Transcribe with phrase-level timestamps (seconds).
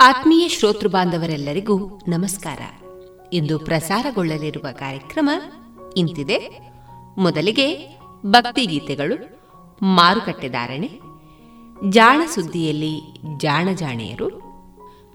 [0.00, 2.58] ಆತ್ಮೀಯ ಶ್ರೋತೃ ಬಾಂಧವರೆಲ್ಲರಿಗೂ ನಮಸ್ಕಾರ.
[3.32, 5.30] ಇಂದು ಪ್ರಸಾರಗೊಳ್ಳಲಿರುವ ಕಾರ್ಯಕ್ರಮ
[5.96, 6.38] ಇಂತಿದೆ.
[7.18, 9.16] ಮೊದಲಿಗೆ ಭಕ್ತಿಗೀತೆಗಳು,
[9.82, 10.90] ಮಾರುಕಟ್ಟೆ ಧಾರಣೆ,
[11.88, 13.00] ಜಾಣ ಸುದ್ದಿಯಲ್ಲಿ
[13.36, 14.28] ಜಾಣ ಜಾಣೆಯರು,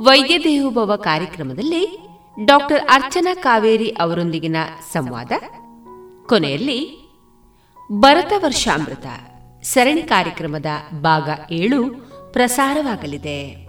[0.02, 2.00] ವೈದ್ಯ ದೇಹೋಭವ ಕಾರ್ಯಕ್ರಮದಲ್ಲಿ
[2.46, 4.56] ಡಾಕ್ಟರ್ ಅರ್ಚನಾ ಕಾವೇರಿ ಅವರೊಂದಿಗಿನ
[4.94, 5.32] ಸಂವಾದ,
[6.26, 6.80] ಕೊನೆಯಲ್ಲಿ
[7.92, 9.06] ಭರತ ವರ್ಷಾಮೃತ
[9.64, 10.66] ಸರಣಿ ಕಾರ್ಯಕ್ರಮದ
[11.02, 11.84] ಭಾಗ ಏಳು
[12.34, 13.69] ಪ್ರಸಾರವಾಗಲಿದೆ.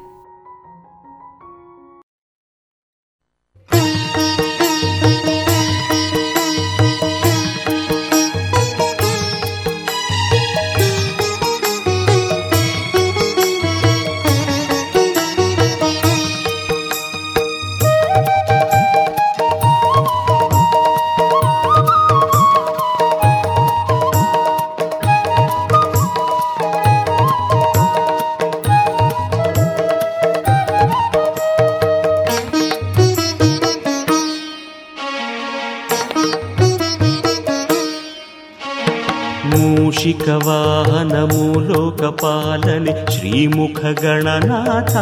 [40.11, 44.93] मूषिकवाहनमूलोकपालने श्रीमुखगणनाथ।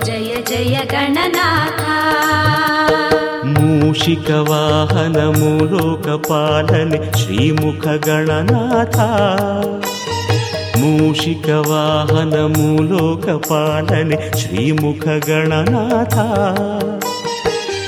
[0.05, 1.64] जय जय गणनाथ
[3.95, 8.97] మూషిక వాహనము లోకపాలని శ్రీముఖ గణనాథ
[10.79, 16.17] మూషిక వాహనము లోకపాలని శ్రీముఖ గణనాథ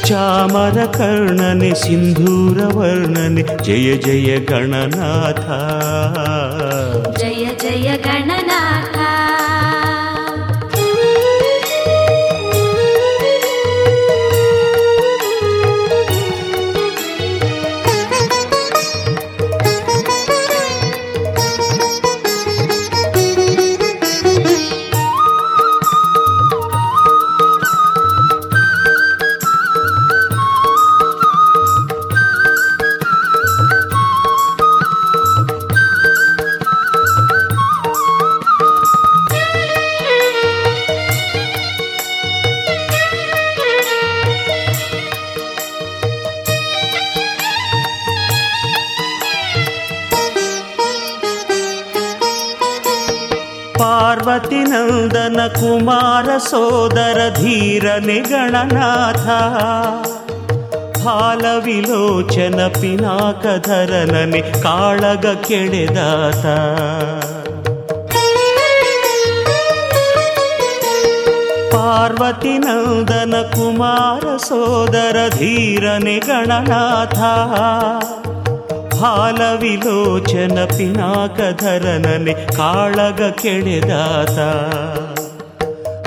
[0.07, 5.47] చామర కర్ణని సింధూర వర్ణని జయ జయ గణనాథ.
[7.19, 7.36] జయ
[55.77, 59.25] ಕುಮಾರ ಸೋದರ ಧೀರ ನಿಗಣನಾಥ
[61.03, 66.43] ಹಾಲವಿಲೋಚನ ಪಿನಾಕಧರನನೆ ಕಾಳಗ ಕೆಡೆದಾತ
[71.73, 77.19] ಪಾರ್ವತಿ ನಂದನ ಕುಮಾರ ಸೋದರ ಧೀರನೆ ಗಣನಾಥ
[79.01, 84.37] ಹಾಲವಿಲೋಚನ ಪಿನಾಕಧರನನೆ ಕಾಳಗ ಕೆಡೆದಾತ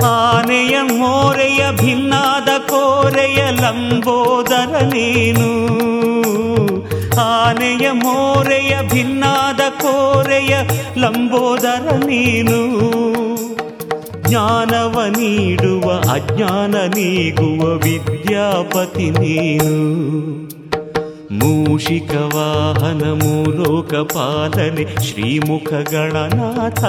[0.03, 5.49] ಕೆಳೆದಾತ ಮೋರೆಯ ಭಿನ್ನಾದ ಕೋರೆಯ ಲಂಬೋದರ ನೀನು.
[7.21, 10.57] ಆನೆಯ ಮೋರೆಯ ಭಿನ್ನಾದ ಕೋರೆಯ
[10.97, 12.89] ಲಂಬೋದರ ನೀನು.
[14.29, 20.01] ಜ್ಞಾನವ ನೀಡುವ, ಅಜ್ಞಾನ ನೀಗುವ ವಿದ್ಯಾಪತಿ ನೀನು.
[21.31, 26.83] ಮೂಷಿಕ ವಾಹನ ಮೂಲೋಕ ಪಾಲನೆ ಶ್ರೀಮುಖ ಗಣನಾಥ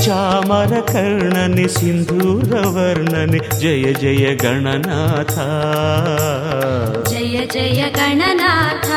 [0.00, 5.48] चामरकर्णनि सिन्दूरवर्णनि जय जय गणनाथा।
[7.10, 8.89] जय जय गणनाथ।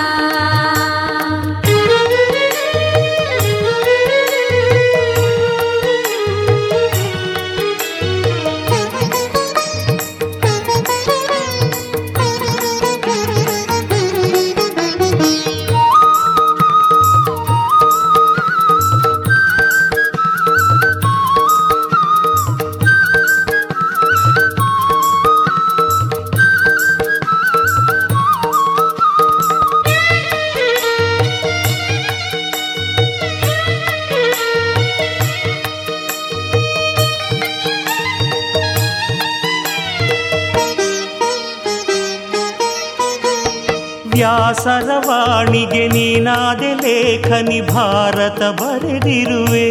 [47.14, 49.70] ಲೇಖನಿ ಭಾರತ ಬರೆದಿರುವೆ.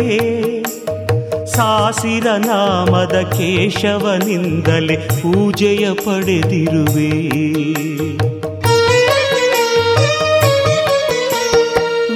[1.47, 7.11] ಸಾಸಿರ ನಾಮದ ಕೇಶವನಿಂದಲೇ ಪೂಜೆಯ ಪಡೆದಿರುವೆ.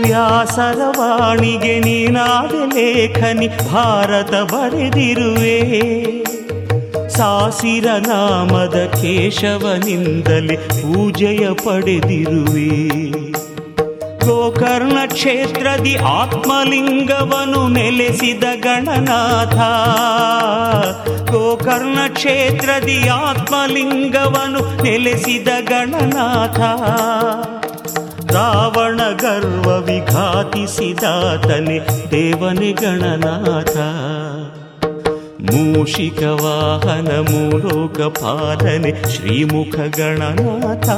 [0.02, 5.60] ವ್ಯಾಸರ ವಾಣಿಗೆ ನೀನಾದ ಲೇಖನಿ ಭಾರತ ಬರೆದಿರುವೆ.
[7.08, 13.06] ಸಾಸಿರ ನಾಮದ ಕೇಶವನಿಂದಲೇ ಪೂಜೆಯ ಪಡೆದಿರುವೆ.
[14.26, 19.56] ಗೋಕರ್ಣ ಕ್ಷೇತ್ರದಿ ಆತ್ಮಲಿಂಗವನು ನೆಲೆಸಿದ ಗಣನಾಥ.
[21.30, 26.60] ಗೋಕರ್ಣ ಕ್ಷೇತ್ರದಿ ಆತ್ಮಲಿಂಗವನು ನೆಲೆಸಿದ ಗಣನಾಥ.
[28.32, 33.76] ರಾವಣ ಗರ್ವ ವಿಘಾತಿಸಿದಾತನೆ ದೇವನೇ ಗಣನಾಥ.
[35.50, 40.88] ಮೂಷಿಕ ವಾಹನ ಮೂಲೋಕ ಪಾಲನೆ ಶ್ರೀಮುಖ ಗಣನಾಥ.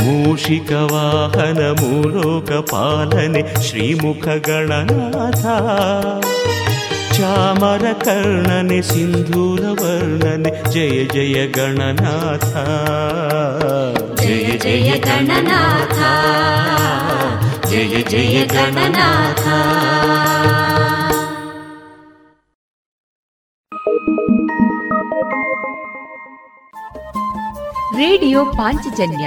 [0.00, 5.44] ಮೂಷಿಕ ವಾಹನ ಮೂಲೋಕ ಪಾಲನೆ ಶ್ರೀಮುಖ ಗಣನಾಥ
[7.16, 12.52] ಚಾಮರ ಕರ್ಣನೆ ಸಿಂಧೂರ ವರ್ಣನೆ ಜಯ ಜಯ ಗಣನಾಥ
[14.22, 16.00] ಜಯ ಜಯ ಗಣನಾಥ
[17.70, 19.46] ಜಯ ಜಯ ಗಣನಾಥ
[27.98, 29.26] ರೇಡಿಯೋ ಪಾಂಚಜನ್ಯ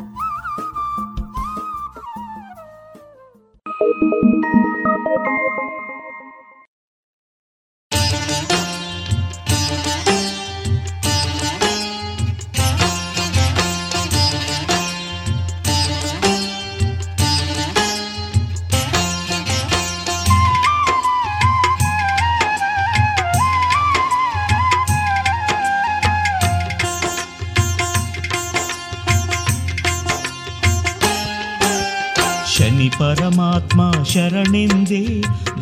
[33.51, 34.99] ಪರಮಾತ್ಮ ಶರಣೆಂದೆ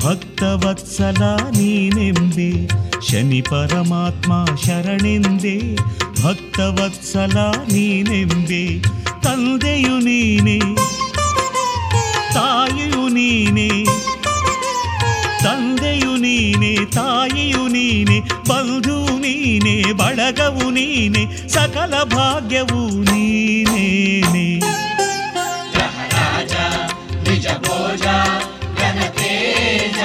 [0.02, 1.22] ಭಕ್ತವತ್ಸಲ
[1.56, 2.50] ನೀನೆಂದೆ
[3.08, 4.32] ಶನಿ ಪರಮಾತ್ಮ
[4.64, 5.54] ಶರಣೆಂದೆ
[6.22, 7.38] ಭಕ್ತವತ್ಸಲ
[7.72, 8.62] ನೀನೆಂದೆ
[9.24, 10.58] ತಂದೆಯು ನೀನೆ
[12.36, 13.68] ತಾಯಿಯು ನೀನೆ
[15.44, 18.20] ತಂದೆಯು ನೀನೆ ತಾಯಿಯು ನೀನೆ
[18.50, 24.48] ಬಂಧು ನೀನೆ ಬಳಗವು ನೀನೆ ಸಕಲ ಭಾಗ್ಯವು ನೀನೇನೆ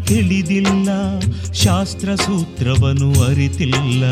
[0.00, 1.20] ತಿಳಿದಿಲ್ಲ
[1.52, 4.04] ಶಾಸ್ತ್ರ ಸೂತ್ರವನು ಅರಿತಿಲ್ಲ.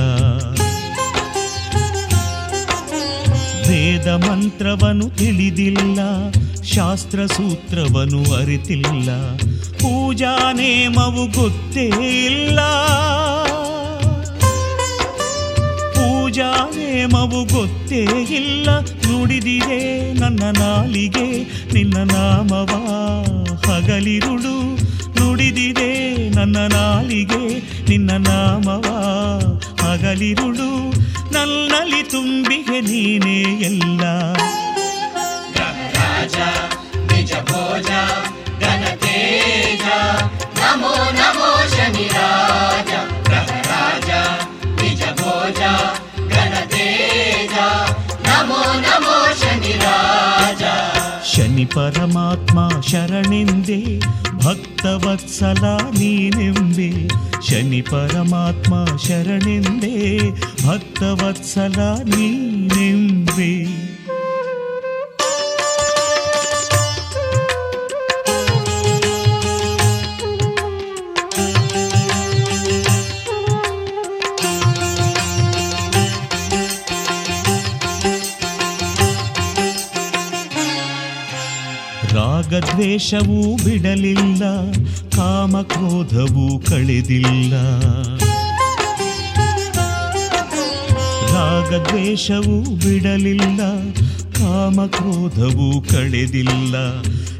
[3.69, 6.31] ವೇದ ಮಂತ್ರವನು ತಿಳಿದಿಲ್ಲ
[6.63, 9.37] ಶಾಸ್ತ್ರ ಸೂತ್ರವನು ಅರಿತಿಲ್ಲ.
[9.57, 11.87] ಪೂಜಾ ನೇಮವು ಗೊತ್ತೇ
[12.27, 12.61] ಇಲ್ಲ.
[15.91, 18.79] ಪೂಜಾ ನೇಮವು ಗೊತ್ತೇ ಇಲ್ಲ.
[18.79, 22.71] ನುಡಿದಿದೆ ನನ್ನ ನಾಲಿಗೆ, ನಿನ್ನ ನಾಮವ
[23.71, 24.84] ಹಗಲಿರುಳು.
[26.55, 27.41] ನನ್ನ ನಾಲಿಗೆ
[27.89, 28.87] ನಿನ್ನ ನಾಮವ
[29.83, 30.69] ಹಗಲಿರುಳು
[31.33, 34.03] ನನ್ನಲ್ಲಿ ತುಂಬಿಗೆ ನೀನೇ ಎಲ್ಲ.
[51.64, 54.00] ಪರಮಾತ್ಮ ಶರಣೆಂದೆ
[54.44, 56.90] ಭಕ್ತವತ್ಸಲ ನೀನೆಂಬೆ
[57.48, 58.74] ಶನಿ ಪರಮಾತ್ಮ
[59.08, 59.94] ಶರಣೆಂದೆ
[60.68, 63.52] ಭಕ್ತವತ್ಸಲ ನೀನೆಂಬೆ
[82.55, 84.43] ರಾಗದ್ವೇಷವೂ ಬಿಡಲಿಲ್ಲ,
[85.17, 87.55] ಕಾಮಕ್ರೋಧವೂ ಕಳೆದಿಲ್ಲ.
[91.35, 93.61] ರಾಗದ್ವೇಷವೂ ಬಿಡಲಿಲ್ಲ,
[94.39, 96.77] ಕಾಮಕ್ರೋಧವೂ ಕಳೆದಿಲ್ಲ.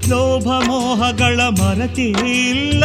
[0.09, 2.85] ಲೋಭ ಮೋಹಗಳ ಮರತಿಲ್ಲ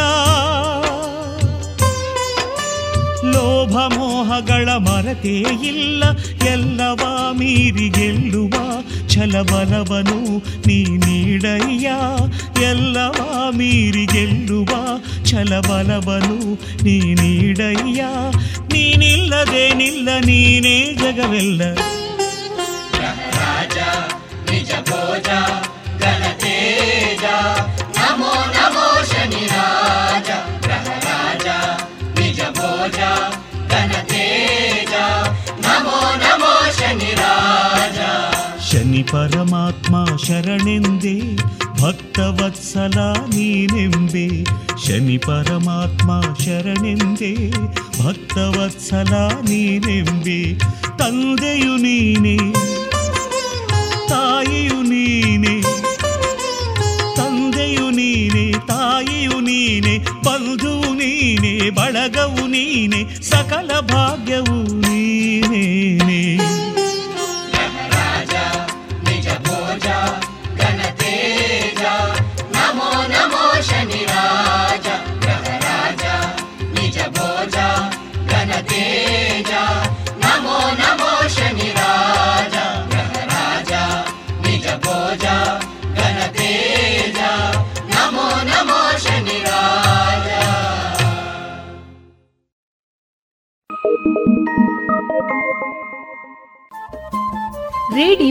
[3.34, 6.04] ಲೋಭ ಮೋಹಗಳ ಮರತೇ ಇಲ್ಲ.
[6.48, 8.54] ಎಲ್ಲವ ಮೀರಿ ಗೆಲ್ಲುವ
[9.20, 11.92] ಛಲಬಲವನು ನೀ ನೀಡಯ್ಯ.
[12.64, 14.68] ಎಲ್ಲವ ಮೀರಿ ಗೆಲ್ಲುವ
[15.26, 18.06] ಛಲಬಲವನು ನೀ ನೀಡಯ್ಯ.
[18.74, 21.62] ನೀನಿಲ್ಲದೇನಿಲ್ಲ ನೀನೇ ಜಗವೆಲ್ಲ.
[29.04, 29.48] ಶನಿ
[38.70, 39.94] ಪರಮಾತ್ಮ
[40.26, 41.14] ಶರಣೆಂದೆ
[41.80, 42.98] ಭಕ್ತವತ್ಸಲ
[43.30, 44.26] ನೀನೆಂಬೆ
[44.86, 46.10] ಶನಿ ಪರಮಾತ್ಮ
[46.44, 47.32] ಶರಣೆಂದೆ
[48.00, 50.38] ಭಕ್ತವತ್ಸಲ ನೀನೆಂಬೆ
[50.98, 52.36] ತಂದೆಯು ನೀನೆ
[54.10, 55.56] ತಾಯಿಯು ನೀನೆ
[57.18, 59.96] ತಂದೆಯು ನೀನೆ ತಾಯಿಯು ನೀನೆ
[60.26, 66.22] ಬಂಧುವು ನೀನೆ ಬಳಗವು ನೀನೆ ಸಕಲ ಭಾಗ್ಯವು ನೀನೇನೆ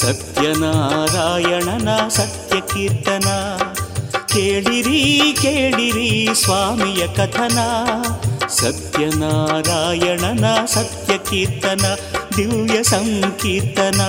[0.00, 3.28] ಸತ್ಯನಾರಾಯಣನ ಸತ್ಯ ಕೀರ್ತನ
[4.26, 5.00] ಕೇಳಿರಿ
[5.42, 7.58] ಕೇಳಿರಿ ಸ್ವಾಮಿಯ ಕಥನ.
[8.48, 11.84] ಸತ್ಯನಾರಾಯಣನ ಸತ್ಯ ಕೀರ್ತನ
[12.36, 14.00] ದಿವ್ಯ ಸಂಕೀರ್ತನ.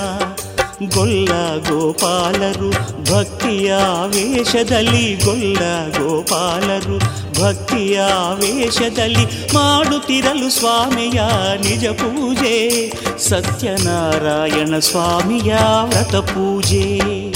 [0.88, 1.32] ಗೊಲ್ಲ
[1.70, 2.72] ಗೋಪಾಲರು,
[3.12, 3.76] ಭಕ್ತಿಯ
[4.08, 5.58] ವೇಷದಲ್ಲಿ ಗೊಲ್ಲ
[5.98, 7.00] ಗೋಪಾಲರು,
[7.42, 8.02] ಭಕ್ತಿಯ
[8.34, 11.22] ವೇಷದಲ್ಲಿ ಮಾಡುತ್ತಿರಲು ಸ್ವಾಮಿಯ
[11.70, 17.32] ನಿಜ ಪೂಜೆ, ಸತ್ಯನಾರಾಯಣ ಸ್ವಾಮಿಯ ವ್ರತ ಪೂಜೆ.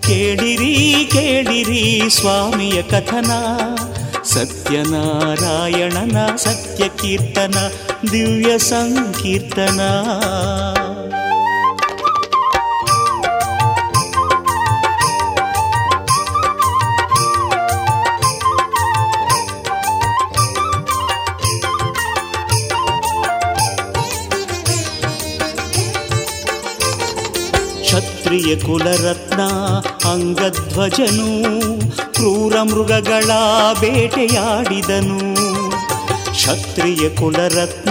[0.00, 3.30] ಕೇಳಿರಿ ಕೇಳಿರಿ ಸ್ವಾಮಿಯ ಕಥನ,
[4.22, 7.56] ಸತ್ಯನಾರಾಯಣನ ಸತ್ಯ ಕೀರ್ತನ,
[8.12, 9.80] ದಿವ್ಯ ಸಂಕೀರ್ತನ.
[28.26, 29.42] ಕ್ಷತ್ರಿಯ ಕುಲರತ್ನ,
[30.10, 31.42] ಅಂಗಧ್ವಜನು,
[32.12, 33.30] ಕ್ರೂರ ಮೃಗಗಳ
[33.80, 35.34] ಬೇಟೆಯಾಡಿದನು.
[36.32, 37.90] ಕ್ಷತ್ರಿಯ ಕುಲರತ್ನ,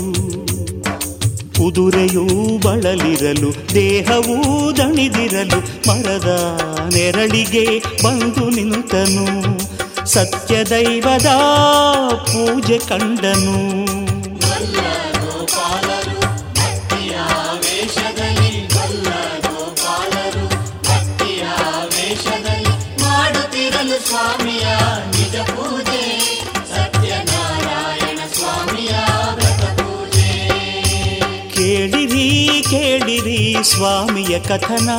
[1.64, 6.60] ಕುದುರೆಯೂ ಬಳಲಿರಲು ದೇಹವೂ ದಣಿದಿರಲು ಮರದ
[6.94, 9.60] ನೆರಳಿಗೆ ಬಂದು ನಿಂತನು.
[10.06, 11.26] ಸತ್ಯ ಸತ್ಯದೈವದ
[12.14, 13.83] ಪೂಜೆ ಕಂಡನು.
[33.74, 34.90] ಸ್ವಾಮಿಯ ಕಥನ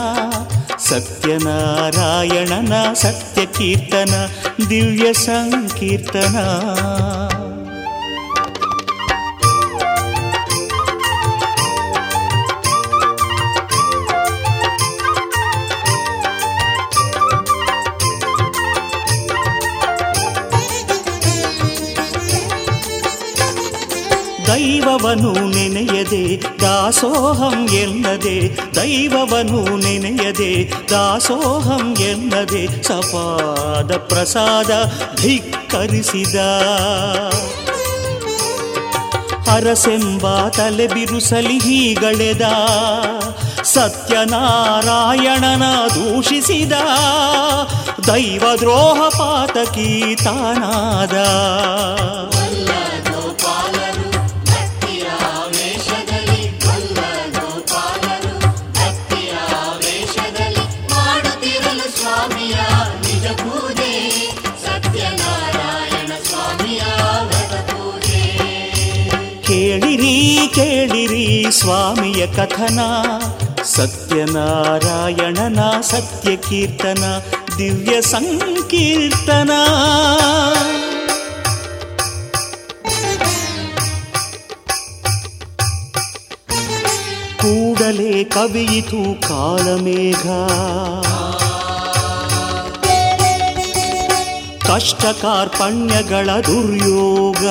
[0.79, 4.15] ಸತ್ಯನಾರಾಯಣನ ಸತ್ಯ ಕೀರ್ತನ
[4.71, 6.37] ದಿವ್ಯ ಸಂಕೀರ್ತನ.
[24.55, 34.71] ದೈವವನು ನೆನೆಯದೆ, ದಾಸೋಹಂ ಎನ್ನದೆ, ದೈವವನು ನೆನೆಯದೆ, ದಾಸೋಹಂ ಎನ್ನದೆ, ಸಪಾದ ಪ್ರಸಾದ
[35.21, 36.35] ಧಿಕ್ಕರಿಸಿದ.
[39.53, 42.43] ಅರಸೆಂಬ ತಲೆ ಬಿರುಸಲಿ ಹೀಗಳೆದ,
[43.63, 45.63] ಸತ್ಯನಾರಾಯಣನ
[45.95, 46.73] ದೂಷಿಸಿದ,
[48.07, 51.15] ದೈವದ್ರೋಹ ಪಾತಕಿ ತಾನಾದ.
[71.51, 72.79] ಸ್ವಾಮಿಯ ಕಥನ
[73.63, 77.05] ಸತ್ಯನಾರಾಯಣನ ಸತ್ಯ ಕೀರ್ತನ
[77.59, 79.51] ದಿವ್ಯ ಸಂಕೀರ್ತನ.
[87.37, 90.27] ಕೂಡಲೇ ಕವಿಯಿತು ಕಾಲಮೇಘ.
[94.67, 97.47] ಕಷ್ಟ ಕಾರ್ಪಣ್ಯಗಳ ದುರ್ಯೋಗ.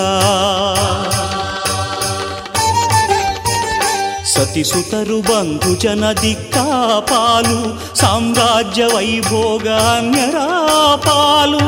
[4.34, 7.60] ಸತಿಸುತರು ಬಂಧು ಜನ ದಿಕ್ಕಾಪಾಲು,
[7.96, 9.68] ಸಾಮ್ರಾಜ್ಯ ವೈಭೋಗ
[10.96, 11.68] ಪಾಲು.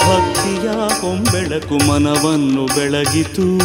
[0.00, 0.68] ಭಕ್ತಿಯ
[1.00, 3.58] ಕೊಂಬೆಳಕು ಮನವನ್ನು ಬೆಳಗಿತು.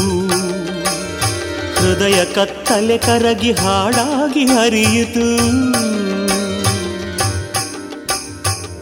[1.76, 5.28] ಹೃದಯ ಕತ್ತಲೆ ಕರಗಿ ಹಾಡಾಗಿ ಹರಿಯಿತು.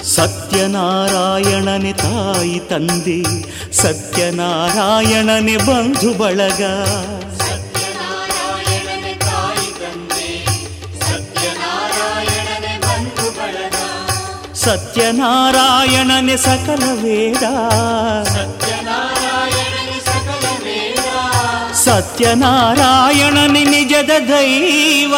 [0.03, 3.52] ಸತ್ಯನಾರಾಯಣನೆ ತಾಯಿ ತಂದೆ
[3.83, 6.63] ಸತ್ಯನಾರಾಯಣನೆ ಬಂಧು ಬಳಗ.
[14.53, 17.43] ಸತ್ಯನಾರಾಯಣನೆ ಸಕಲ ವೇದ.
[21.73, 25.15] ಸತ್ಯನಾರಾಯಣನೆ ನಿಜದ ದೈವ.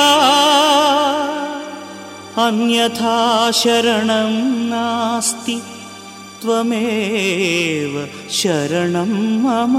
[2.47, 5.74] ಅನ್ಯಥಾ ಶರಣಂ ನಾಸ್ತಿ.
[6.45, 9.77] ತ್ವಮೇವ ಶರಣಂ ಮಮ.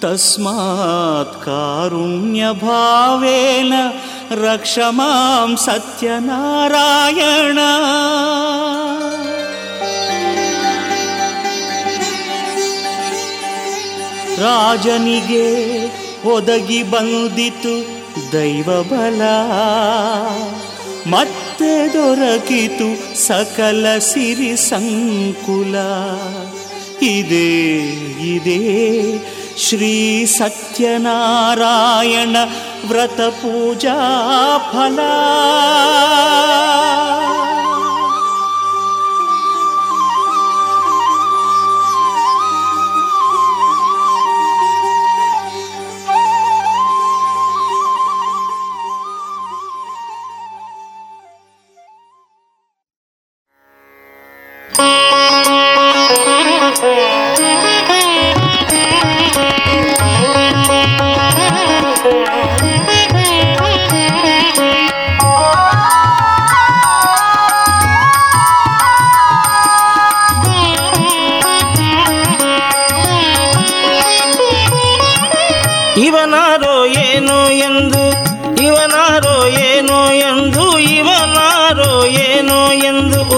[0.00, 3.72] ತಸ್ಮಾತ್ ಕಾರುಣ್ಯಭಾವೇನ
[4.44, 7.58] ರಕ್ಷ ಮಾಂ ಸತ್ಯನಾರಾಯಣ.
[14.38, 15.48] ರಾಜನಿಗೆ
[16.28, 17.86] ಒದಗಿ ಬಂದಿತು
[18.32, 19.22] ದೈವ ಬಲ
[21.06, 25.74] ಮತ್ತೆ ದೊರಕಿತು ಸಕಲ ಸಿರಿ ಸಂಕುಲ.
[27.02, 27.78] ಇದೇ
[28.34, 28.58] ಇದೇ
[29.56, 32.36] ಶ್ರೀ ಸತ್ಯನಾರಾಯಣ
[32.88, 33.98] ವ್ರತ ಪೂಜಾ
[34.72, 34.98] ಫಲ.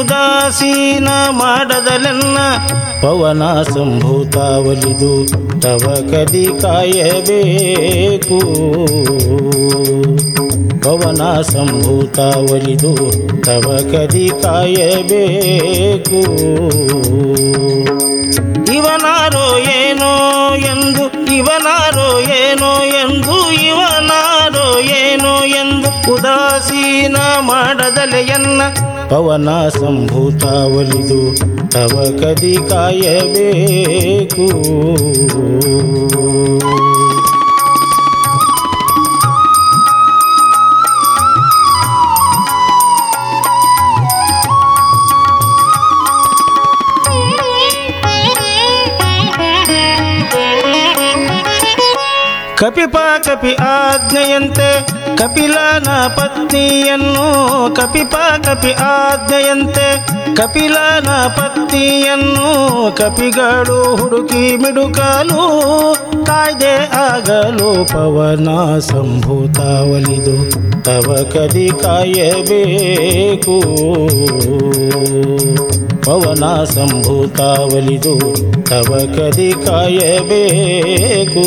[0.02, 2.38] ಉದಾಸೀನ ಮಾಡದಲೆನ್ನ
[3.02, 5.26] ಪವನ ಸಂಭೂತ ಒಲಿದು
[5.60, 8.38] ತವ ಕದಿ ಕಾಯಬೇಕು.
[10.82, 12.96] ಪವನ ಸಂಭೂತ ಒಲಿದು
[13.42, 16.20] ತವ ಕದಿ ಕಾಯಬೇಕು.
[18.72, 20.12] ಇವನಾರೋ ಏನೋ
[20.56, 24.41] ಎಂದು, ಇವನಾರೋ ಏನೋ ಎಂದು ಇವನಾರೋ
[24.86, 28.62] ಏನೋ ಎಂದು ಉದಾಸೀನ ಮಾಡದಲೆಯನ್ನ
[29.08, 31.36] ಪವನ ಸಂಭೂತ ಒಲಿದು
[31.70, 34.46] ತವ ಕದಿ ಕಾಯಬೇಕು.
[52.62, 52.96] ಕಪಿಪ
[53.26, 54.68] ಕಪಿ ಆಜ್ಞೆಯಂತೆ
[55.22, 57.26] ಕಪಿಲನ ಪತ್ನಿಯನ್ನು
[57.74, 60.06] ಕಪಿಪ ಕಪಿ ಆಜ್ಞೆಯಂತೆ.
[60.36, 62.48] ಕಪಿಲನ ಪತ್ನಿಯನ್ನು
[62.96, 65.44] ಕಪಿಗಳು ಹುಡುಕಿ ಮಿಡುಕಲು.
[66.26, 70.50] ಕಾಯ್ದೆ ಆಗಲು ಪವನ ಸಂಭೂತ ಒಲಿದು
[70.82, 73.60] ತವ ಕದಿ ಕಾಯಬೇಕು.
[76.04, 78.18] ಪವನ ಸಂಭೂತ ಒಲಿದು
[78.64, 81.46] ತವ ಕದಿ ಕಾಯಬೇಕು.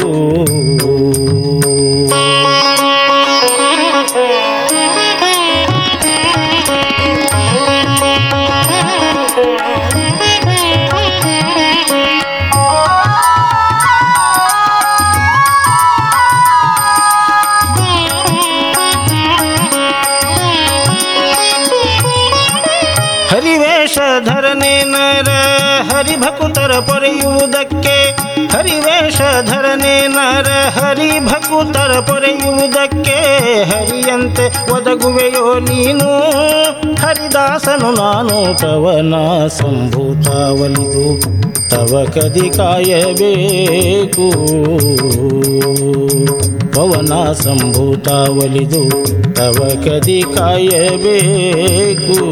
[30.95, 36.07] ನರ ಹರಿಭಕುತರ ಪೊರೆಯುವುದಕ್ಕೆ ಹರಿಯಂತೆ ಒದಗುವೆಯೋ ನೀನು?
[36.95, 41.21] ಹರಿದಾಸನು ನಾನು, ಪವನ ಸಂಭೂತಾವಲಿದು
[41.69, 44.31] ತವ ಕದಿ ಕಾಯಬೇಕು.
[46.73, 48.89] ಪವನ ಸಂಭೂತಾವಲಿದು
[49.35, 52.25] ತವ ಕದಿ ಕಾಯಬೇಕು.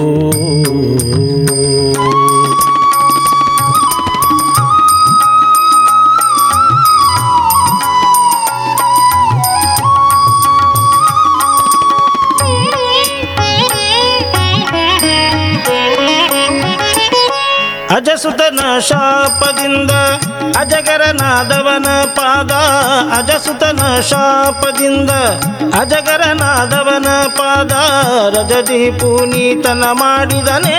[18.80, 19.92] ಶಾಪದಿಂದ
[20.58, 22.52] ಅಜಗರನಾದವನ ಪಾದ,
[23.18, 25.10] ಅಜಸುತನ ಶಾಪದಿಂದ
[25.80, 27.72] ಅಜಗರನಾದವನ ಪಾದ
[28.36, 30.78] ರಜದಿ ಪುನೀತನ ಮಾಡಿದನೆ.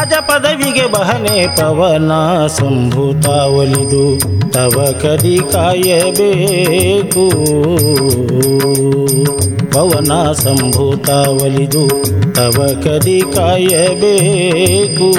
[0.00, 2.12] ಅಜ ಪದವಿಗೆ ಬಹನೆ ಪವನ
[2.46, 4.06] ಸಂಭೂತ ಒಲಿದು
[4.50, 7.26] ತವ ಕದಿ ಕಾಯಬೇಕು.
[9.78, 11.08] ಪವನ ಸಂಭೂತ
[11.42, 11.82] ಒಲಿದು
[12.34, 15.10] ತವ ಕದಿ ಕಾಯಬೇಕು.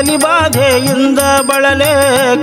[0.00, 1.92] ಕಲಿಬಾಧೆಯಿಂದ ಬಳಲೆ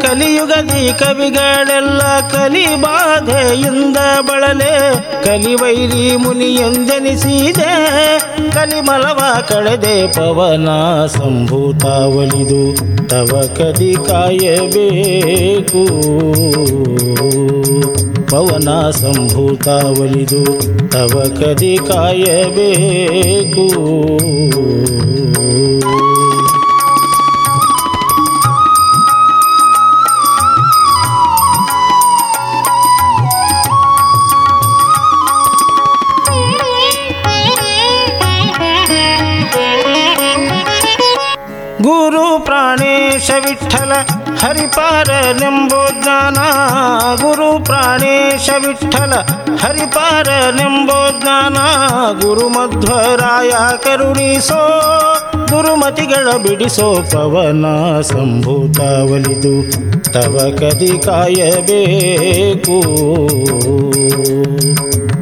[0.02, 4.74] ಕಲಿಯುಗದಿ ಕವಿಗಳೆಲ್ಲ ಕಲಿಬಾಧೆಯಿಂದ ಬಳಲೆ.
[5.24, 7.54] ಕಲಿವೈರಿ ಕಲಿ
[8.54, 10.70] ಕಲಿಮಲವ ಕಳೆದೆ ಪವನ
[11.06, 12.76] ಸಂಭೂತ ಒಲಿದು
[13.10, 15.86] ತವ ಕದಿ ಕಾಯಬೇಕು.
[18.32, 20.46] ಪವನ ಸಂಭೂತ ಒಲಿದು
[20.92, 23.68] ತವ ಕದಿ ಕಾಯಬೇಕು.
[43.78, 43.94] ವಿಠಲ
[44.40, 46.38] ಹರಿಪಾರನೆಂಬೋ ಜ್ಞಾನ,
[47.16, 49.14] ಗುರು ಪ್ರಾಣೇಶ ವಿಠಲ
[49.62, 51.58] ಹರಿಪಾರನೆಂಬೋ ಜ್ಞಾನ,
[52.20, 53.52] ಗುರು ಮಧ್ವರಾಯ
[53.84, 54.62] ಕರುಣಿಸೋ,
[55.48, 57.66] ಗುರುಮತಿಗಳ ಬಿಡಿಸೋ ಪವನ
[58.02, 58.80] ಸಂಭೂತ
[59.12, 59.56] ಒಲಿದು
[60.14, 62.78] ತವ ಕದಿ ಕಾಯಬೇಕು.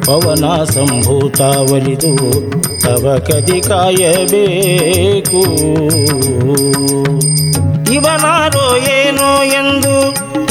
[0.06, 2.14] ಪವನ ಸಂಭೂತ ಒಲಿದು
[2.80, 5.42] ತವ ಕದಿ ಕಾಯಬೇಕು.
[7.96, 9.94] ಇವನಾರೋ ಏನೋ ಎಂದು,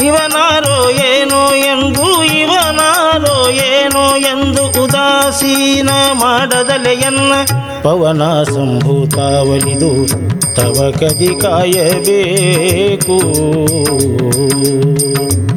[0.04, 7.32] ಇವನಾರೋ ಏನೋ ಎಂದು, ಇವನಾರೋ ಏನೋ ಎಂದು ಉದಾಸೀನ ಮಾಡದಲೆಯನ್ನ
[7.82, 9.16] ಪವನ ಸಂಭೂತ
[9.50, 9.92] ಒಲಿದು
[10.54, 13.18] ತವ ಕದಿ ಕಾಯಬೇಕು.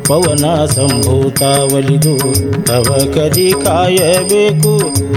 [0.09, 1.41] ಪವನ ಸಂಭೂತ
[1.73, 2.15] ಒಲಿದು
[2.65, 4.73] ತವ ಕದಿ ಕಾಯಬೇಕು,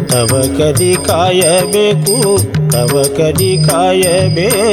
[0.09, 2.38] ತವ ಕದಿ ಕಾಯಬೇಕು,
[2.72, 4.72] ತವ ಕದಿ ಕಾಯಬೇಕು.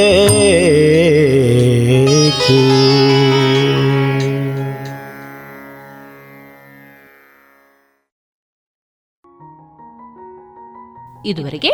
[11.25, 11.71] ಇದುವರೆಗೆ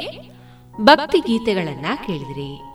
[0.82, 2.75] ಭಕ್ತಿ ಗೀತೆಗಳನ್ನ ಕೇಳಿದ್ರಿ.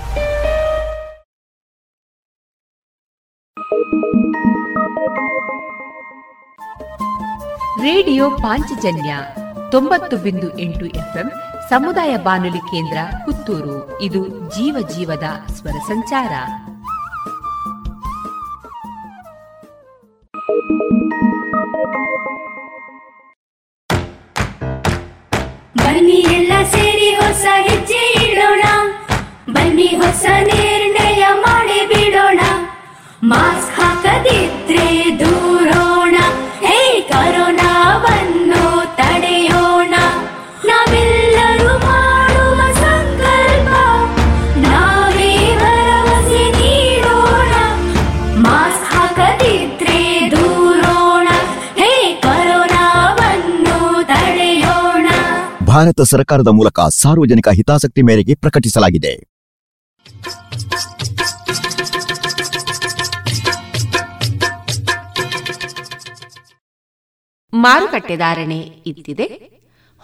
[7.81, 9.15] ರೇಡಿಯೋ ಪಾಂಚಜನ್ಯ
[9.71, 11.31] ತೊಂಬತ್ತು ಬಿಂದು ಎಂಟು ಎಫ್ಎಂ
[11.69, 14.01] ಸಮುದಾಯ ಬಾನುಲಿ ಕೇಂದ್ರ ಪುತ್ತೂರು.
[14.01, 16.33] ಇದು ಜೀವ ಜೀವದ ಸ್ವರ ಸಂಚಾರ.
[25.77, 28.63] ಬನ್ನಿ ಎಲ್ಲ ಸೇರಿ ಹೊಸ ಹೆಜ್ಜೆ ಇಡೋಣ.
[29.53, 32.39] ಬನ್ನಿ ಹೊಸ ನಿರ್ಣಯ ಮಾಡಿ ಬಿಡೋಣ.
[33.23, 35.90] ಮಾಸ್ಕ್ ಹಾಕದಿದ್ರೆ ದೂರೋಣ
[55.81, 59.11] ಭಾರತ ಸರ್ಕಾರದ ಮೂಲಕ ಸಾರ್ವಜನಿಕ ಹಿತಾಸಕ್ತಿ ಮೇರೆಗೆ ಪ್ರಕಟಿಸಲಾಗಿದೆ.
[67.53, 68.59] ಮಾರುಕಟ್ಟೆ ಧಾರಣೆ
[68.91, 69.27] ಇತ್ತಿದೆ.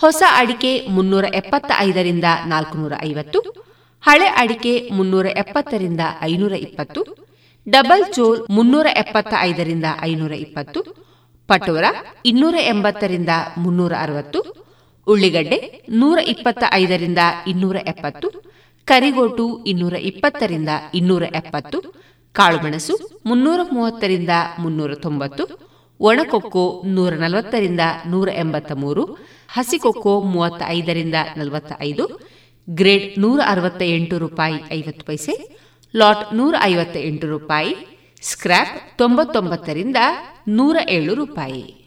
[0.02, 3.42] ಹೊಸ ಅಡಿಕೆ ಮುನ್ನೂರ ಎಪ್ಪತ್ತ ಐದರಿಂದ ನಾಲ್ಕುನೂರ ಐವತ್ತು,
[4.04, 7.04] ಹಳೆ ಅಡಿಕೆ ಮುನ್ನೂರ ಎಪ್ಪತ್ತರಿಂದ ಐನೂರ ಇಪ್ಪತ್ತು,
[7.70, 10.82] ಡಬಲ್ ಚೋಲ್ ಮುನ್ನೂರ ಎಪ್ಪತ್ತ ಐದರಿಂದ ಐನೂರ ಇಪ್ಪತ್ತು,
[11.50, 11.84] ಪಟೋರ
[12.26, 14.67] ಇನ್ನೂರ ಎಂಬತ್ತರಿಂದ ಮುನ್ನೂರ ಅರವತ್ತು
[15.08, 17.18] ಉಳ್ಳಿಗಡ್ಡೆ ನೂರ ಇಪ್ಪತ್ತ ಐದರಿಂದ
[17.48, 18.44] ಇನ್ನೂರ ಎಪ್ಪತ್ತು,
[18.86, 25.68] ಕರಿಗೋಟು ಇನ್ನೂರ ಇಪ್ಪತ್ತರಿಂದ ಇನ್ನೂರ ಎಪ್ಪತ್ತು, ಕಾಳುಮೆಣಸು ಮುನ್ನೂರ ಮೂವತ್ತರಿಂದ ಮುನ್ನೂರ ತೊಂಬತ್ತು,
[26.00, 29.18] ಒಣಕೊಕ್ಕೋ ನೂರ ನಲವತ್ತರಿಂದ ನೂರ ಎಂಬತ್ತ ಮೂರು,
[29.50, 32.20] ಹಸಿಕೊಕ್ಕೋ ಮೂವತ್ತ ಐದರಿಂದ ನಲವತ್ತ ಐದು,
[32.70, 35.64] ಗ್ರೇಡ್ ನೂರ ಅರವತ್ತ ಎಂಟು ರೂಪಾಯಿ ಐವತ್ತು ಪೈಸೆ,
[35.96, 37.76] ಲಾಟ್ ನೂರ ಐವತ್ತ ಎಂಟು ರೂಪಾಯಿ,
[38.22, 39.96] ಸ್ಕ್ರ್ಯಾಪ್ ತೊಂಬತ್ತೊಂಬತ್ತರಿಂದ
[40.48, 41.87] ನೂರ ಏಳು ರೂಪಾಯಿ.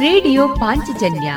[0.00, 1.34] ರೇಡಿಯೋ ಪಾಂಚಜನ್ಯ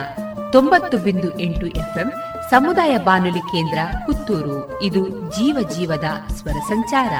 [0.51, 2.11] ತೊಂಬತ್ತು ಬಿಂದು ಎಂಟು ಎಫ್ಎಂ
[2.49, 4.81] ಸಮುದಾಯ ಬಾನುಲಿ ಕೇಂದ್ರ ಪುತ್ತೂರು.
[4.81, 7.11] ಇದು ಜೀವ ಜೀವದ ಸ್ವರ ಸಂಚಾರ.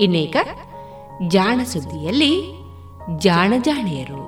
[0.00, 0.36] ಇನ್ನೇಕ
[1.28, 2.54] ಜಾಣ ಸುದ್ದಿಯಲ್ಲಿ
[3.18, 4.27] ಜಾಣ ಜಾಣೆಯರು.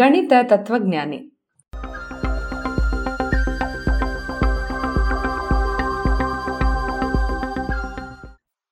[0.00, 1.16] ಗಣಿತ ತತ್ವಜ್ಞಾನಿ.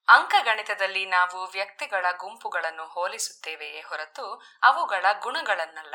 [0.08, 5.94] ಅಂಕಗಣಿತದಲ್ಲಿ ನಾವು ವ್ಯಕ್ತಿಗಳ ಗುಂಪುಗಳನ್ನು ಹೋಲಿಸುತ್ತೇವೆಯೇ ಹೊರತು ಅವುಗಳ ಗುಣಗಳನ್ನಲ್ಲ.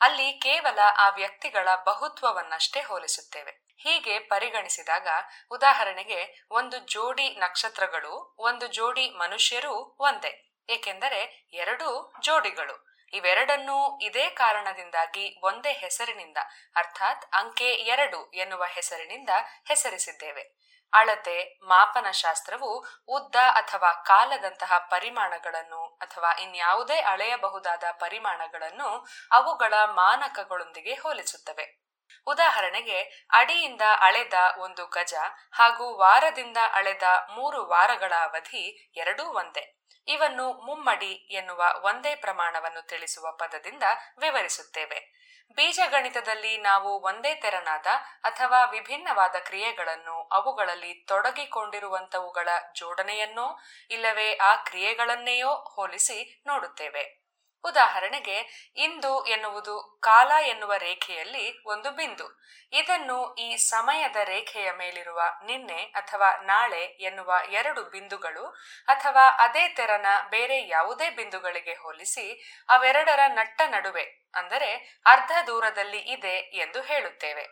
[0.00, 3.76] ಅಲ್ಲಿ ಕೇವಲ ಆ ವ್ಯಕ್ತಿಗಳ ಬಹುತ್ವವನ್ನಷ್ಟೇ ಹೋಲಿಸುತ್ತೇವೆ.
[3.76, 5.08] ಹೀಗೆ ಪರಿಗಣಿಸಿದಾಗ
[5.50, 12.87] ಉದಾಹರಣೆಗೆ ಒಂದು ಜೋಡಿ ನಕ್ಷತ್ರಗಳು, ಒಂದು ಜೋಡಿ ಮನುಷ್ಯರು ಒಂದೇ, ಏಕೆಂದರೆ ಎರಡೂ ಜೋಡಿಗಳು.
[13.12, 16.36] ಇವೆರಡನ್ನೂ ಇದೇ ಕಾರಣದಿಂದಾಗಿ ಒಂದೇ ಹೆಸರಿನಿಂದ,
[16.76, 19.28] ಅರ್ಥಾತ್ ಅಂಕೆ ಎರಡು ಎನ್ನುವ ಹೆಸರಿನಿಂದ
[19.68, 20.68] ಹೆಸರಿಸಿದ್ದೇವೆ.
[20.92, 31.87] ಅಳತೆ, ಮಾಪನ ಶಾಸ್ತ್ರವು ಉದ್ದ ಅಥವಾ ಕಾಲದಂತಹ ಪರಿಮಾಣಗಳನ್ನು ಅಥವಾ ಇನ್ಯಾವುದೇ ಅಳೆಯಬಹುದಾದ ಪರಿಮಾಣಗಳನ್ನು ಅವುಗಳ ಮಾನಕಗಳೊಂದಿಗೆ ಹೋಲಿಸುತ್ತವೆ.
[32.26, 35.14] ಉದಾಹರಣೆಗೆ, ಅಡಿಯಿಂದ ಅಳೆದ ಒಂದು ಗಜ
[35.52, 37.02] ಹಾಗೂ ವಾರದಿಂದ ಅಳೆದ
[37.36, 39.74] ಮೂರು ವಾರಗಳ ಅವಧಿ ಎರಡೂ ಒಂದೇ.
[40.08, 43.82] ಇವನ್ನು ಮುಮ್ಮಡಿ ಎನ್ನುವ ಒಂದೇ ಪ್ರಮಾಣವನ್ನು ತಿಳಿಸುವ ಪದದಿಂದ
[44.18, 45.18] ವಿವರಿಸುತ್ತೇವೆ.
[45.56, 47.86] ಬೀಜಗಣಿತದಲ್ಲಿ ನಾವು ಒಂದೇ ತೆರನಾದ
[48.22, 53.58] ಅಥವಾ ವಿಭಿನ್ನವಾದ ಕ್ರಿಯೆಗಳನ್ನು ಅವುಗಳಲ್ಲಿ ತೊಡಗಿಕೊಂಡಿರುವಂತವುಗಳ ಜೋಡಣೆಯನ್ನೋ,
[53.90, 57.27] ಇಲ್ಲವೇ ಆ ಕ್ರಿಯೆಗಳನ್ನೆಯೋ ಹೋಲಿಸಿ ನೋಡುತ್ತೇವೆ.
[57.68, 58.38] ಉದಾಹರಣೆಗೆ,
[58.76, 62.26] ಇಂದು ಎನ್ನುವುದು ಕಾಲ ಎನ್ನುವ ರೇಖೆಯಲ್ಲಿ ಒಂದು ಬಿಂದು.
[62.72, 68.44] ಇದನ್ನು ಈ ಸಮಯದ ರೇಖೆಯ ಮೇಲಿರುವ ನಿನ್ನೆ ಅಥವಾ ನಾಳೆ ಎನ್ನುವ ಎರಡು ಬಿಂದುಗಳು
[68.88, 72.26] ಅಥವಾ ಅದೇ ತೆರನ ಬೇರೆ ಯಾವುದೇ ಬಿಂದುಗಳಿಗೆ ಹೋಲಿಸಿ
[72.68, 74.70] ಅವೆರಡರ ನಟ್ಟ ನಡುವೆ, ಅಂದರೆ
[75.06, 77.46] ಅರ್ಧ ದೂರದಲ್ಲಿ ಇದೆ ಎಂದು ಹೇಳುತ್ತೇವೆ.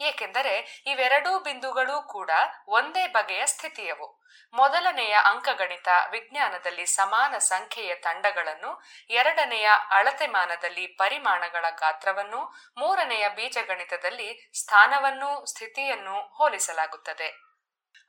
[0.00, 2.30] ಏಕೆಂದರೆ ಇವೆರಡೂ ಬಿಂದುಗಳೂ ಕೂಡ
[2.68, 4.26] ಒಂದೇ ಬಗೆಯ ಸ್ಥಿತಿಯವು.
[4.54, 17.45] ಮೊದಲನೆಯ ಅಂಕಗಣಿತ ವಿಜ್ಞಾನದಲ್ಲಿ ಸಮಾನ ಸಂಖ್ಯೆಯ ತಂಡಗಳನ್ನು, ಎರಡನೆಯ ಅಳತೆಮಾನದಲ್ಲಿ ಪರಿಮಾಣಗಳ ಗಾತ್ರವನ್ನು, ಮೂರನೆಯ ಬೀಜಗಣಿತದಲ್ಲಿ ಸ್ಥಾನವನ್ನು, ಸ್ಥಿತಿಯನ್ನು ಹೋಲಿಸಲಾಗುತ್ತದೆ.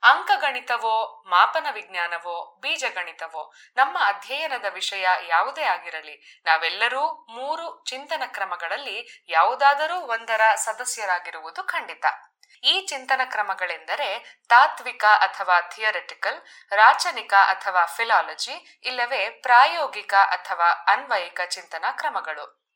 [0.02, 10.40] ಅಂಕಗಣಿತವೋ, ಮಾಪನ ವಿಜ್ಞಾನವೋ, ಬೀಜಗಣಿತವೋ, ನಮ್ಮ ಅಧ್ಯಯನದ ವಿಷಯ ಯಾವುದೇ ಆಗಿರಲಿ, ನಾವೆಲ್ಲರೂ ಮೂರು ಚಿಂತನ ಕ್ರಮಗಳಲ್ಲಿ ಯಾವುದಾದರೂ ಒಂದರ
[10.54, 12.04] ಸದಸ್ಯರಾಗಿರುವುದು ಖಂಡಿತ.
[12.64, 22.68] ಈ ಚಿಂತನ ಕ್ರಮಗಳೆಂದರೆ ತಾತ್ವಿಕ ಅಥವಾ ಥಿಯರಿಟಿಕಲ್, ರಾಚನಿಕ ಅಥವಾ ಫಿಲಾಲಜಿ, ಇಲ್ಲವೇ ಪ್ರಾಯೋಗಿಕ ಅಥವಾ ಅನ್ವಯಿಕ ಚಿಂತನ ಕ್ರಮಗಳು.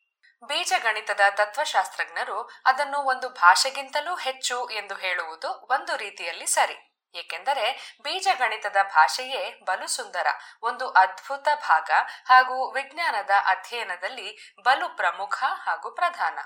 [0.48, 6.91] ಬೀಜಗಣಿತದ ತತ್ವಶಾಸ್ತ್ರಜ್ಞರು ಅದನ್ನು ಒಂದು ಭಾಷೆಗಿಂತಲೂ ಹೆಚ್ಚು ಎಂದು ಹೇಳುವುದು ಒಂದು ರೀತಿಯಲ್ಲಿ ಸರಿ.
[7.14, 10.26] ಏಕೆಂದರೆ ಬೀಜಗಣಿತದ ಭಾಷೆಯೇ ಬಲು ಸುಂದರ
[10.62, 11.90] ಒಂದು ಅದ್ಭುತ ಭಾಗ
[12.26, 16.38] ಹಾಗೂ ವಿಜ್ಞಾನದ ಅಧ್ಯಯನದಲ್ಲಿ ಬಲು ಪ್ರಮುಖ ಹಾಗೂ ಪ್ರಧಾನ.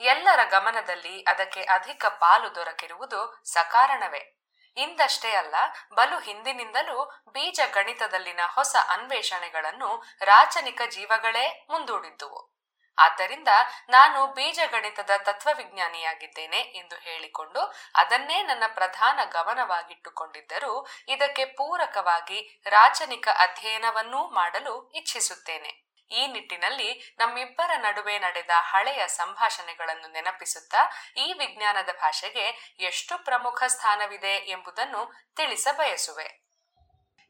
[0.00, 4.40] ಎಲ್ಲರ ಗಮನದಲ್ಲಿ ಅದಕ್ಕೆ ಅಧಿಕ ಪಾಲು ದೊರಕಿರುವುದು ಸಕಾರಣವೇ.
[4.76, 5.54] ಇಂದಷ್ಟೇ ಅಲ್ಲ,
[5.94, 12.59] ಬಲು ಹಿಂದಿನಿಂದಲೂ ಬೀಜ ಗಣಿತದಲ್ಲಿನ ಹೊಸ ಅನ್ವೇಷಣೆಗಳನ್ನು ರಾಚನಿಕ ಜೀವಗಳೇ ಮುಂದೂಡಿದ್ದುವು.
[12.98, 13.48] ಆದ್ದರಿಂದ
[13.88, 17.60] ನಾನು ಬೀಜಗಣಿತದ ತತ್ವವಿಜ್ಞಾನಿಯಾಗಿದ್ದೇನೆ ಎಂದು ಹೇಳಿಕೊಂಡು
[17.94, 25.90] ಅದನ್ನೇ ನನ್ನ ಪ್ರಧಾನ ಗಮನವಾಗಿಟ್ಟುಕೊಂಡಿದ್ದರೂ ಇದಕ್ಕೆ ಪೂರಕವಾಗಿ ರಾಚನಿಕ ಅಧ್ಯಯನವನ್ನೂ ಮಾಡಲು ಇಚ್ಛಿಸುತ್ತೇನೆ.
[26.10, 35.32] ಈ ನಿಟ್ಟಿನಲ್ಲಿ ನಮ್ಮಿಬ್ಬರ ನಡುವೆ ನಡೆದ ಹಳೆಯ ಸಂಭಾಷಣೆಗಳನ್ನು ನೆನಪಿಸುತ್ತಾ ಈ ವಿಜ್ಞಾನದ ಭಾಷೆಗೆ ಎಷ್ಟು ಪ್ರಮುಖ ಸ್ಥಾನವಿದೆ ಎಂಬುದನ್ನು
[35.36, 36.49] ತಿಳಿಸಬಯಸುವೆ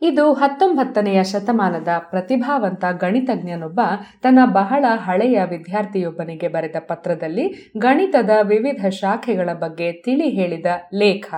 [0.03, 3.81] ಇದು ಹತ್ತೊಂಬತ್ತನೆಯ ಶತಮಾನದ ಪ್ರತಿಭಾವಂತ ಗಣಿತಜ್ಞನೊಬ್ಬ
[4.23, 11.35] ತನ್ನ ಬಹಳ ಹಳೆಯ ವಿದ್ಯಾರ್ಥಿಯೊಬ್ಬನಿಗೆ ಬರೆದ ಪತ್ರದಲ್ಲಿ ಗಣಿತದ ವಿವಿಧ ಶಾಖೆಗಳ ಬಗ್ಗೆ ತಿಳಿ ಹೇಳಿದ ಲೇಖ.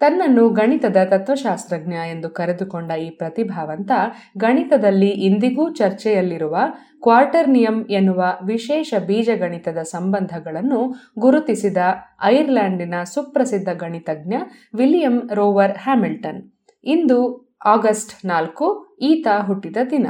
[0.00, 3.90] ತನ್ನನ್ನು ಗಣಿತದ ತತ್ವಶಾಸ್ತ್ರಜ್ಞ ಎಂದು ಕರೆದುಕೊಂಡ ಈ ಪ್ರತಿಭಾವಂತ
[4.38, 6.56] ಗಣಿತದಲ್ಲಿ ಇಂದಿಗೂ ಚರ್ಚೆಯಲ್ಲಿರುವ
[7.02, 11.76] ಕ್ವಾರ್ಟರ್ನಿಯಂ ಎನ್ನುವ ವಿಶೇಷ ಬೀಜಗಣಿತದ ಸಂಬಂಧಗಳನ್ನು ಗುರುತಿಸಿದ
[12.22, 14.34] ಐರ್ಲೆಂಡಿನ ಸುಪ್ರಸಿದ್ಧ ಗಣಿತಜ್ಞ
[14.74, 16.52] ವಿಲಿಯಂ ರೋವರ್ ಹ್ಯಾಮಿಲ್ಟನ್.
[16.84, 20.06] ಇಂದು ಆಗಸ್ಟ್ ನಾಲ್ಕು, ಈತ ಹುಟ್ಟಿದ ದಿನ.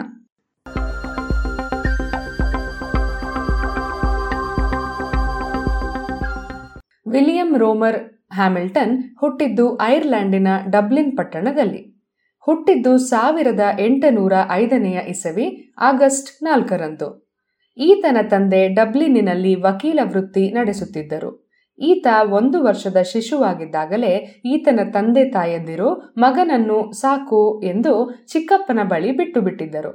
[7.11, 12.09] ವಿಲಿಯಂ ರೋಮರ್ ಹ್ಯಾಮಿಲ್ಟನ್ ಹುಟ್ಟಿದ್ದು ಐರ್ಲೆಂಡಿನ ಡಬ್ಲಿನ್ ಪಟ್ಟಣದಲ್ಲಿ.
[12.41, 17.31] ಹುಟ್ಟಿದ್ದು ಸಾವಿರದ ಎಂಟುನೂರ ಐದನೆಯ ಇಸವಿ, ಆಗಸ್ಟ್ ನಾಲ್ಕರಂದು.
[17.79, 21.50] ಈತನ ತಂದೆ ಡಬ್ಲಿನ್ನಿನಲ್ಲಿ ವಕೀಲ ವೃತ್ತಿ ನಡೆಸುತ್ತಿದ್ದರು.
[21.81, 24.13] ಈತ ಒಂದು ವರ್ಷದ ಶಿಶುವಾಗಿದ್ದಾಗಲೇ
[24.45, 27.95] ಈತನ ತಂದೆ ತಾಯಂದಿರು ಮಗನನ್ನು ಸಾಕು ಎಂದು
[28.27, 29.93] ಚಿಕ್ಕಪ್ಪನ ಬಳಿ ಬಿಟ್ಟು ಬಿಟ್ಟಿದ್ದರು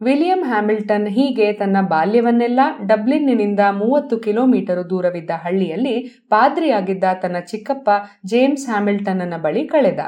[0.00, 5.94] ವಿಲಿಯಂ ಹ್ಯಾಮಿಲ್ಟನ್ ಹೀಗೆ ತನ್ನ ಬಾಲ್ಯವನ್ನೆಲ್ಲ ಡಬ್ಲಿನ್ನಿನಿಂದ ಮೂವತ್ತು ಕಿಲೋಮೀಟರ್ ದೂರವಿದ್ದ ಹಳ್ಳಿಯಲ್ಲಿ
[6.28, 7.90] ಪಾದ್ರಿಯಾಗಿದ್ದ ತನ್ನ ಚಿಕ್ಕಪ್ಪ
[8.26, 10.00] ಜೇಮ್ಸ್ ಹ್ಯಾಮಿಲ್ಟನ್ನ ಬಳಿ ಕಳೆದ.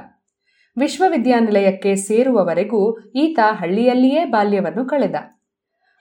[0.77, 2.81] ವಿಶ್ವವಿದ್ಯಾನಿಲಯಕ್ಕೆ ಸೇರುವವರೆಗೂ
[3.15, 5.17] ಈತ ಹಳ್ಳಿಯಲ್ಲಿಯೇ ಬಾಲ್ಯವನ್ನು ಕಳೆದ.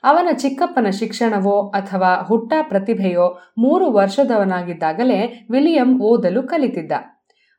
[0.04, 6.92] ಅವನ ಚಿಕ್ಕಪ್ಪನ ಶಿಕ್ಷಣವೋ ಅಥವಾ ಹುಟ್ಟ ಪ್ರತಿಭೆಯೋ ಮೂರು ವರ್ಷದವನಾಗಿದ್ದಾಗಲೇ ವಿಲಿಯಂ ಓದಲು ಕಲಿತಿದ್ದ.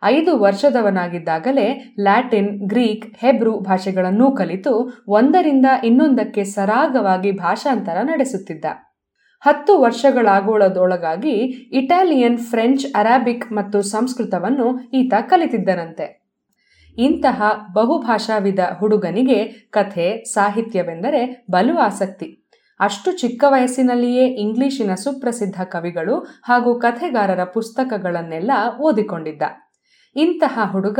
[0.04, 8.64] ಐದು ವರ್ಷದವನಾಗಿದ್ದಾಗಲೇ ಲ್ಯಾಟಿನ್, ಗ್ರೀಕ್, ಹೆಬ್ರೂ ಭಾಷೆಗಳನ್ನೂ ಕಲಿತು ಒಂದರಿಂದ ಇನ್ನೊಂದಕ್ಕೆ ಸರಾಗವಾಗಿ ಭಾಷಾಂತರ ನಡೆಸುತ್ತಿದ್ದ.
[9.40, 11.36] ಹತ್ತು ವರ್ಷಗಳಾಗೋಳದೊಳಗಾಗಿ
[11.72, 16.21] ಇಟಾಲಿಯನ್, ಫ್ರೆಂಚ್, ಅರಾಬಿಕ್ ಮತ್ತು ಸಂಸ್ಕೃತವನ್ನು ಈತ ಕಲಿತಿದ್ದನಂತೆ.
[16.98, 22.38] ಇಂತಹ ಬಹುಭಾಷಾವಿದ ಹುಡುಗನಿಗೆ ಕಥೆ, ಸಾಹಿತ್ಯವೆಂದರೆ ಬಲು ಆಸಕ್ತಿ.
[22.80, 29.42] ಅಷ್ಟು ಚಿಕ್ಕ ವಯಸ್ಸಿನಲ್ಲಿಯೇ ಇಂಗ್ಲಿಶಿನ ಸುಪ್ರಸಿದ್ಧ ಕವಿಗಳು ಹಾಗೂ ಕಥೆಗಾರರ ಪುಸ್ತಕಗಳನ್ನೆಲ್ಲ ಓದಿಕೊಂಡಿದ್ದ.
[30.16, 30.98] ಇಂತಹ ಹುಡುಗ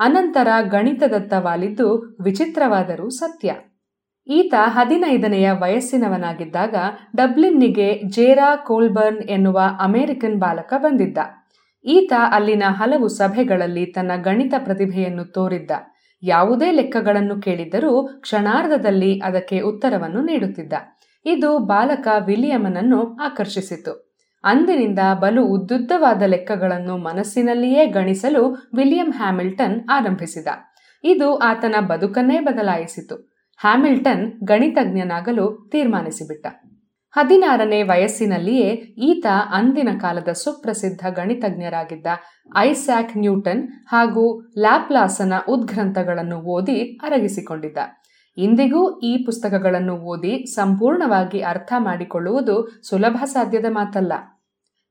[0.00, 3.54] ಅನಂತರ ಗಣಿತದತ್ತ ವಾಲಿದ್ದು ವಿಚಿತ್ರವಾದರೂ ಸತ್ಯ.
[4.26, 6.74] ಈತ ಹದಿನೈದನೆಯ ವಯಸ್ಸಿನವನಾಗಿದ್ದಾಗ
[7.16, 11.18] ಡಬ್ಲಿನ್ನಿಗೆ ಜೇರಾ ಕೋಲ್ಬರ್ನ್ ಎನ್ನುವ ಅಮೆರಿಕನ್ ಬಾಲಕ ಬಂದಿದ್ದ.
[11.84, 15.70] ಈತ ಅಲ್ಲಿನ ಹಲವು ಸಭೆಗಳಲ್ಲಿ ತನ್ನ ಗಣಿತ ಪ್ರತಿಭೆಯನ್ನು ತೋರಿದ್ದ.
[16.22, 20.72] ಯಾವುದೇ ಲೆಕ್ಕಗಳನ್ನು ಕೇಳಿದ್ದರೂ ಕ್ಷಣಾರ್ಧದಲ್ಲಿ ಅದಕ್ಕೆ ಉತ್ತರವನ್ನು ನೀಡುತ್ತಿದ್ದ.
[21.26, 24.14] ಇದು ಬಾಲಕ ವಿಲಿಯಮನನ್ನು ಆಕರ್ಷಿಸಿತು.
[24.44, 30.46] ಅಂದಿನಿಂದ ಬಲು ಉದ್ದುದ್ದವಾದ ಲೆಕ್ಕಗಳನ್ನು ಮನಸ್ಸಿನಲ್ಲಿಯೇ ಗಣಿಸಲು ವಿಲಿಯಂ ಹ್ಯಾಮಿಲ್ಟನ್ ಆರಂಭಿಸಿದ.
[31.04, 33.16] ಇದು ಆತನ ಬದುಕನ್ನೇ ಬದಲಾಯಿಸಿತು.
[33.60, 36.46] ಹ್ಯಾಮಿಲ್ಟನ್ ಗಣಿತಜ್ಞನಾಗಲು ತೀರ್ಮಾನಿಸಿಬಿಟ್ಟ.
[37.16, 42.06] ಹದಿನಾರನೇ ವಯಸ್ಸಿನಲ್ಲಿಯೇ ಈತ ಅಂದಿನ ಕಾಲದ ಸುಪ್ರಸಿದ್ಧ ಗಣಿತಜ್ಞರಾಗಿದ್ದ
[42.56, 47.78] ಐಸ್ಯಾಕ್ ನ್ಯೂಟನ್ ಹಾಗೂ ಲ್ಯಾಪ್ಲಾಸನ ಉದ್ಗ್ರಂಥಗಳನ್ನು ಓದಿ ಅರಗಿಸಿಕೊಂಡಿದ್ದ.
[48.36, 54.12] ಇಂದಿಗೂ ಈ ಪುಸ್ತಕಗಳನ್ನು ಓದಿ ಸಂಪೂರ್ಣವಾಗಿ ಅರ್ಥ ಮಾಡಿಕೊಳ್ಳುವುದು ಸುಲಭ ಸಾಧ್ಯದ ಮಾತಲ್ಲ.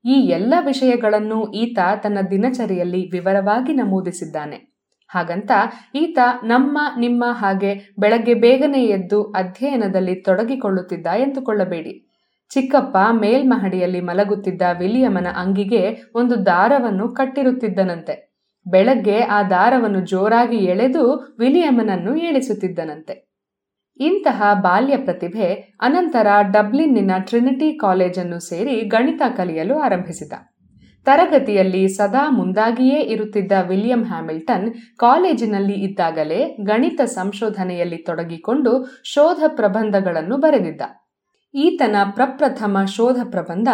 [0.04, 4.74] ಈ ಎಲ್ಲ ವಿಷಯಗಳನ್ನು ಈತ ತನ್ನ ದಿನಚರಿಯಲ್ಲಿ ವಿವರವಾಗಿ ನಮೂದಿಸಿದ್ದಾನೆ.
[5.08, 5.50] ಹಾಗಂತ
[5.94, 12.13] ಈತ ನಮ್ಮ, ನಿಮ್ಮ ಹಾಗೆ ಬೆಳಗ್ಗೆ ಬೇಗನೆ ಎದ್ದು ಅಧ್ಯಯನದಲ್ಲಿ ತೊಡಗಿಕೊಳ್ಳುತ್ತಿದ್ದ ಎಂದುಕೊಳ್ಳಬೇಡಿ.
[12.50, 15.82] ಚಿಕ್ಕಪ್ಪ ಮೇಲ್ಮಹಡಿಯಲ್ಲಿ ಮಲಗುತ್ತಿದ್ದ ವಿಲಿಯಮನ ಅಂಗಿಗೆ
[16.14, 18.14] ಒಂದು ದಾರವನ್ನು ಕಟ್ಟಿರುತ್ತಿದ್ದನಂತೆ.
[18.66, 23.14] ಬೆಳಗ್ಗೆ ಆ ದಾರವನ್ನು ಜೋರಾಗಿ ಎಳೆದು ವಿಲಿಯಮನನ್ನು ಏಳಿಸುತ್ತಿದ್ದನಂತೆ.
[24.00, 25.48] ಇಂತಹ ಬಾಲ್ಯ ಪ್ರತಿಭೆ
[25.80, 30.32] ಅನಂತರ ಡಬ್ಲಿನ್ನಿನ ಟ್ರಿನಿಟಿ ಕಾಲೇಜನ್ನು ಸೇರಿ ಗಣಿತ ಕಲಿಯಲು ಆರಂಭಿಸಿದ.
[31.06, 34.66] ತರಗತಿಯಲ್ಲಿ ಸದಾ ಮುಂದಾಗಿಯೇ ಇರುತ್ತಿದ್ದ ವಿಲಿಯಂ ಹ್ಯಾಮಿಲ್ಟನ್
[34.96, 38.72] ಕಾಲೇಜಿನಲ್ಲಿ ಇದ್ದಾಗಲೇ ಗಣಿತ ಸಂಶೋಧನೆಯಲ್ಲಿ ತೊಡಗಿಕೊಂಡು
[39.04, 40.82] ಶೋಧ ಪ್ರಬಂಧಗಳನ್ನು ಬರೆದಿದ್ದ.
[41.54, 43.68] ಈತನ ಪ್ರಪ್ರಥಮ ಶೋಧ ಪ್ರಬಂಧ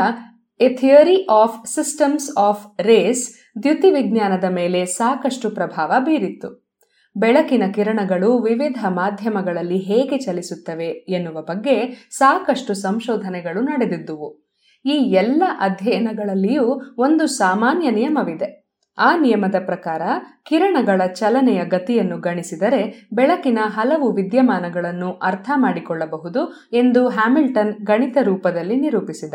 [0.60, 6.70] a theory of systems of rays ದ್ಯುತಿವಿಜ್ಞಾನದ ಮೇಲೆ ಸಾಕಷ್ಟು ಪ್ರಭಾವ ಬೀರಿತ್ತು.
[7.16, 14.50] ಬೆಳಕಿನ ಕಿರಣಗಳು ವಿವಿಧ ಮಾಧ್ಯಮಗಳಲ್ಲಿ ಹೇಗೆ ಚಲಿಸುತ್ತವೆ ಎನ್ನುವ ಬಗ್ಗೆ ಸಾಕಷ್ಟು ಸಂಶೋಧನೆಗಳು ನಡೆದಿದ್ದುವು.
[14.84, 18.59] ಈ ಎಲ್ಲ ಅಧ್ಯಯನಗಳಲ್ಲಿಯೂ ಒಂದು ಸಾಮಾನ್ಯ ನಿಯಮವಿದೆ.
[19.00, 20.02] ಆ ನಿಯಮದ ಪ್ರಕಾರ
[20.46, 29.34] ಕಿರಣಗಳ ಚಲನೆಯ ಗತಿಯನ್ನು ಗಣಿಸಿದರೆ ಬೆಳಕಿನ ಹಲವು ವಿದ್ಯಮಾನಗಳನ್ನು ಅರ್ಥ ಮಾಡಿಕೊಳ್ಳಬಹುದು ಎಂದು ಹ್ಯಾಮಿಲ್ಟನ್ ಗಣಿತ ರೂಪದಲ್ಲಿ ನಿರೂಪಿಸಿದ.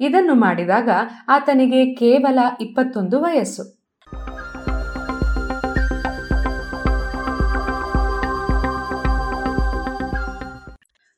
[0.00, 0.90] ಇದನ್ನು ಮಾಡಿದಾಗ
[1.28, 3.81] ಆತನಿಗೆ ಕೇವಲ ಇಪ್ಪತ್ತೊಂದು ವಯಸ್ಸು.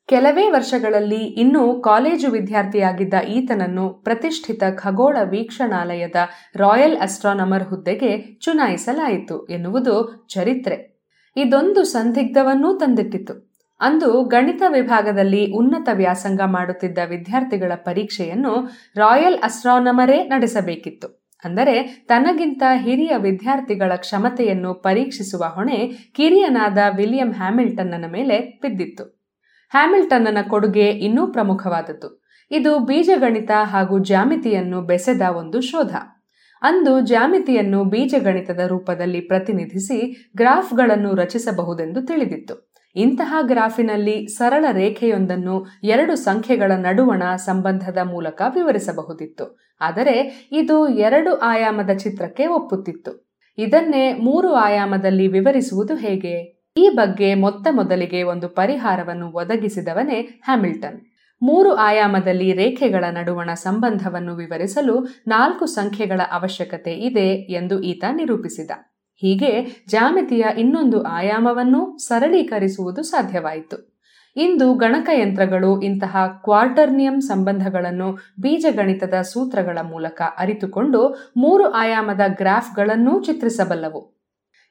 [0.09, 6.15] ಕೆಲವೇ ವರ್ಷಗಳಲ್ಲಿ ಇನ್ನೂ ಕಾಲೇಜು ವಿದ್ಯಾರ್ಥಿಯಾಗಿದ್ದ ಈತನನ್ನು ಪ್ರತಿಷ್ಠಿತ ಖಗೋಳ ವೀಕ್ಷಣಾಲಯದ
[6.55, 10.77] ರಾಯಲ್ ಅಸ್ಟ್ರಾನಮರ್ ಹುದ್ದೆಗೆ ಚುನಾಯಿಸಲಾಯಿತು ಎನ್ನುವುದು ಚರಿತ್ರೆ.
[11.35, 13.33] ಇದೊಂದು ಸಂದಿಗ್ಧವನ್ನೂ ತಂದಿಟ್ಟಿತು
[13.81, 18.53] ಅಂದು ಗಣಿತ ವಿಭಾಗದಲ್ಲಿ ಉನ್ನತ ವ್ಯಾಸಂಗ ಮಾಡುತ್ತಿದ್ದ ವಿದ್ಯಾರ್ಥಿಗಳ ಪರೀಕ್ಷೆಯನ್ನು
[18.97, 21.07] ರಾಯಲ್ ಅಸ್ಟ್ರಾನಮರೇ ನಡೆಸಬೇಕಿತ್ತು.
[21.43, 29.14] ಅಂದರೆ ತನಗಿಂತ ಹಿರಿಯ ವಿದ್ಯಾರ್ಥಿಗಳ ಕ್ಷಮತೆಯನ್ನು ಪರೀಕ್ಷಿಸುವ ಹೊಣೆ ಕಿರಿಯನಾದ ವಿಲಿಯಂ ಹ್ಯಾಮಿಲ್ಟನ್ನನ ಮೇಲೆ ಬಿದ್ದಿತ್ತು.
[29.75, 32.23] ಹ್ಯಾಮಿಲ್ಟನ್ನನ ಕೊಡುಗೆ ಇನ್ನೂ ಪ್ರಮುಖವಾದದ್ದು.
[32.51, 35.95] ಇದು ಬೀಜಗಣಿತ ಹಾಗೂ ಜ್ಯಾಮಿತಿಯನ್ನು ಬೆಸೆದ ಒಂದು ಶೋಧ.
[36.61, 42.71] ಅಂದು ಜ್ಯಾಮಿತಿಯನ್ನು ಬೀಜಗಣಿತದ ರೂಪದಲ್ಲಿ ಪ್ರತಿನಿಧಿಸಿ ಗ್ರಾಫ್ಗಳನ್ನು ರಚಿಸಬಹುದೆಂದು ತಿಳಿದಿತ್ತು.
[42.95, 49.57] ಇಂತಹ ಗ್ರಾಫಿನಲ್ಲಿ ಸರಳ ರೇಖೆಯೊಂದನ್ನು ಎರಡು ಸಂಖ್ಯೆಗಳ ನಡುವಣ ಸಂಬಂಧದ ಮೂಲಕ ವಿವರಿಸಬಹುದಿತ್ತು.
[49.81, 53.35] ಆದರೆ ಇದು ಎರಡು ಆಯಾಮದ ಚಿತ್ರಕ್ಕೆ ಒಪ್ಪುತ್ತಿತ್ತು.
[53.57, 56.54] ಇದನ್ನೇ ಮೂರು ಆಯಾಮದಲ್ಲಿ ವಿವರಿಸುವುದು ಹೇಗೆ?
[56.77, 61.01] ಈ ಬಗ್ಗೆ ಮೊತ್ತ ಮೊದಲಿಗೆ ಒಂದು ಪರಿಹಾರವನ್ನು ಒದಗಿಸಿದವನೇ ಹ್ಯಾಮಿಲ್ಟನ್.
[61.41, 68.71] ಮೂರು ಆಯಾಮದಲ್ಲಿ ರೇಖೆಗಳ ನಡುವಣ ಸಂಬಂಧವನ್ನು ವಿವರಿಸಲು ನಾಲ್ಕು ಸಂಖ್ಯೆಗಳ ಅವಶ್ಯಕತೆ ಇದೆ ಎಂದು ಈತ ನಿರೂಪಿಸಿದ.
[69.15, 73.95] ಹೀಗೆ ಜಾಮಿತಿಯ ಇನ್ನೊಂದು ಆಯಾಮವನ್ನು ಸರಳೀಕರಿಸುವುದು ಸಾಧ್ಯವಾಯಿತು.
[74.35, 84.14] ಇಂದು ಗಣಕಯಂತ್ರಗಳು ಇಂತಹ ಕ್ವಾರ್ಟರ್ನಿಯಂ ಸಂಬಂಧಗಳನ್ನು ಬೀಜಗಣಿತದ ಸೂತ್ರಗಳ ಮೂಲಕ ಅರಿತುಕೊಂಡು ಮೂರು ಆಯಾಮದ ಗ್ರಾಫ್ಗಳನ್ನೂ ಚಿತ್ರಿಸಬಲ್ಲವು.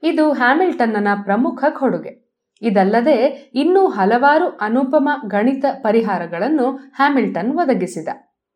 [0.04, 2.24] ಇದು ಹ್ಯಾಮಿಲ್ಟನ್ನ ಪ್ರಮುಖ ಕೊಡುಗೆ.
[2.62, 8.08] ಇದಲ್ಲದೆ ಇನ್ನೂ ಹಲವಾರು ಅನುಪಮ ಗಣಿತ ಪರಿಹಾರಗಳನ್ನು ಹ್ಯಾಮಿಲ್ಟನ್ ಒದಗಿಸಿದ.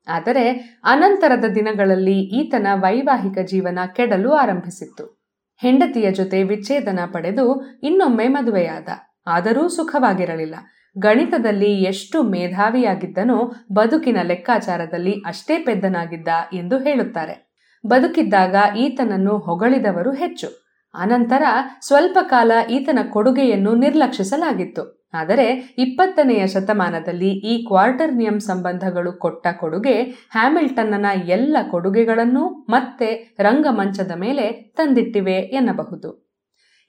[0.08, 5.28] ಆದರೆ ಅನಂತರದ ದಿನಗಳಲ್ಲಿ ಈತನ ವೈವಾಹಿಕ ಜೀವನ ಕೆಡಲು ಆರಂಭಿಸಿತ್ತು.
[5.56, 8.88] ಹೆಂಡತಿಯ ಜೊತೆ ವಿಚ್ಛೇದನ ಪಡೆದು ಇನ್ನೊಮ್ಮೆ ಮದುವೆಯಾದ.
[9.26, 10.54] ಆದರೂ ಸುಖವಾಗಿರಲಿಲ್ಲ.
[10.98, 17.52] ಗಣಿತದಲ್ಲಿ ಎಷ್ಟು ಮೇಧಾವಿಯಾಗಿದ್ದನೋ ಬದುಕಿನ ಲೆಕ್ಕಾಚಾರದಲ್ಲಿ ಅಷ್ಟೇ ಪೆದ್ದನಾಗಿದ್ದ ಎಂದು ಹೇಳುತ್ತಾರೆ.
[17.86, 20.67] ಬದುಕಿದ್ದಾಗ ಈತನನ್ನು ಹೊಗಳಿದವರು ಹೆಚ್ಚು.
[20.94, 21.42] ಅನಂತರ
[21.80, 24.98] ಸ್ವಲ್ಪ ಕಾಲ ಈತನ ಕೊಡುಗೆಯನ್ನು ನಿರ್ಲಕ್ಷಿಸಲಾಗಿತ್ತು.
[25.14, 35.32] ಆದರೆ ಇಪ್ಪತ್ತನೆಯ ಶತಮಾನದಲ್ಲಿ ಈ ಕ್ವಾರ್ಟರ್ನಿಯಂ ಸಂಬಂಧಗಳು ಕೊಟ್ಟ ಕೊಡುಗೆ ಹ್ಯಾಮಿಲ್ಟನ್ನನ ಎಲ್ಲ ಕೊಡುಗೆಗಳನ್ನು ಮತ್ತೆ ರಂಗಮಂಚದ ಮೇಲೆ ತಂದಿಟ್ಟಿವೆ
[35.32, 36.28] ಎನ್ನಬಹುದು.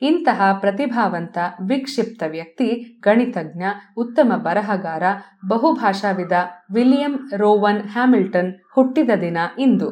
[0.01, 3.63] ಇಂತಹ ಪ್ರತಿಭಾವಂತ, ವಿಕ್ಷಿಪ್ತ ವ್ಯಕ್ತಿ, ಗಣಿತಜ್ಞ,
[3.97, 5.03] ಉತ್ತಮ ಬರಹಗಾರ,
[5.47, 6.31] ಬಹುಭಾಷಾವಿದ
[6.73, 9.89] ವಿಲಿಯಂ ರೋವನ್ ಹ್ಯಾಮಿಲ್ಟನ್ ಹುಟ್ಟಿದ ದಿನ ಇಂದು,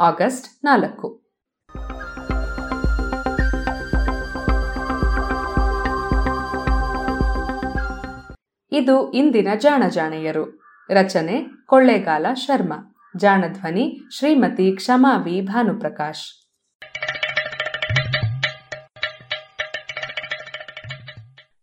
[0.00, 1.25] ಆಗಸ್ಟ್ ನಾಲ್ಕು.
[8.72, 10.60] ಇದು ಇಂದಿನ ಜಾಣಜಾಣೆಯರು.
[10.90, 12.96] ರಚನೆ ಕೊಳ್ಳೇಗಾಲ ಶರ್ಮಾ.
[13.16, 16.46] ಜಾಣಧ್ವನಿ ಶ್ರೀಮತಿ ಕ್ಷಮಾವಿ ಭಾನುಪ್ರಕಾಶ್.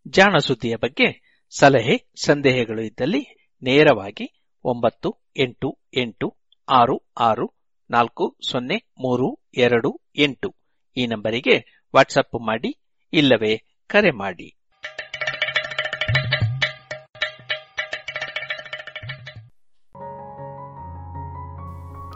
[0.08, 6.38] ಜಾಣ ಸುದ್ದಿಯ ಬಗ್ಗೆ ಸಲಹೆ, ಸಂದೇಹಗಳು ಇದ್ದಲ್ಲಿ ನೇರವಾಗಿ ಒಂಬತ್ತು, ಎಂಟು ಎಂಟು,
[6.70, 10.56] ಆರು ಆರು, ನಾಲ್ಕು, ಸೊನ್ನೆ, ಮೂರು, ಎರಡು, ಎಂಟು
[10.98, 12.84] ಈ ನಂಬರಿಗೆ ವಾಟ್ಸಪ್ ಮಾಡಿ
[13.14, 14.63] ಇಲ್ಲವೇ ಕರೆ ಮಾಡಿ.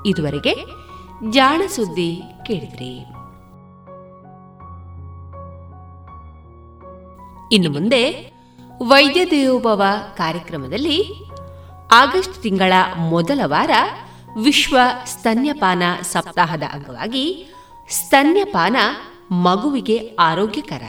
[0.05, 0.65] ಇದುವರೆಗೆ
[1.31, 2.97] ಜಾಣ ಸುದ್ದಿ ಕೇಳಿದ್ರಿ.
[7.51, 8.31] ಇನ್ನು ಮುಂದೆ
[8.81, 9.83] ವೈದ್ಯ ದೇವೋಭವ
[10.17, 11.03] ಕಾರ್ಯಕ್ರಮದಲ್ಲಿ
[11.93, 13.71] ಆಗಸ್ಟ್ ತಿಂಗಳ ಮೊದಲ ವಾರ
[14.43, 17.47] ವಿಶ್ವ ಸ್ತನ್ಯಪಾನ ಸಪ್ತಾಹದ ಅಂಗವಾಗಿ
[17.89, 18.75] ಸ್ತನ್ಯಪಾನ
[19.31, 20.83] ಮಗುವಿಗೆ ಆರೋಗ್ಯಕರ.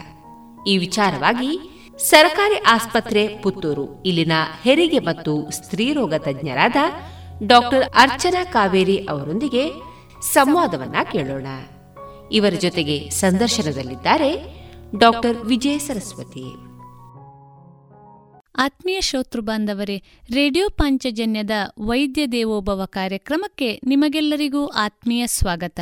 [0.67, 1.59] ಈ ವಿಚಾರವಾಗಿ
[1.97, 4.31] ಸರ್ಕಾರಿ ಆಸ್ಪತ್ರೆ ಪುತ್ತೂರು, ಇಲ್ಲಿನ
[4.63, 6.75] ಹೆರಿಗೆ ಮತ್ತು ಸ್ತ್ರೀರೋಗ ತಜ್ಞರಾದ
[7.43, 9.71] ಡಾಕ್ಟರ್ ಅರ್ಚನಾ ಕಾವೇರಿ ಅವರೊಂದಿಗೆ
[10.21, 11.47] ಸಂವಾದವನ್ನ ಕೇಳೋಣ.
[12.31, 14.35] ಇವರ ಜೊತೆಗೆ ಸಂದರ್ಶನದಲ್ಲಿದ್ದಾರೆ
[14.99, 16.53] ಡಾಕ್ಟರ್ ವಿಜಯ ಸರಸ್ವತಿ.
[18.55, 25.79] ಆತ್ಮೀಯ ಶ್ರೋತೃ ಬಾಂಧವರೇ, ರೇಡಿಯೋ ಪಾಂಚಜನ್ಯದ ವೈದ್ಯ ದೇವೋಭವ ಕಾರ್ಯಕ್ರಮಕ್ಕೆ ನಿಮಗೆಲ್ಲರಿಗೂ ಆತ್ಮೀಯ ಸ್ವಾಗತ.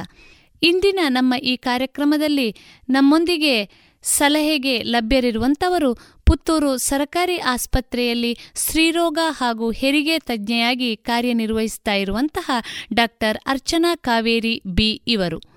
[0.64, 2.56] ಇಂದಿನ ನಮ್ಮ ಈ ಕಾರ್ಯಕ್ರಮದಲ್ಲಿ
[2.90, 12.52] ನಮ್ಮೊಂದಿಗೆ ಸಲಹೆಗೆ ಲಭ್ಯರಿರುವಂತವರು ಪುತ್ತೂರು ಸರಕಾರಿ ಆಸ್ಪತ್ರೆಯಲ್ಲಿ ಸ್ತ್ರೀರೋಗ ಹಾಗೂ ಹೆರಿಗೆ ತಜ್ಞೆಯಾಗಿ ಕಾರ್ಯನಿರ್ವಹಿಸ್ತಾ ಇರುವಂತಹ
[12.94, 15.57] ಡಾಕ್ಟರ್ ಅರ್ಚನಾ ಕಾವೇರಿ ಬಿ ಇವರು.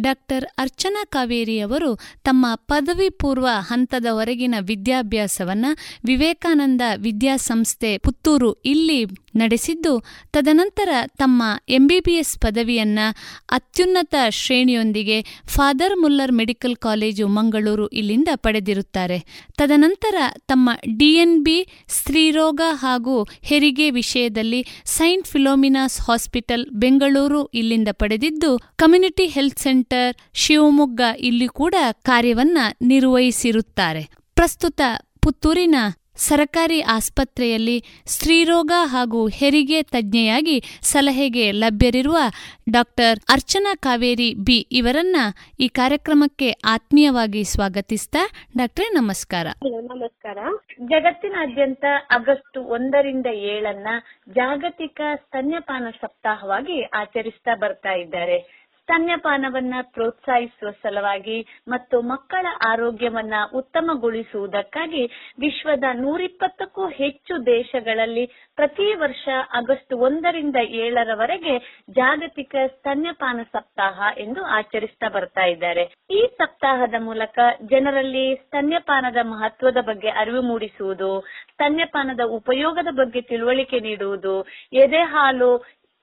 [0.00, 5.66] ಡಾಕ್ಟರ್ ಅರ್ಚನಾ ಕಾವೇರಿಯವರು ತಮ್ಮ ಪದವಿ ಪೂರ್ವ ಹಂತದವರೆಗಿನ ವಿದ್ಯಾಭ್ಯಾಸವನ್ನ
[6.06, 9.04] ವಿವೇಕಾನಂದ ವಿದ್ಯಾಸಂಸ್ಥೆ ಪುತ್ತೂರು ಇಲ್ಲಿ
[9.36, 12.98] ನಡೆಸಿದ್ದು, ತದನಂತರ ತಮ್ಮ ಎಂಬಿಬಿಎಸ್ ಪದವಿಯನ್ನ
[13.50, 19.18] ಅತ್ಯುನ್ನತ ಶ್ರೇಣಿಯೊಂದಿಗೆ father Muller medical college Mangaluru ಇಲ್ಲಿಂದ ಪಡೆದಿರುತ್ತಾರೆ.
[19.58, 20.14] ತದನಂತರ
[20.46, 29.83] ತಮ್ಮ ಡಿಎನ್ಬಿ ಸ್ತ್ರೀರೋಗ ಹಾಗೂ ಹೆರಿಗೆ ವಿಷಯದಲ್ಲಿ ಸೈಂಟ್ ಫಿಲೋಮಿನಾಸ್ ಹಾಸ್ಪಿಟಲ್ ಬೆಂಗಳೂರು ಇಲ್ಲಿಂದ ಪಡೆದಿದ್ದು, ಕಮ್ಯುನಿಟಿ ಹೆಲ್ತ್ ಸೆಂಟರ್
[30.34, 34.02] ಶಿವಮೊಗ್ಗ ಇಲ್ಲಿ ಕೂಡ ಕಾರ್ಯವನ್ನ ನಿರ್ವಹಿಸಿರುತ್ತಾರೆ.
[34.34, 34.80] ಪ್ರಸ್ತುತ
[35.20, 35.74] ಪುತ್ತೂರಿನ
[36.16, 42.16] ಸರಕಾರಿ ಆಸ್ಪತ್ರೆಯಲ್ಲಿ ಸ್ತ್ರೀರೋಗ ಹಾಗೂ ಹೆರಿಗೆ ತಜ್ಞೆಯಾಗಿ ಸಲಹೆಗೆ ಲಭ್ಯರಿರುವ
[42.70, 45.16] ಡಾಕ್ಟರ್ ಅರ್ಚನಾ ಕಾವೇರಿ ಬಿ ಇವರನ್ನ
[45.60, 49.46] ಈ ಕಾರ್ಯಕ್ರಮಕ್ಕೆ ಆತ್ಮೀಯವಾಗಿ ಸ್ವಾಗತಿಸ್ತಾ ಡಾಕ್ಟರ್ ನಮಸ್ಕಾರ.
[49.66, 50.38] ನಮಸ್ಕಾರ.
[50.86, 53.88] ಜಗತ್ತಿನಾದ್ಯಂತ ಆಗಸ್ಟ್ ಒಂದರಿಂದ ಏಳನ್ನ
[54.28, 58.63] ಜಾಗತಿಕ ಸ್ತನ್ಯಪಾನ ಸಪ್ತಾಹವಾಗಿ ಆಚರಿಸ್ತಾ ಬರ್ತಾ ಇದ್ದಾರೆ.
[58.88, 61.36] ಸ್ತನ್ಯಪಾನವನ್ನ ಪ್ರೋತ್ಸಾಹಿಸುವ ಸಲುವಾಗಿ
[61.68, 65.02] ಮತ್ತು ಮಕ್ಕಳ ಆರೋಗ್ಯವನ್ನ ಉತ್ತಮಗೊಳಿಸುವುದಕ್ಕಾಗಿ
[65.38, 68.24] ವಿಶ್ವದ ನೂರಿಪ್ಪತ್ತಕ್ಕೂ ಹೆಚ್ಚು ದೇಶಗಳಲ್ಲಿ
[68.56, 71.54] ಪ್ರತಿ ವರ್ಷ ಆಗಸ್ಟ್ ಒಂದರಿಂದ ಏಳರವರೆಗೆ
[71.90, 75.84] ಜಾಗತಿಕ ಸ್ತನ್ಯಪಾನ ಸಪ್ತಾಹ ಎಂದು ಆಚರಿಸ್ತಾ ಬರ್ತಾ ಇದ್ದಾರೆ.
[76.10, 77.38] ಈ ಸಪ್ತಾಹದ ಮೂಲಕ
[77.70, 81.10] ಜನರಲ್ಲಿ ಸ್ತನ್ಯಪಾನದ ಮಹತ್ವದ ಬಗ್ಗೆ ಅರಿವು ಮೂಡಿಸುವುದು,
[81.52, 84.36] ಸ್ತನ್ಯಪಾನದ ಉಪಯೋಗದ ಬಗ್ಗೆ ತಿಳುವಳಿಕೆ ನೀಡುವುದು,
[84.72, 85.50] ಎದೆ ಹಾಲು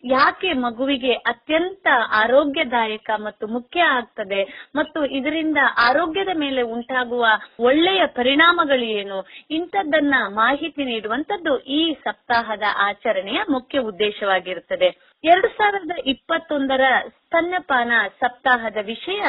[0.03, 7.25] ಯಾಕೆ ಮಗುವಿಗೆ ಅತ್ಯಂತ ಆರೋಗ್ಯದಾಯಕ ಮತ್ತು ಮುಖ್ಯ ಆಗ್ತದೆ ಮತ್ತು ಇದರಿಂದ ಆರೋಗ್ಯದ ಮೇಲೆ ಉಂಟಾಗುವ
[7.59, 9.27] ಒಳ್ಳೆಯ ಪರಿಣಾಮಗಳು ಏನು?
[9.49, 14.89] ಇಂಥದ್ದನ್ನ ಮಾಹಿತಿ ನೀಡುವಂತದ್ದು ಈ ಸಪ್ತಾಹದ ಆಚರಣೆಯ ಮುಖ್ಯ ಉದ್ದೇಶವಾಗಿರುತ್ತದೆ.
[15.23, 19.21] ಎರಡು ಸಾವಿರದ ಇಪ್ಪತ್ತೊಂದರ ಸ್ತನ್ಯಪಾನ ಸಪ್ತಾಹದ ವಿಷಯ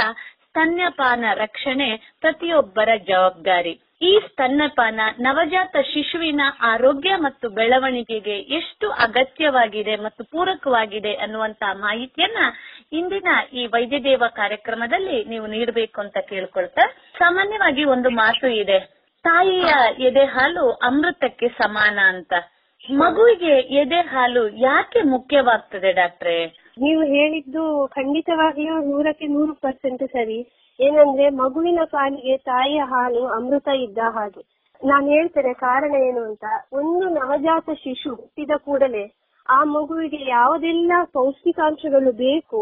[0.49, 3.92] ಸ್ತನ್ಯಪಾನ ರಕ್ಷಣೆ ಪ್ರತಿಯೊಬ್ಬರ ಜವಾಬ್ದಾರಿ.
[4.03, 12.39] ಈ ಸ್ತನ್ಯಪಾನ ನವಜಾತ ಶಿಶುವಿನ ಆರೋಗ್ಯ ಮತ್ತು ಬೆಳವಣಿಗೆಗೆ ಎಷ್ಟು ಅಗತ್ಯವಾಗಿದೆ ಮತ್ತು ಪೂರಕವಾಗಿದೆ ಅನ್ನುವಂತ ಮಾಹಿತಿಯನ್ನ
[12.93, 16.85] ಇಂದಿನ ಈ ವೈದ್ಯದೇವ ಕಾರ್ಯಕ್ರಮದಲ್ಲಿ ನೀವು ನೀಡಬೇಕು ಅಂತ ಕೇಳ್ಕೊಳ್ತಾ
[17.19, 18.79] ಸಾಮಾನ್ಯವಾಗಿ ಒಂದು ಮಾತು ಇದೆ.
[19.25, 19.73] ತಾಯಿಯ
[20.05, 22.33] ಎದೆ ಹಾಲು ಅಮೃತಕ್ಕೆ ಸಮಾನ ಅಂತ.
[22.97, 26.39] ಮಗುವಿಗೆ ಎದೆ ಹಾಲು ಯಾಕೆ ಮುಖ್ಯವಾಗ್ತದೆ ಡಾಕ್ಟ್ರೆ?
[26.79, 30.39] ನೀವು ಹೇಳಿದ್ದು ಖಂಡಿತವಾಗಿಯೂ ನೂರಕ್ಕೆ ನೂರು ಪರ್ಸೆಂಟ್ ಸರಿ.
[30.83, 34.43] ಏನಂದ್ರೆ ಮಗುವಿನ ಕಾಲಿಗೆ ತಾಯಿಯ ಹಾಲು ಅಮೃತ ಇದ್ದ ಹಾಗೆ.
[34.81, 39.05] ನಾನು ಹೇಳ್ತೇನೆ ಕಾರಣ ಏನು ಅಂತ ಒಂದು ನವಜಾತ ಶಿಶು ಹುಟ್ಟಿದ ಕೂಡಲೇ
[39.49, 42.61] ಆ ಮಗುವಿಗೆ ಯಾವುದೆಲ್ಲ ಪೌಷ್ಟಿಕಾಂಶಗಳು ಬೇಕು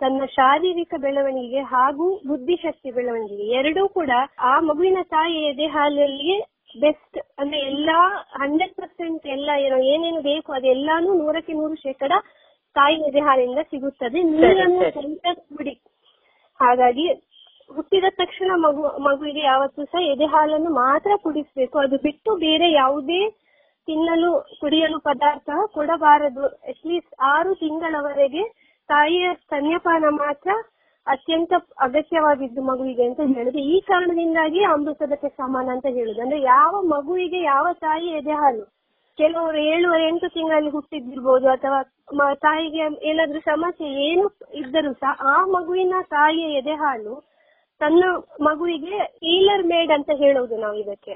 [0.00, 4.10] ತನ್ನ ಶಾರೀರಿಕ ಬೆಳವಣಿಗೆ ಹಾಗೂ ಬುದ್ಧಿಶಕ್ತಿ ಬೆಳವಣಿಗೆ ಎರಡೂ ಕೂಡ
[4.42, 5.68] ಆ ಮಗುವಿನ ತಾಯಿಯ ಎದೆ
[6.76, 7.98] ಬೆಸ್ಟ್ ಅಂದ್ರೆ ಎಲ್ಲಾ
[8.34, 12.12] ಹಂಡ್ರೆಡ್ ಪರ್ಸೆಂಟ್ ಎಲ್ಲ ಏನೋ ಏನೇನು ಬೇಕು ಅದೆಲ್ಲಾನು ನೂರಕ್ಕೆ ನೂರು ಶೇಕಡ
[12.76, 15.74] ತಾಯಿ ಎದೆ ಹಾಲಿಂದ ಸಿಗುತ್ತದೆ ನೀರನ್ನು ಸಹಿತ ಕುಡಿ
[16.60, 17.06] ಹಾಗಾಗಿ
[17.74, 21.78] ಹುಟ್ಟಿದ ತಕ್ಷಣ ಮಗು, ಮಗುವಿಗೆ ಯಾವತ್ತೂ ಸಹ ಎದೆ ಹಾಲನ್ನು ಮಾತ್ರ ಕುಡಿಸ್ಬೇಕು.
[21.78, 23.28] ಅದು ಬಿಟ್ಟು ಬೇರೆ ಯಾವುದೇ
[23.88, 26.46] ತಿನ್ನಲು, ಕುಡಿಯಲು ಪದಾರ್ಥ ಕೊಡಬಾರದು.
[26.46, 28.42] ಅಟ್ಲೀಸ್ಟ್ ಆರು ತಿಂಗಳವರೆಗೆ
[28.88, 30.50] ತಾಯಿಯ ಸ್ತನ್ಯಪಾನ ಮಾತ್ರ
[31.06, 33.58] ಅತ್ಯಂತ ಅಗತ್ಯವಾಗಿದ್ದು ಮಗುವಿಗೆ ಅಂತ ಹೇಳುದು.
[33.58, 36.20] ಈ ಕಾರಣದಿಂದಾಗಿ ಅಮೃತದಕ್ಕೆ ಸಮಾನ ಅಂತ ಹೇಳುದು.
[36.20, 38.64] ಅಂದ್ರೆ ಯಾವ ಮಗುವಿಗೆ ಯಾವ ತಾಯಿ ಎದೆ ಹಾಲು?
[39.18, 41.80] ಕೆಲವರು ಏಳುವರೆ, ಎಂಟು ತಿಂಗಳಲ್ಲಿ ಹುಟ್ಟಿದ್ದಿರ್ಬೋದು ಅಥವಾ
[42.34, 47.29] ತಾಯಿಗೆ ಏನಾದ್ರೂ ಸಮಸ್ಯೆ ಏನು ಇದ್ದರೂ ಸಹ ಆ ಮಗುವಿನ ತಾಯಿಯ ಎದೆ ಹಾಲು
[47.80, 48.04] ತನ್ನ
[48.42, 51.14] ಮಗುವಿಗೆ ಟೇಲರ್ ಮೇಡ್ ಅಂತ ಹೇಳೋದು ನಾವು ಇದಕ್ಕೆ.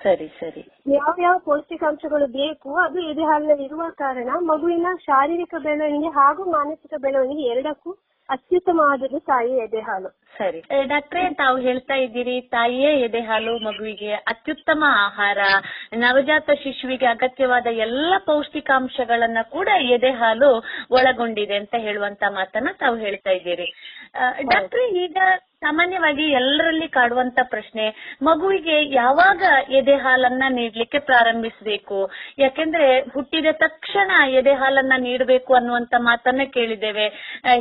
[0.00, 0.62] ಸರಿ ಸರಿ.
[0.94, 7.44] ಯಾವ ಯಾವ ಪೌಷ್ಟಿಕಾಂಶಗಳು ಬೇಕು ಅದು ಎದೆ ಹಾಲಿನಲ್ಲಿ ಇರುವ ಕಾರಣ ಮಗುವಿನ ಶಾರೀರಿಕ ಬೆಳವಣಿಗೆ ಹಾಗೂ ಮಾನಸಿಕ ಬೆಳವಣಿಗೆ
[7.52, 7.92] ಎರಡಕ್ಕೂ
[8.28, 15.38] ಅತ್ಯುತ್ತಮವಾದದ್ದು ತಾಯಿ ಎದೆ ಹಾಲು ಸರಿ ಡಾಕ್ಟ್ರೆ ತಾವು ಹೇಳ್ತಾ ಇದ್ದೀರಿ ತಾಯಿಯೇ ಎದೆ ಹಾಲು ಮಗುವಿಗೆ ಅತ್ಯುತ್ತಮ ಆಹಾರ
[15.96, 20.50] ನವಜಾತ ಶಿಶುವಿಗೆ ಅಗತ್ಯವಾದ ಎಲ್ಲ ಪೌಷ್ಟಿಕಾಂಶಗಳನ್ನ ಕೂಡ ಎದೆ ಹಾಲು
[20.90, 23.68] ಒಳಗೊಂಡಿದೆ ಅಂತ ಹೇಳುವಂತ ಮಾತನ್ನ ತಾವು ಹೇಳ್ತಾ ಇದ್ದೀರಿ.
[24.50, 25.16] ಡಾಕ್ಟ್ರೆ ಈಗ
[25.66, 27.86] ಸಾಮಾನ್ಯವಾಗಿ ಎಲ್ಲರಲ್ಲಿ ಕಾಡುವಂತ ಪ್ರಶ್ನೆ
[28.22, 29.42] ಮಗುವಿಗೆ ಯಾವಾಗ
[29.72, 32.00] ಎದೆ ಹಾಲನ್ನ ನೀಡ್ಲಿಕ್ಕೆ ಪ್ರಾರಂಭಿಸಬೇಕು?
[32.38, 37.08] ಯಾಕೆಂದ್ರೆ ಹುಟ್ಟಿದ ತಕ್ಷಣ ಎದೆ ಹಾಲನ್ನ ನೀಡಬೇಕು ಅನ್ನುವಂತ ಮಾತನ್ನ ಕೇಳಿದ್ದೇವೆ.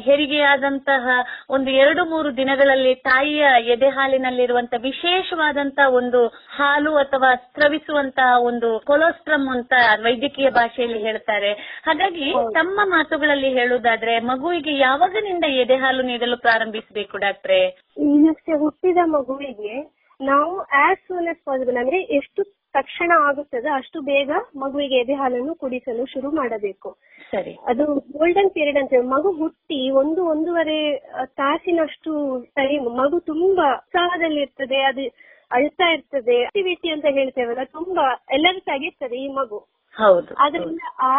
[0.05, 1.07] ಹೆರಿಗೆ ಹೆರಿಗೆಯಾದಂತಹ
[1.49, 9.73] ಒಂದು ಎರಡು ಮೂರು ದಿನಗಳಲ್ಲಿ ತಾಯಿಯ ಎದೆ ಹಾಲಿನಲ್ಲಿರುವಂತ ವಿಶೇಷವಾದಂತ ಒಂದು ಹಾಲು ಅಥವಾ ಸ್ರವಿಸುವಂತಹ ಒಂದು ಕೊಲೋಸ್ಟ್ರಮ್ ಅಂತ
[10.03, 11.51] ವೈದ್ಯಕೀಯ ಭಾಷೆಯಲ್ಲಿ ಹೇಳ್ತಾರೆ.
[11.85, 17.61] ಹಾಗಾಗಿ ತಮ್ಮ ಮಾತುಗಳಲ್ಲಿ ಹೇಳುವುದಾದ್ರೆ ಮಗುವಿಗೆ ಯಾವಾಗನಿಂದ ಎದೆ ಹಾಲು ನೀಡಲು ಪ್ರಾರಂಭಿಸಬೇಕು ಡಾಕ್ಟ್ರೆ?
[17.97, 19.75] ಈಗಷ್ಟೇ ಹುಟ್ಟಿದ ಮಗುವಿಗೆ
[20.19, 22.41] ನಾವು ಆಸ್ ಸೂನ್ ಆಸ್ ಪಾಸಿಬಲ್ ಅಂದ್ರೆ ಎಷ್ಟು
[22.75, 26.89] ತಕ್ಷಣ ಆಗುತ್ತದೆ ಅಷ್ಟು ಬೇಗ ಮಗುವಿಗೆ ಎದೆ ಹಾಲನ್ನು ಕುಡಿಸಲು ಶುರು ಮಾಡಬೇಕು.
[27.31, 27.53] ಸರಿ.
[27.67, 30.79] ಅದು ಗೋಲ್ಡನ್ ಪೀರಿಯಡ್ ಅಂತ ಹೇಳಿ ಮಗು ಹುಟ್ಟಿ ಒಂದು ಒಂದೂವರೆ
[31.25, 32.11] ತಾಸಿನಷ್ಟು
[32.55, 35.05] ಟೈಮ್ ಮಗು ತುಂಬಾ ಉತ್ಸಾಹದಲ್ಲಿ ಇರ್ತದೆ ಅದು
[35.51, 39.59] ಅಳ್ತಾ ಇರ್ತದೆ ಆಕ್ಟಿವಿಟಿ ಅಂತ ಹೇಳ್ತೇವಲ್ಲ ತುಂಬಾ ಎಲ್ಲರೂ ತೆಗಿರ್ತದೆ ಈ ಮಗು.
[39.95, 41.15] ಹೌದು ಆದ್ರಿಂದ ಆ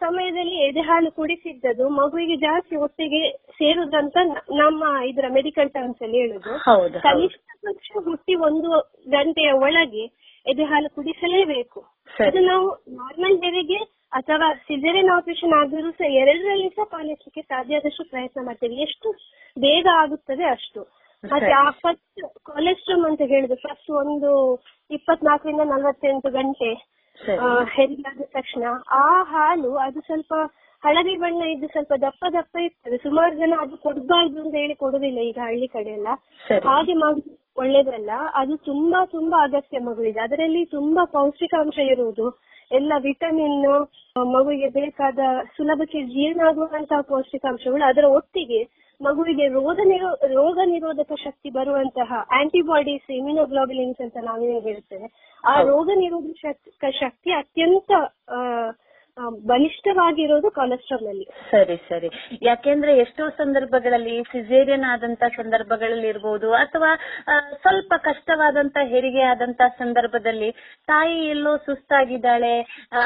[0.00, 3.22] ಸಮಯದಲ್ಲಿ ಎದೆ ಹಾಲು ಕುಡಿಸಿದ್ದದು ಮಗುವಿಗೆ ಜಾಸ್ತಿ ಹೊಟ್ಟೆಗೆ
[3.58, 4.16] ಸೇರುದಂತ
[4.58, 6.52] ನಮ್ಮ ಇದರ ಮೆಡಿಕಲ್ ಟರ್ಮ್ಸ್ ಅಲ್ಲಿ ಹೇಳುದು.
[7.06, 8.70] ಕನಿಷ್ಠ ಪಕ್ಷ ಹುಟ್ಟಿ ಒಂದು
[9.10, 10.04] ಗಂಟೆಯ ಒಳಗೆ
[10.46, 11.80] ಎದೆ ಹಾಲು ಕುಡಿಸಲೇಬೇಕು
[12.20, 13.80] ಅದು ನಾವು ನಾರ್ಮಲ್ ಹೆರಿಗೆ
[14.12, 18.76] ಅಥವಾ ಸಿಜರಿನ್ ಆಪರೇಷನ್ ಆದರೂ ಸಹ ಎರಡರಲ್ಲಿ ಸಹ ಪಾಲಿಸಲಿಕ್ಕೆ ಸಾಧ್ಯ ಆದಷ್ಟು ಪ್ರಯತ್ನ ಮಾಡ್ತೇವೆ.
[18.86, 19.08] ಎಷ್ಟು
[19.56, 20.80] ಬೇಗ ಆಗುತ್ತದೆ ಅಷ್ಟು.
[21.24, 24.30] ಮತ್ತೆ ಆ ಫಸ್ಟ್ ಕೊಲೆಸ್ಟ್ರಾಲ್ ಅಂತ ಹೇಳುದು ಫಸ್ಟ್ ಒಂದು
[24.90, 26.70] ಇಪ್ಪತ್ನಾಲ್ಕರಿಂದ ನಲವತ್ತೆಂಟು ಗಂಟೆ
[27.28, 30.34] ಆದ ತಕ್ಷಣ ಆ ಹಾಲು ಅದು ಸ್ವಲ್ಪ
[30.84, 32.96] ಹಳದಿ ಬಣ್ಣ ಇದ್ದು ಸ್ವಲ್ಪ ದಪ್ಪ ದಪ್ಪ ಇರ್ತದೆ.
[32.96, 36.08] ಸುಮಾರು ಜನ ಅದು ಕೊಡಬಾರ್ದು ಅಂತ ಹೇಳಿ ಕೊಡುದಿಲ್ಲ ಈಗ ಹಳ್ಳಿ ಕಡೆ ಎಲ್ಲ.
[36.64, 38.10] ಹಾಗೆ ಮಾಡುದು ಒಳ್ಳೇದಲ್ಲ.
[38.34, 40.20] ಅದು ತುಂಬಾ ತುಂಬಾ ಅಗತ್ಯ ಮಗುವಿಗೆ.
[40.20, 42.40] ಅದರಲ್ಲಿ ತುಂಬಾ ಪೌಷ್ಟಿಕಾಂಶ ಇರುವುದು.
[42.72, 43.68] ಎಲ್ಲ ವಿಟಮಿನ್
[44.26, 45.18] ಮಗುವಿಗೆ ಬೇಕಾದ
[45.56, 54.00] ಸುಲಭಕ್ಕೆ ಜೀರ್ಣ ಆಗುವಂತಹ ಪೌಷ್ಟಿಕಾಂಶಗಳು ಅದರ ಒಟ್ಟಿಗೆ ಮಗುವಿಗೆ ರೋಗ ನಿರೋ ರೋಗ ನಿರೋಧಕ ಶಕ್ತಿ ಬರುವಂತಹ ಆಂಟಿಬಾಡೀಸ್ ಇಮ್ಯುನೋಗ್ಲೋಬುಲಿನ್ಸ್
[54.00, 55.38] ಅಂತ ನಾವೇನು ಹೇಳ್ತೇವೆ.
[55.44, 57.90] ಆ ರೋಗ ನಿರೋಧಕ ಶಕ್ತಿ- ಶಕ್ತಿ ಅತ್ಯಂತ
[59.50, 61.26] ಬಲಿಷ್ಠವಾಗಿರೋದು ಕೊಲೆಸ್ಟ್ರಾಲ್ ಅಲ್ಲಿ.
[61.50, 62.08] ಸರಿ ಸರಿ.
[62.42, 66.90] ಯಾಕೆಂದ್ರೆ ಎಷ್ಟೋ ಸಂದರ್ಭಗಳಲ್ಲಿ ಸಿಜೇರಿಯನ್ ಆದಂತ ಸಂದರ್ಭಗಳಲ್ಲಿ ಇರ್ಬೋದು ಅಥವಾ
[67.62, 70.50] ಸ್ವಲ್ಪ ಕಷ್ಟವಾದಂತ ಹೆರಿಗೆ ಆದಂತ ಸಂದರ್ಭದಲ್ಲಿ
[70.86, 72.54] ತಾಯಿ ಎಲ್ಲೋ ಸುಸ್ತಾಗಿದ್ದಾಳೆ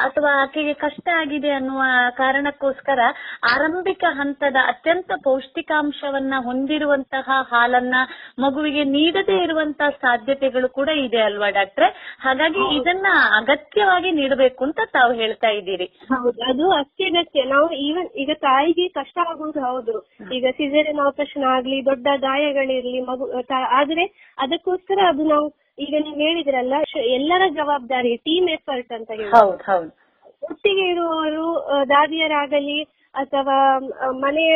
[0.06, 1.82] ಅಥವಾ ಆಕೆಗೆ ಕಷ್ಟ ಆಗಿದೆ ಅನ್ನುವ
[2.16, 3.00] ಕಾರಣಕ್ಕೋಸ್ಕರ
[3.54, 7.96] ಆರಂಭಿಕ ಹಂತದ ಅತ್ಯಂತ ಪೌಷ್ಟಿಕಾಂಶವನ್ನ ಹೊಂದಿರುವಂತಹ ಹಾಲನ್ನ
[8.38, 11.88] ಮಗುವಿಗೆ ನೀಡದೇ ಇರುವಂತಹ ಸಾಧ್ಯತೆಗಳು ಕೂಡ ಇದೆ ಅಲ್ವಾ ಡಾಕ್ಟ್ರೆ?
[12.20, 15.86] ಹಾಗಾಗಿ ಇದನ್ನ ಅಗತ್ಯವಾಗಿ ನೀಡಬೇಕು ಅಂತ ತಾವು ಹೇಳ್ತಾ ಇದ್ದೀರಿ.
[16.10, 16.38] ಹೌದು.
[16.48, 19.94] ಅದು ಅತ್ಯಗತ್ಯ ನಾವು ಈವನ್ ಈಗ ತಾಯಿಗೆ ಕಷ್ಟ ಆಗುವುದು ಹೌದು.
[20.32, 23.26] ಈಗ ಸಿಸೇರಿಯನ್ ಆಪರೇಷನ್ ಆಗ್ಲಿ ದೊಡ್ಡ ಗಾಯಗಳಿರ್ಲಿ ಮಗು
[23.78, 24.04] ಆದ್ರೆ
[24.38, 25.46] ಅದಕ್ಕೋಸ್ಕರ ಅದು ನಾವು
[25.78, 26.74] ಈಗ ನೀವು ಹೇಳಿದ್ರಲ್ಲ
[27.14, 29.30] ಎಲ್ಲರ ಜವಾಬ್ದಾರಿ ಟೀಮ್ ಎಫರ್ಟ್ ಅಂತ ಹೇಳಿ.
[30.42, 31.46] ಒಟ್ಟಿಗೆ ಇರುವವರು
[31.90, 32.78] ದಾದಿಯರಾಗಲಿ
[33.14, 33.56] ಅಥವಾ
[34.24, 34.54] ಮನೆಯ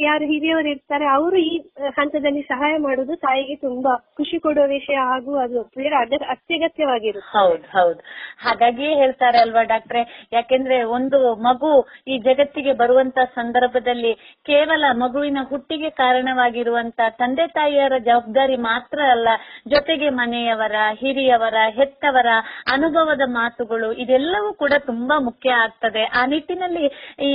[0.00, 1.54] ಯಾರು ಹಿರಿಯವರು ಇರ್ತಾರೆ, ಅವರು ಈ
[1.98, 7.38] ಹಂತದಲ್ಲಿ ಸಹಾಯ ಮಾಡುದು ತಾಯಿಗೆ ತುಂಬಾ ಖುಷಿ ಕೊಡುವ ವಿಷಯ ಹಾಗೂ ಅದು ಅದರ ಅದ ಅತ್ಯಗತ್ಯವಾಗಿರುತ್ತೆ.
[7.38, 8.00] ಹೌದು ಹೌದು.
[8.38, 10.02] ಹಾಗಾಗಿಯೇ ಹೇಳ್ತಾರೆ ಅಲ್ವಾ ಡಾಕ್ಟ್ರೆ?
[10.32, 11.72] ಯಾಕೆಂದ್ರೆ ಒಂದು ಮಗು
[12.08, 14.12] ಈ ಜಗತ್ತಿಗೆ ಬರುವಂತ ಸಂದರ್ಭದಲ್ಲಿ
[14.46, 19.28] ಕೇವಲ ಮಗುವಿನ ಹುಟ್ಟಿಗೆ ಕಾರಣವಾಗಿರುವಂತ ತಂದೆ ತಾಯಿಯರ ಜವಾಬ್ದಾರಿ ಮಾತ್ರ ಅಲ್ಲ,
[19.66, 22.30] ಜೊತೆಗೆ ಮನೆಯವರ, ಹಿರಿಯವರ, ಹೆತ್ತವರ
[22.72, 26.04] ಅನುಭವದ ಮಾತುಗಳು ಇದೆಲ್ಲವೂ ಕೂಡ ತುಂಬಾ ಮುಖ್ಯ ಆಗ್ತದೆ.
[26.04, 26.86] ಆ ನಿಟ್ಟಿನಲ್ಲಿ
[27.24, 27.32] ಈ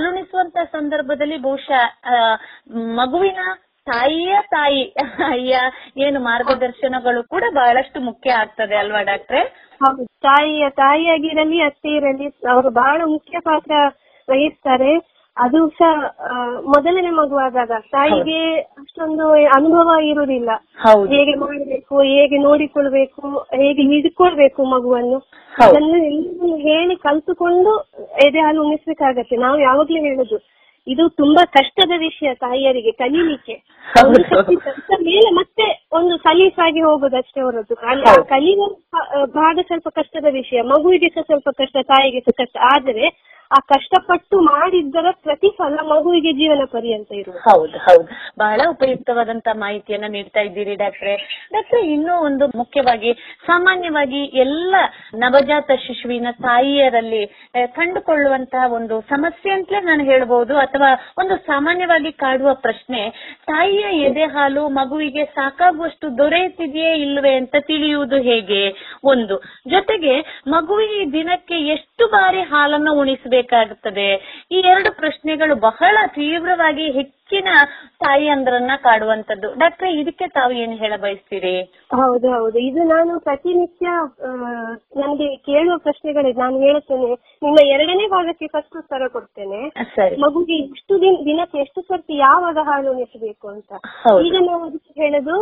[0.00, 1.82] ಹಾಲುಣಿಸುವಂತ ಸಂದರ್ಭದಲ್ಲಿ ಬಹುಶಃ
[2.98, 3.40] ಮಗುವಿನ
[3.86, 4.82] ತಾಯಿಯ ತಾಯಿ,
[5.26, 5.54] ಅಯ್ಯ,
[5.98, 9.40] ಏನು ಮಾರ್ಗದರ್ಶನಗಳು ಕೂಡ ಬಹಳಷ್ಟು ಮುಖ್ಯ ಆಗ್ತದೆ ಅಲ್ವಾ ಡಾಕ್ಟ್ರೆ?
[10.22, 13.72] ತಾಯಿಯ ತಾಯಿಯಾಗಿರಲಿ ಅತ್ತೆ ಇರಲಿ ಅವರು ಬಹಳ ಮುಖ್ಯ ಪಾತ್ರ
[14.28, 14.92] ವಹಿಸ್ತಾರೆ.
[15.36, 15.90] ಅದು ಸಹ
[16.26, 16.34] ಆ,
[16.66, 18.40] ಮೊದಲನೇ ಮಗುವಾದಾಗ ತಾಯಿಗೆ
[18.80, 19.26] ಅಷ್ಟೊಂದು
[19.56, 20.50] ಅನುಭವ ಇರುವುದಿಲ್ಲ.
[21.12, 23.22] ಹೇಗೆ ಮಾಡಬೇಕು ಹೇಗೆ ನೋಡಿಕೊಳ್ಬೇಕು
[23.54, 25.18] ಹೇಗೆ ಹಿಡ್ಕೊಳ್ಬೇಕು ಮಗುವನ್ನು.
[25.54, 27.72] ಅದನ್ನು ಎಲ್ಲರೂ ಹೇಳಿ ಕಲ್ತುಕೊಂಡು
[28.26, 29.36] ಎದೆ ಹಾಲು ಉಣಿಸ್ಬೇಕಾಗತ್ತೆ.
[29.36, 30.38] ನಾವು ಯಾವಾಗ್ಲೂ ಹೇಳುದು
[30.86, 33.54] ಇದು ತುಂಬಾ ಕಷ್ಟದ ವಿಷಯ ತಾಯಿಯರಿಗೆ ಕಲೀಲಿಕ್ಕೆ.
[35.02, 37.74] ಮೇಲೆ ಮತ್ತೆ ಒಂದು ಸಲೀಸಾಗಿ ಹೋಗುದಷ್ಟೇ ಹೊರತು.
[38.30, 38.68] ಕಲಿಯುವ
[39.34, 42.56] ಭಾಗ ಸ್ವಲ್ಪ ಕಷ್ಟದ ವಿಷಯ ಮಗುವಿಗೆ ಸಹ ಸ್ವಲ್ಪ ಕಷ್ಟ ತಾಯಿಗೆ ಸಹ ಕಷ್ಟ.
[42.72, 43.04] ಆದರೆ
[43.52, 47.50] ಆ ಕಷ್ಟಪಟ್ಟು ಮಾಡಿದ್ದರ ಪ್ರತಿಫಲ ಮಗುವಿಗೆ ಜೀವನ ಪರ್ಯಂತ ಇರುವುದು.
[47.50, 48.08] ಹೌದು ಹೌದು.
[48.38, 51.14] ಬಹಳ ಉಪಯುಕ್ತವಾದಂತ ಮಾಹಿತಿಯನ್ನ ನೀಡ್ತಾ ಇದ್ದೀರಿ ಡಾಕ್ಟ್ರೆ.
[51.52, 53.12] ಡಾಕ್ಟ್ರೆ, ಇನ್ನೂ ಒಂದು ಮುಖ್ಯವಾಗಿ
[53.46, 54.74] ಸಾಮಾನ್ಯವಾಗಿ ಎಲ್ಲ
[55.14, 57.22] ನವಜಾತ ಶಿಶುವಿನ ತಾಯಿಯರಲ್ಲಿ
[57.66, 63.02] ಕಂಡುಕೊಳ್ಳುವಂತಹ ಒಂದು ಸಮಸ್ಯೆ ಅಂತಲೇ ನಾನು ಹೇಳಬಹುದು ಅಥವಾ ಒಂದು ಸಾಮಾನ್ಯವಾಗಿ ಕಾಡುವ ಪ್ರಶ್ನೆ,
[63.46, 68.62] ತಾಯಿಯ ಎದೆ ಹಾಲು ಮಗುವಿಗೆ ಸಾಕಾಗುವಷ್ಟು ದೊರೆಯುತ್ತಿದೆಯೇ ಇಲ್ಲವೇ ಅಂತ ತಿಳಿಯುವುದು ಹೇಗೆ?
[69.04, 69.36] ಒಂದು.
[69.70, 70.14] ಜೊತೆಗೆ
[70.46, 72.94] ಮಗುವಿಗೆ ದಿನಕ್ಕೆ ಎಷ್ಟು ಬಾರಿ ಹಾಲನ್ನು
[73.42, 74.08] ಉಣಿಸಬೇಕಾಗುತ್ತದೆ
[74.50, 77.48] ಈ ಎರಡು ಪ್ರಶ್ನೆಗಳು ಬಹಳ ತೀವ್ರವಾಗಿ ಹೆಚ್ಚಿನ
[78.02, 81.54] ತಾಯಿಯಂದ್ರನ್ನ ಕಾಡುವಂತದ್ದು ಡಾಕ್ಟರ್ ಇದಕ್ಕೆ ತಾವು ಏನ್ ಹೇಳ ಬಯಸ್ತೀರಿ?
[81.92, 82.58] ಹೌದು ಹೌದು.
[82.68, 83.86] ಇದು ನಾನು ಪ್ರತಿನಿತ್ಯ
[85.02, 87.10] ನನಗೆ ಕೇಳುವ ಪ್ರಶ್ನೆಗಳಿಗೆ ನಾನು ಹೇಳುತ್ತೇನೆ
[87.42, 89.60] ನಿಮ್ಮ ಎರಡನೇ ಭಾಗಕ್ಕೆ ಫಸ್ಟ್ ಉತ್ತರ ಕೊಡ್ತೇನೆ.
[90.24, 93.70] ಮಗುಗೆ ಇಷ್ಟು ದಿನ ದಿನಕ್ಕೆ ಎಷ್ಟು ಸರ್ತಿ ಯಾವಾಗ ಹಾಲು ಉಣಿಸಬೇಕು ಅಂತ.
[94.26, 95.36] ಈಗ ನಾವು ಅದಕ್ಕೆ ಹೇಳುದು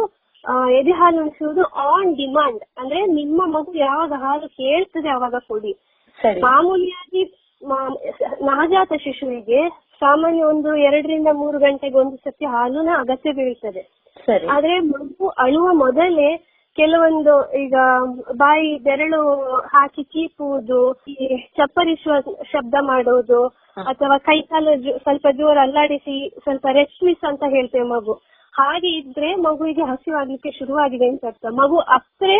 [0.78, 5.72] ಎದೆ ಹಾಲು ಉಣಿಸುವುದು ಆನ್ ಡಿಮಾಂಡ್ ಅಂದ್ರೆ ನಿಮ್ಮ ಮಗು ಯಾವಾಗ ಹಾಲು ಕೇಳ್ತದೆ ಅವಾಗ ಕೊಡಿ.
[6.44, 7.20] ಮಾಮೂಲಿಯಾಗಿ
[8.42, 9.68] ನವಜಾತ ಶಿಶುವಿಗೆ
[10.00, 14.08] ಸಾಮಾನ್ಯ ಒಂದು ಎರಡರಿಂದ ಮೂರು ಗಂಟೆಗೆ ಒಂದು ಸತಿ ಹಾಲುನ ಅಗತ್ಯ ಬೀಳ್ತದೆ.
[14.50, 16.36] ಆದ್ರೆ ಮಗು ಅಳುವ ಮೊದಲೇ
[16.76, 17.74] ಕೆಲವೊಂದು ಈಗ
[18.36, 23.46] ಬಾಯಿ ಬೆರಳು ಹಾಕಿ ಚೀಪುವುದು ಈ ಚಪ್ಪರಿಸುವ ಶಬ್ದ ಮಾಡೋದು
[23.86, 28.12] ಅಥವಾ ಕೈಕಾಲು ಸ್ವಲ್ಪ ಜೋರ ಅಲ್ಲಾಡಿಸಿ ಸ್ವಲ್ಪ ರೆಸ್ಮಿಸ್ ಅಂತ ಹೇಳ್ತೇವೆ ಮಗು.
[28.52, 31.46] ಹಾಗೆ ಇದ್ರೆ ಮಗುವಿಗೆ ಹಸಿವಾಗ್ಲಿಕ್ಕೆ ಶುರುವಾಗಿದೆ ಅಂತ ಅರ್ಥ.
[31.50, 32.36] ಮಗು ಅಪ್ರೆ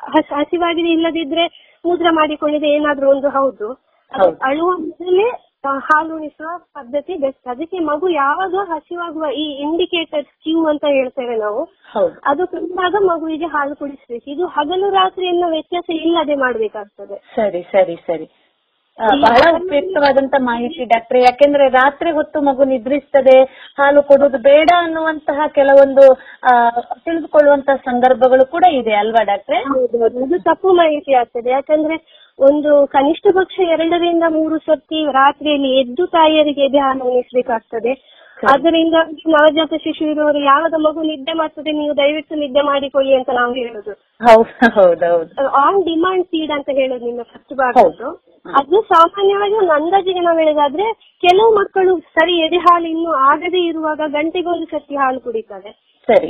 [0.00, 3.91] ಹಸ್- ಹಸಿವಾಗಿದೆ ಇಲ್ಲದಿದ್ರೆ ಮೂತ್ರ ಮಾಡಿಕೊಂಡಿದೆ ಏನಾದ್ರೂ ಒಂದು ಹೌದು.
[4.42, 5.28] ಅಳುವ ಮೊದಲೇ
[5.66, 7.48] ಹಾಲು ಉಣಿಸುವ ಪದ್ಧತಿ ಬೆಸ್ಟ್.
[7.48, 11.62] ಅದಕ್ಕೆ ಮಗು ಯಾವಾಗ ಹಸಿವಾಗುವ ಈ ಇಂಡಿಕೇಟರ್ ಕ್ಯೂ ಅಂತ ಹೇಳ್ತೇವೆ ನಾವು
[12.24, 14.30] ಅದು ಕಂಡಾಗ ಮಗುವಿಗೆ ಹಾಲು ಕುಡಿಸ್ಬೇಕು.
[14.30, 17.18] ಇದು ಹಗಲು ರಾತ್ರಿ ಎನ್ನುವ ವ್ಯತ್ಯಾಸ ಇಲ್ಲದೆ ಮಾಡ್ಬೇಕಾಗ್ತದೆ.
[17.36, 18.28] ಸರಿ ಸರಿ ಸರಿ.
[19.22, 21.20] ಬಹಳ ಉಪಯುಕ್ತವಾದಂತ ಮಾಹಿತಿ ಡಾಕ್ಟ್ರೆ.
[21.20, 23.36] ಯಾಕೆಂದ್ರೆ ರಾತ್ರಿ ಹೊತ್ತು ಮಗು ನಿದ್ರಿಸ್ತದೆ
[23.78, 26.04] ಹಾಲು ಕೊಡುವುದು ಬೇಡ ಅನ್ನುವಂತಹ ಕೆಲವೊಂದು
[26.42, 26.70] ಆ,
[27.04, 29.60] ತಿಳಿದುಕೊಳ್ಳುವಂತಹ ಸಂದರ್ಭಗಳು ಕೂಡ ಇದೆ ಅಲ್ವಾ ಡಾಕ್ಟ್ರೆ?
[29.84, 31.50] ಇದು ಅದು ತಪ್ಪು ಮಾಹಿತಿ ಆಗ್ತದೆ.
[31.50, 31.96] ಯಾಕಂದ್ರೆ
[32.38, 37.92] ಒಂದು ಕನಿಷ್ಠ ಪಕ್ಷ ಎರಡರಿಂದ ಮೂರು ಸರ್ತಿ ರಾತ್ರಿಯಲ್ಲಿ ಎದ್ದು ತಾಯಿಯರಿಗೆ ಧ್ಯಾನ ಹಾಲು ಉಣಿಸ್ಬೇಕಾಗ್ತದೆ
[38.52, 38.96] ಅದರಿಂದ
[39.34, 43.92] ನವಜಾತ ಶಿಶು ಇರುವವರು ಯಾವಾಗ ಮಗು ನಿದ್ದೆ ಮಾಡ್ತದೆ ನೀವು ದಯವಿಟ್ಟು ನಿದ್ದೆ ಮಾಡಿಕೊಳ್ಳಿ ಅಂತ ನಾವು ಹೇಳುದು.
[45.62, 48.08] ಆನ್ ಡಿಮಾಂಡ್ ಫೀಡ್ ಅಂತ ಹೇಳೋದು ನಿಮ್ಮ ಫಸ್ಟ್ ಭಾಗದ್ದು.
[48.46, 50.86] ಅದು ಸಾಮಾನ್ಯವಾಗಿ ಒಂದು ಅಂದಾಜಿಗೆ ನಾವು ಹೇಳೋದಾದ್ರೆ
[51.22, 55.70] ಕೆಲವು ಮಕ್ಕಳು ಸರಿ ಎದೆ ಹಾಲು ಇನ್ನು ಆಗದೇ ಇರುವಾಗ ಗಂಟೆಗೊಂದು ಸರ್ತಿ ಹಾಲು ಕುಡಿತಾರೆ.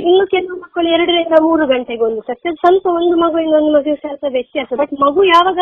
[0.03, 2.49] ಇನ್ನು ಕೆಲವು ಮಕ್ಕಳು ಎರಡರಿಂದ ಮೂರು ಗಂಟೆಗೊಂದು ಸರ್ತಿ.
[2.55, 4.69] ಸ್ವಲ್ಪ ಒಂದು ಮಗು ಇನ್ನೊಂದು ಮಗು ಸ್ವಲ್ಪ ವ್ಯತ್ಯಾಸ.
[4.81, 5.59] ಬಟ್ ಮಗು ಯಾವಾಗ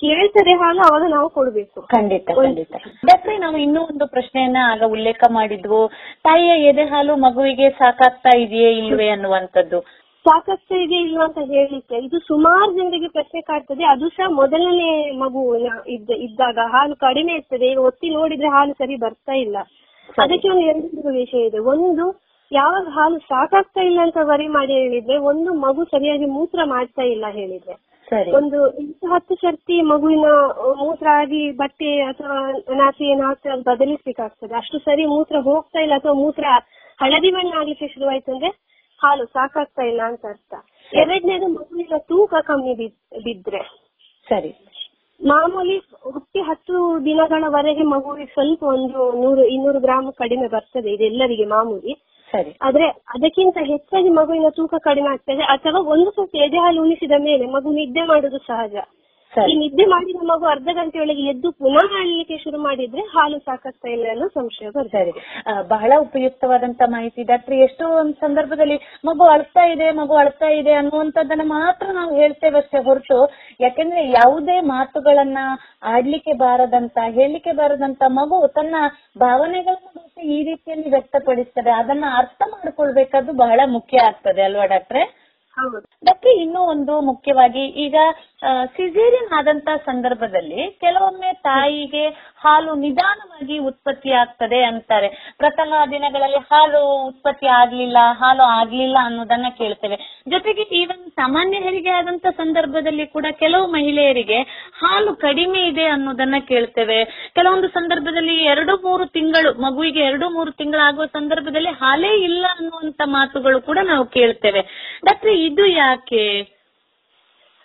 [0.00, 1.80] ಕೇಳ್ತದೆ ಹಾಲು ಅವಾಗ ನಾವು ಕೊಡ್ಬೇಕು.
[1.80, 2.72] ಖಂಡಿತ ಖಂಡಿತ.
[3.06, 5.88] ಡಾಕ್ಟ್ರೆ ನಾವು ಇನ್ನೂ ಒಂದು ಪ್ರಶ್ನೆಯನ್ನ ಆಗ ಉಲ್ಲೇಖ ಮಾಡಿದ್ವು.
[6.22, 9.80] ತಾಯಿಯ ಎದೆ ಹಾಲು ಮಗುವಿಗೆ ಸಾಕಾಗ್ತಾ ಇದೆಯೇ ಇಲ್ವೇ ಅನ್ನುವಂಥದ್ದು?
[10.26, 13.84] ಸಾಕಷ್ಟು ಇದೆ ಇಲ್ಲ ಅಂತ ಹೇಳಲಿಕ್ಕೆ ಇದು ಸುಮಾರು ಜನರಿಗೆ ಪ್ರಶ್ನೆ ಕಾಡ್ತದೆ.
[13.84, 15.56] ಅದು ಸಹ ಮೊದಲನೇ ಮಗು
[15.88, 17.66] ಇದ್ದ ಇದ್ದಾಗ ಹಾಲು ಕಡಿಮೆ ಇರ್ತದೆ.
[17.66, 19.56] ಈಗ ಒತ್ತಿ ನೋಡಿದ್ರೆ ಹಾಲು ಸರಿ ಬರ್ತಾ ಇಲ್ಲ.
[20.18, 21.58] ಅದಕ್ಕೆ ಒಂದು ಎರಡು ವಿಷಯ ಇದೆ.
[21.58, 22.22] ಒಂದು
[22.52, 27.87] ಯಾವಾಗ ಹಾಲು ಸಾಕಾಗ್ತಾ ಇಲ್ಲ ಅಂತ ವರಿ ಮಾಡಿ ಹೇಳಿದ್ರೆ ಒಂದು ಮಗು ಸರಿಯಾಗಿ ಮೂತ್ರ ಮಾಡ್ತಾ ಇಲ್ಲ ಹೇಳಿದ್ರೆ.
[28.34, 28.68] ಒಂದು
[29.12, 30.26] ಹತ್ತು ಸರ್ತಿ ಮಗುವಿನ
[30.78, 32.52] ಮೂತ್ರ ಆಗಿ ಬಟ್ಟೆ ಅಥವಾ
[33.26, 34.54] ಹಾಕ್ತಾರೆ ಅದು ಬದಲಿಸ್ಬೇಕಾಗ್ತದೆ.
[34.54, 36.44] ಅಷ್ಟು ಸರಿ ಮೂತ್ರ ಹೋಗ್ತಾ ಇಲ್ಲ ಅಥವಾ ಮೂತ್ರ
[37.00, 38.48] ಹಳದಿ ಬಣ್ಣ ಆಗ್ಲಿಕ್ಕೆ ಶುರುವಾಯ್ತು ಅಂದ್ರೆ
[39.02, 40.54] ಹಾಲು ಸಾಕಾಗ್ತಾ ಇಲ್ಲ ಅಂತ ಅರ್ಥ.
[40.94, 43.62] ಎರಡನೇದು ಮಗುವಿನ ತೂಕ ಕಮ್ಮಿ ಬಿದ್- ಬಿದ್ರೆ.
[44.28, 44.54] ಸರಿ.
[45.26, 45.78] ಮಾಮೂಲಿ
[46.12, 52.17] ಹುಟ್ಟಿ ಹತ್ತು ದಿನಗಳವರೆಗೆ ಮಗುವಿಗೆ ಸ್ವಲ್ಪ ಒಂದು ನೂರು ಇನ್ನೂರು ಗ್ರಾಮ್ ಕಡಿಮೆ ಬರ್ತದೆ ಇದೆಲ್ಲರಿಗೆ ಮಾಮೂಲಿ.
[52.32, 52.52] ಸರಿ.
[52.62, 57.70] ಆದ್ರೆ ಅದಕ್ಕಿಂತ ಹೆಚ್ಚಾಗಿ ಮಗುವಿನ ತೂಕ ಕಡಿಮೆ ಆಗ್ತದೆ ಅಥವಾ ಒಂದು ಸ್ವಲ್ಪ ಎದೆ ಹಾಲು ಉಣಿಸಿದ ಮೇಲೆ ಮಗು
[57.70, 58.74] ನಿದ್ದೆ ಮಾಡುದು ಸಹಜ?
[59.32, 64.26] ಈ ನಿದ್ದೆ ಮಾಡಿದ ಮಗು ಅರ್ಧ ಗಂಟೆಯೊಳಗೆ ಎದ್ದು ಪುನಃ ಅಳಲಿಕ್ಕೆ ಶುರು ಮಾಡಿದ್ರೆ ಹಾಲು ಸಾಕಷ್ಟು ಇಲ್ಲ ಅನ್ನೋ
[64.28, 65.12] ಸಂಶಯ ಬರ್ತದೆ
[65.68, 67.22] ಬಹಳ ಉಪಯುಕ್ತವಾದಂತ ಮಾಹಿತಿ.
[67.22, 73.18] ಡಾಕ್ಟರ್ ಎಷ್ಟೋ ಒಂದು ಸಂದರ್ಭದಲ್ಲಿ ಮಗು ಅಳ್ತಾ ಇದೆ ಮಗು ಅಳ್ತಾ ಇದೆ ಅನ್ನುವಂಥದ್ದನ್ನ ಮಾತ್ರ ನಾವು ಹೇಳ್ತೇವಷ್ಟೇ ಹೊರತು
[73.60, 75.38] ಯಾಕೆಂದ್ರೆ ಯಾವುದೇ ಮಾತುಗಳನ್ನ
[75.94, 78.74] ಆಡ್ಲಿಕ್ಕೆ ಬಾರದಂತ ಹೇಳಲಿಕ್ಕೆ ಬಾರದಂತ ಮಗು ತನ್ನ
[79.18, 81.72] ಭಾವನೆಗಳನ್ನು ಮತ್ತೆ ಈ ರೀತಿಯಲ್ಲಿ ವ್ಯಕ್ತಪಡಿಸ್ತದೆ.
[81.82, 85.04] ಅದನ್ನ ಅರ್ಥ ಮಾಡ್ಕೊಳ್ಬೇಕಾದ್ದು ಬಹಳ ಮುಖ್ಯ ಆಗ್ತದೆ ಅಲ್ವಾ ಡಾಕ್ಟ್ರೆ?
[86.06, 87.96] ಡಾಕ್ಟ್ರೆ ಇನ್ನೂ ಒಂದು ಮುಖ್ಯವಾಗಿ ಈಗ
[88.74, 92.02] ಸಿಜೇರಿಯನ್ ಆದಂತ ಸಂದರ್ಭದಲ್ಲಿ ಕೆಲವೊಮ್ಮೆ ತಾಯಿಗೆ
[92.42, 95.08] ಹಾಲು ನಿಧಾನವಾಗಿ ಉತ್ಪತ್ತಿ ಆಗ್ತದೆ ಅಂತಾರೆ.
[95.40, 99.96] ಪ್ರಥಮ ದಿನಗಳಲ್ಲಿ ಹಾಲು ಉತ್ಪತ್ತಿ ಆಗ್ಲಿಲ್ಲ, ಹಾಲು ಆಗ್ಲಿಲ್ಲ ಅನ್ನೋದನ್ನ ಕೇಳ್ತೇವೆ.
[100.34, 104.38] ಜೊತೆಗೆ ಈವನ್ ಸಾಮಾನ್ಯ ಹೆರಿಗೆ ಆದಂತ ಸಂದರ್ಭದಲ್ಲಿ ಕೂಡ ಕೆಲವು ಮಹಿಳೆಯರಿಗೆ
[104.82, 107.00] ಹಾಲು ಕಡಿಮೆ ಇದೆ ಅನ್ನೋದನ್ನ ಕೇಳ್ತೇವೆ.
[107.38, 113.78] ಕೆಲವೊಂದು ಸಂದರ್ಭದಲ್ಲಿ ಎರಡು ಮೂರು ತಿಂಗಳು, ಮಗುವಿಗೆ ಎರಡು ಮೂರು ತಿಂಗಳಾಗುವ ಸಂದರ್ಭದಲ್ಲಿ ಹಾಲೇ ಇಲ್ಲ ಅನ್ನುವಂತ ಮಾತುಗಳು ಕೂಡ
[113.92, 114.64] ನಾವು ಕೇಳ್ತೇವೆ.
[115.08, 116.24] ಡಾಕ್ಟ್ರೆ ಇದು ಯಾಕೆ?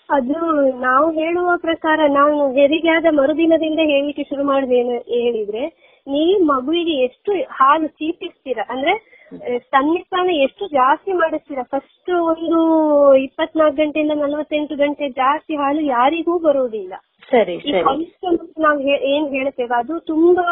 [0.09, 0.39] ಅದು
[0.84, 4.79] ನಾವು ಹೇಳುವ ಪ್ರಕಾರ ನಾವು ಹೆರಿಗೆ ಆದ ಮರುದಿನದಿಂದ ಹೇಳಿಕ್ಕೆ ಶುರು ಮಾಡಿದೆ
[5.15, 5.63] ಹೇಳಿದ್ರೆ
[6.07, 8.93] ನೀ ಮಗುವಿಗೆ ಎಷ್ಟು ಹಾಲು ಚೀಪಿಸ್ತೀರ ಅಂದ್ರೆ
[9.73, 11.61] ಸನ್ನಿಪಾನ ಎಷ್ಟು ಜಾಸ್ತಿ ಮಾಡಿಸ್ತೀರ?
[11.71, 12.59] ಫಸ್ಟ್ ಒಂದು
[13.27, 16.93] ಇಪ್ಪತ್ನಾಲ್ಕು ಗಂಟೆಯಿಂದ ನಲವತ್ತೆಂಟು ಗಂಟೆ ಜಾಸ್ತಿ ಹಾಲು ಯಾರಿಗೂ ಬರುವುದಿಲ್ಲ.
[17.31, 17.55] ಸರಿ
[18.65, 18.79] ನಾವು
[19.13, 20.47] ಏನ್ ಹೇಳ್ತೇವೆ ಅದು ತುಂಬಾ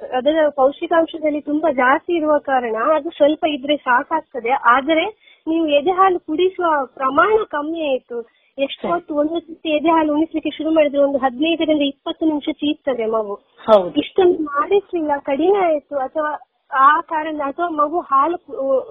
[0.00, 4.52] ಅದರ ಪೌಷ್ಟಿಕಾಂಶದಲ್ಲಿ ತುಂಬಾ ಜಾಸ್ತಿ ಇರುವ ಕಾರಣ ಅದು ಸ್ವಲ್ಪ ಇದ್ರೆ ಸಾಕಾಗ್ತದೆ.
[4.74, 5.04] ಆದರೆ
[5.46, 8.18] ನೀವು ಎದೆ ಹಾಲು ಕುಡಿಸುವ ಪ್ರಮಾಣ ಕಮ್ಮಿ ಆಯ್ತು.
[8.58, 13.34] ಎಷ್ಟು ಹೊತ್ತು ಒಂದು ಸತಿ ಎದೆ ಹಾಲು ಉಣಿಸ್ಲಿಕ್ಕೆ ಶುರು ಮಾಡಿದ್ರೆ ಒಂದು ಹದಿನೈದರಿಂದ ಇಪ್ಪತ್ತು ನಿಮಿಷ ಚೀರ್ತದೆ ಮಗು.
[13.96, 15.96] ಇಷ್ಟೊಂದು ಮಾಡಿಸ್ಲಿಲ್ಲ ಕಡಿಮೆ ಆಯ್ತು.
[15.98, 16.30] ಅಥವಾ
[16.72, 18.36] ಆ ಕಾರಣ ಅಥವಾ ಮಗು ಹಾಲು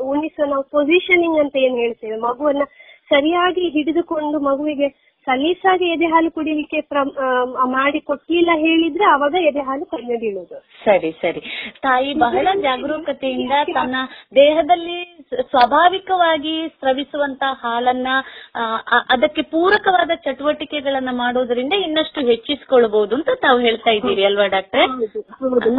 [0.10, 2.18] ಉಣಿಸುವ ನಾವು ಪೊಸಿಷನಿಂಗ್ ಅಂತ ಏನ್ ಹೇಳ್ತೇವೆ?
[2.20, 2.66] ಮಗುವನ್ನ
[3.10, 4.88] ಸರಿಯಾಗಿ ಹಿಡಿದುಕೊಂಡು ಮಗುವಿಗೆ
[5.28, 6.80] ಸಲೀಸಾಗಿ ಎದೆ ಹಾಲು ಕುಡಿಲಿಕ್ಕೆ
[7.74, 11.42] ಮಾಡಿ ಕೊಟ್ಟಿಲ್ಲ ಹೇಳಿದ್ರೆ ಅವಾಗ ಎದೆ ಹಾಲು ಕಡಿಮೆ ಬೀಳುದು ಸರಿ ಸರಿ.
[11.82, 13.98] ತಾಯಿ ಬಹಳ ಜಾಗರೂಕತೆಯಿಂದ ತನ್ನ
[14.36, 14.98] ದೇಹದಲ್ಲಿ
[15.50, 18.08] ಸ್ವಾಭಾವಿಕವಾಗಿ ಸ್ರವಿಸುವಂತ ಹಾಲನ್ನ
[19.10, 24.90] ಅದಕ್ಕೆ ಪೂರಕವಾದ ಚಟುವಟಿಕೆಗಳನ್ನ ಮಾಡೋದ್ರಿಂದ ಇನ್ನಷ್ಟು ಹೆಚ್ಚಿಸಿಕೊಳ್ಳಬಹುದು ಅಂತ ತಾವು ಹೇಳ್ತಾ ಇದ್ದೀರಿ ಅಲ್ವಾ ಡಾಕ್ಟರ್?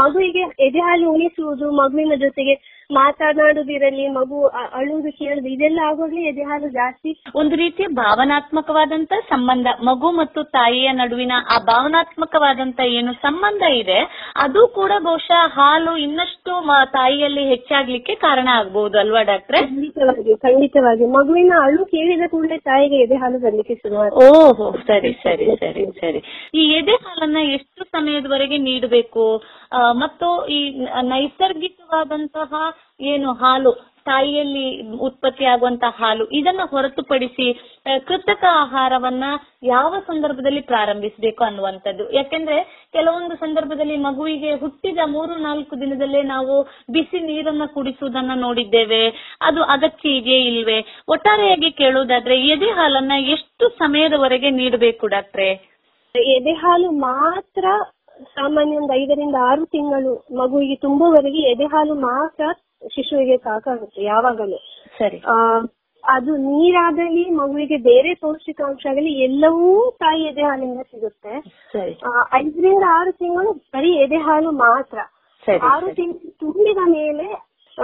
[0.01, 2.55] ಮಗುವಿಗೆ ಎದೆ ಹಾಲು ಉಣಿಸುವುದು ಮಗುವಿನ ಜೊತೆಗೆ
[2.91, 4.39] ಮಾತನಾಡುದಿರಲಿ ಮಗು
[4.73, 11.33] ಅಳುವುದು ಕೇಳುದು ಇದೆಲ್ಲ ಆಗೋಗ್ಲಿ ಎದೆ ಹಾಲು ಜಾಸ್ತಿ ಒಂದು ರೀತಿಯ ಭಾವನಾತ್ಮಕವಾದಂತ ಸಂಬಂಧ ಮಗು ಮತ್ತು ತಾಯಿಯ ನಡುವಿನ
[11.51, 14.01] ಆ ಭಾವನಾತ್ಮಕವಾದಂತ ಏನು ಸಂಬಂಧ ಇದೆ
[14.37, 16.53] ಅದು ಕೂಡ ಬಹುಶಃ ಹಾಲು ಇನ್ನಷ್ಟು
[16.93, 19.61] ತಾಯಿಯಲ್ಲಿ ಹೆಚ್ಚಾಗ್ಲಿಕ್ಕೆ ಕಾರಣ ಆಗ್ಬಹುದು ಅಲ್ವಾ ಡಾಕ್ಟ್ರೆ?
[19.63, 21.05] ಖಂಡಿತವಾಗಿ ಖಂಡಿತವಾಗಿ.
[21.17, 26.21] ಮಗುವಿನ ಅಳು ಕೇಳಿದ ಕೂಡಲೇ ತಾಯಿಗೆ ಎದೆ ಹಾಲು ಬರ್ಲಿಕ್ಕೆ ಶುರುವಾಗುತ್ತೆ ಓಹೋ ಸರಿ ಸರಿ ಸರಿ ಸರಿ.
[26.55, 29.27] ಈ ಎದೆ ಹಾಲನ್ನ ಎಷ್ಟು ಸಮಯದವರೆಗೆ ನೀಡಬೇಕು?
[30.03, 30.61] ಮತ್ತು ಈ
[31.03, 32.51] ನೈಸರ್ಗಿಕವಾದಂತಹ
[33.01, 33.73] ಏನು ಹಾಲು,
[34.05, 39.25] ತಾಯಿಯಲ್ಲಿ ಉತ್ಪತ್ತಿ ಆಗುವಂತಹ ಹಾಲು, ಇದನ್ನ ಹೊರತುಪಡಿಸಿ ಪಡಿಸಿ ಕೃತಕ ಆಹಾರವನ್ನ
[39.63, 42.13] ಯಾವ ಸಂದರ್ಭದಲ್ಲಿ ಪ್ರಾರಂಭಿಸಬೇಕು ಅನ್ನುವಂಥದ್ದು.
[42.13, 49.09] ಯಾಕೆಂದ್ರೆ ಕೆಲವೊಂದು ಸಂದರ್ಭದಲ್ಲಿ ಮಗುವಿಗೆ ಹುಟ್ಟಿದ ಮೂರು, ನಾಲ್ಕು ದಿನದಲ್ಲೇ ನಾವು ಬಿಸಿ ನೀರನ್ನ ಕುಡಿಸುವುದನ್ನ ನೋಡಿದ್ದೇವೆ.
[49.41, 50.85] ಅದು ಅಗತ್ಯ ಇದೆಯೇ ಇಲ್ವೇ?
[51.09, 55.75] ಒಟ್ಟಾರೆಯಾಗಿ ಕೇಳುವುದಾದ್ರೆ, ಎದೆ ಹಾಲನ್ನ ಎಷ್ಟು ಸಮಯದವರೆಗೆ ನೀಡಬೇಕು ಡಾಕ್ಟ್ರೆ?
[56.17, 57.65] ಎದೆ ಹಾಲು ಮಾತ್ರ
[58.23, 62.43] ಸಾಮಾನ್ಯ ಒಂದು ಐದರಿಂದ ಆರು ತಿಂಗಳು ಮಗುವಿಗೆ ತುಂಬುವವರೆಗೆ ಎದೆ ಹಾಲು ಮಾತ್ರ
[62.89, 64.59] ಶಿಶುವಿಗೆ ಸಾಕಾಗುತ್ತೆ ಯಾವಾಗಲೂ.
[64.99, 65.19] ಸರಿ.
[66.05, 71.35] ಅದು ನೀರಾಗಲಿ ಮಗುವಿಗೆ ಬೇರೆ ಪೌಷ್ಟಿಕಾಂಶ ಆಗಲಿ ಎಲ್ಲವೂ ತಾಯಿ ಎದೆ ಹಾಲಿಂದ ಸಿಗುತ್ತೆ
[72.35, 74.99] ಐದರಿಂದ ಆರು ತಿಂಗಳು ಬರೀ ಎದೆ ಹಾಲು ಮಾತ್ರ
[75.63, 77.27] ಆರು ತಿಂಗಳು ತುಂಬಿದ ಮೇಲೆ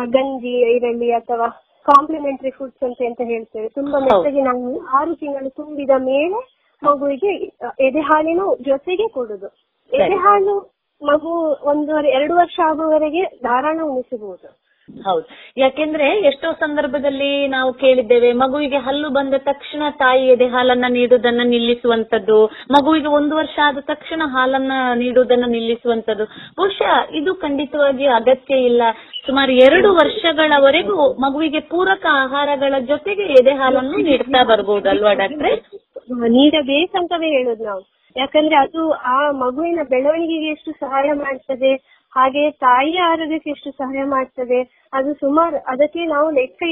[0.07, 1.46] ಗಂಜಿ ಐರಳ್ಳಿ ಅಥವಾ
[1.86, 3.68] ಕಾಂಪ್ಲಿಮೆಂಟರಿ ಫುಡ್ಸ್ ಅಂತ ಅಂತ ಹೇಳ್ತೇವೆ.
[3.68, 3.98] ತುಂಬಾ.
[3.98, 6.40] ಮೆತ್ತಗೆ ನಾವು ಆರು ತಿಂಗಳು ತುಂಬಿದ ಮೇಲೆ
[6.82, 7.32] ಮಗುವಿಗೆ
[7.80, 9.46] ಎದೆ ಹಾಲಿನ ಜೊತೆಗೆ ಕೊಡುದು.
[9.92, 11.32] ಎದೆ ಹಾಲು ಮಗು
[11.70, 14.59] ಒಂದೂವರೆ ಎರಡು ವರ್ಷ ಆಗುವವರೆಗೆ ಧಾರಾಳ ಉಣಿಸಬಹುದು.
[15.05, 15.26] ಹೌದು.
[15.57, 23.09] ಯಾಕೆಂದ್ರೆ ಎಷ್ಟೋ ಸಂದರ್ಭದಲ್ಲಿ ನಾವು ಕೇಳಿದ್ದೇವೆ, ಮಗುವಿಗೆ ಹಲ್ಲು ಬಂದ ತಕ್ಷಣ ತಾಯಿ ಎದೆ ಹಾಲನ್ನ ನೀಡುವುದನ್ನ ನಿಲ್ಲಿಸುವಂತದ್ದು, ಮಗುವಿಗೆ
[23.09, 26.24] ಒಂದು ವರ್ಷ ಆದ ತಕ್ಷಣ ಹಾಲನ್ನ ನೀಡುವುದನ್ನ ನಿಲ್ಲಿಸುವಂತದ್ದು.
[26.59, 28.82] ಬಹುಶಃ ಇದು ಖಂಡಿತವಾಗಿ ಅಗತ್ಯ ಇಲ್ಲ.
[29.26, 35.55] ಸುಮಾರು ಎರಡು ವರ್ಷಗಳವರೆಗೂ ಮಗುವಿಗೆ ಪೂರಕ ಆಹಾರಗಳ ಜೊತೆಗೆ ಎದೆ ಹಾಲನ್ನು ನೀಡ್ತಾ ಬರ್ಬೋದಲ್ವಾ ಡಾಕ್ಟ್ರೆ?
[36.11, 37.82] ನೀಡಬೇಕಂತವೇ ಹೇಳುದು ನಾವು.
[38.16, 44.61] ಯಾಕಂದ್ರೆ ಅದು ಆ ಮಗುವಿನ ಬೆಳವಣಿಗೆಗೆ ಎಷ್ಟು ಸಹಾಯ ಮಾಡ್ತದೆ ಹಾಗೆ ತಾಯಿಯ ಆರೋಗ್ಯಕ್ಕೆ ಎಷ್ಟು ಸಹಾಯ ಮಾಡ್ತದೆ
[44.92, 46.62] ಅದು ಸುಮಾರು ಅದಕ್ಕೆ ನಾವು ಲೆಕ್ಕ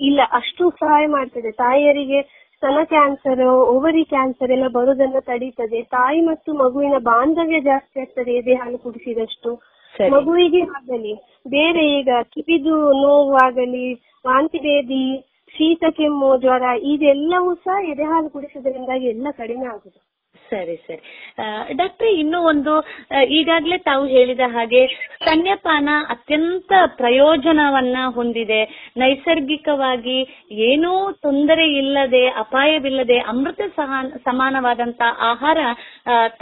[0.00, 1.50] ಇಲ್ಲ ಅಷ್ಟು ಸಹಾಯ ಮಾಡ್ತದೆ.
[1.62, 2.20] ತಾಯಿಯರಿಗೆ
[2.56, 5.80] ಸ್ತನ ಕ್ಯಾನ್ಸರ್ ಓವರಿ ಕ್ಯಾನ್ಸರ್ ಎಲ್ಲ ಬರೋದನ್ನ ತಡೀತದೆ.
[5.94, 9.52] ತಾಯಿ ಮತ್ತು ಮಗುವಿನ ಬಾಂಧವ್ಯ ಜಾಸ್ತಿ ಆಗ್ತದೆ ಎದೆ ಹಾಲು ಕುಡಿಸಿದಷ್ಟು
[10.10, 11.14] ಮಗುವಿಗೆ ಆಗಲಿ
[11.48, 13.86] ಬೇರೆ ಈಗ ಕಿವಿದು ನೋವು ಆಗಲಿ
[14.26, 15.04] ವಾಂತಿ ಭೇದಿ
[15.54, 19.98] ಶೀತ ಕೆಮ್ಮು ಜ್ವರ ಇದೆಲ್ಲವೂ ಸಹ ಎದೆ ಹಾಲು ಕುಡಿಸೋದ್ರಿಂದಾಗಿ ಎಲ್ಲ ಕಡಿಮೆ ಆಗುದು.
[20.52, 21.02] ಸರಿ ಸರಿ.
[21.80, 22.72] ಡಾಕ್ಟರ್, ಇನ್ನೂ ಒಂದು
[23.38, 24.82] ಈಗಾಗಲೇ ತಾವು ಹೇಳಿದ ಹಾಗೆ
[25.16, 28.60] ಸ್ತನ್ಯಪಾನ ಅತ್ಯಂತ ಪ್ರಯೋಜನವನ್ನ ಹೊಂದಿದೆ.
[29.02, 30.18] ನೈಸರ್ಗಿಕವಾಗಿ
[30.68, 30.92] ಏನೂ
[31.26, 33.60] ತೊಂದರೆ ಇಲ್ಲದೆ, ಅಪಾಯವಿಲ್ಲದೆ, ಅಮೃತ
[34.28, 35.58] ಸಮಾನವಾದಂತ ಆಹಾರ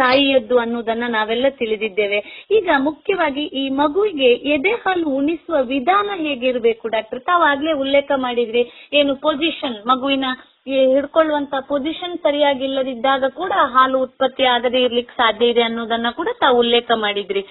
[0.02, 2.20] ತಾಯಿಯದ್ದು ಅನ್ನೋದನ್ನ ನಾವೆಲ್ಲ ತಿಳಿದಿದ್ದೇವೆ.
[2.58, 7.20] ಈಗ ಮುಖ್ಯವಾಗಿ ಈ ಮಗುವಿಗೆ ಎದೆ ಹಾಲು ಉಣಿಸುವ ವಿಧಾನ ಹೇಗಿರಬೇಕು ಡಾಕ್ಟರ್?
[7.30, 8.64] ತಾವಾಗ್ಲೇ ಉಲ್ಲೇಖ ಮಾಡಿದ್ರಿ,
[9.00, 10.26] ಏನು ಪೊಸಿಷನ್ ಮಗುವಿನ
[10.66, 17.42] ಹಿಡ್ಕೊಳ್ಳುವಂತ ಪೊಸಿಷನ್ ಸರಿಯಾಗಿಲ್ಲದಿದ್ದಾಗ ಕೂಡ ಹಾಲು ಉತ್ಪತ್ತಿ ಆಗದೆ ಇರ್ಲಿಕ್ಕೆ ಸಾಧ್ಯ ಇದೆ ಅನ್ನೋದನ್ನ ಕೂಡ ತಾವು ಉಲ್ಲೇಖ ಮಾಡಿದ್ರಿ.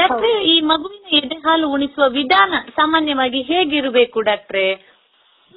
[0.00, 4.97] ಡಾಕ್ಟ್ರೆ, ಈ ಮಗುವಿನ ಎದೆ ಹಾಲು ಉಣಿಸುವ ವಿಧಾನ ಸಾಮಾನ್ಯವಾಗಿ ಹೇಗಿರಬೇಕು ಡಾಕ್ಟ್ರೆ?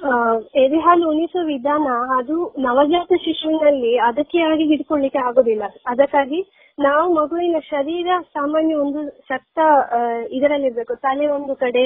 [0.02, 0.12] ಆ,
[0.56, 5.64] ಎದೆ ಹಾಲು ಉಣಿಸುವ ವಿಧಾನ ಅದು ನವಜಾತ ಶಿಶುವಿನಲ್ಲಿ ಅದಕ್ಕೆ ಆಗಿ ಹಿಡ್ಕೊಳ್ಳಿಕ್ಕೆ ಆಗುದಿಲ್ಲ.
[5.86, 6.40] ಅದಕ್ಕಾಗಿ
[6.78, 9.58] ನಾವು ಮಗುವಿನ ಶರೀರ ಸಾಮಾನ್ಯ ಒಂದು ಸತ್ತ
[10.30, 10.94] ಇದರಲ್ಲಿರ್ಬೇಕು.
[11.04, 11.84] ತಲೆ ಒಂದು ಕಡೆ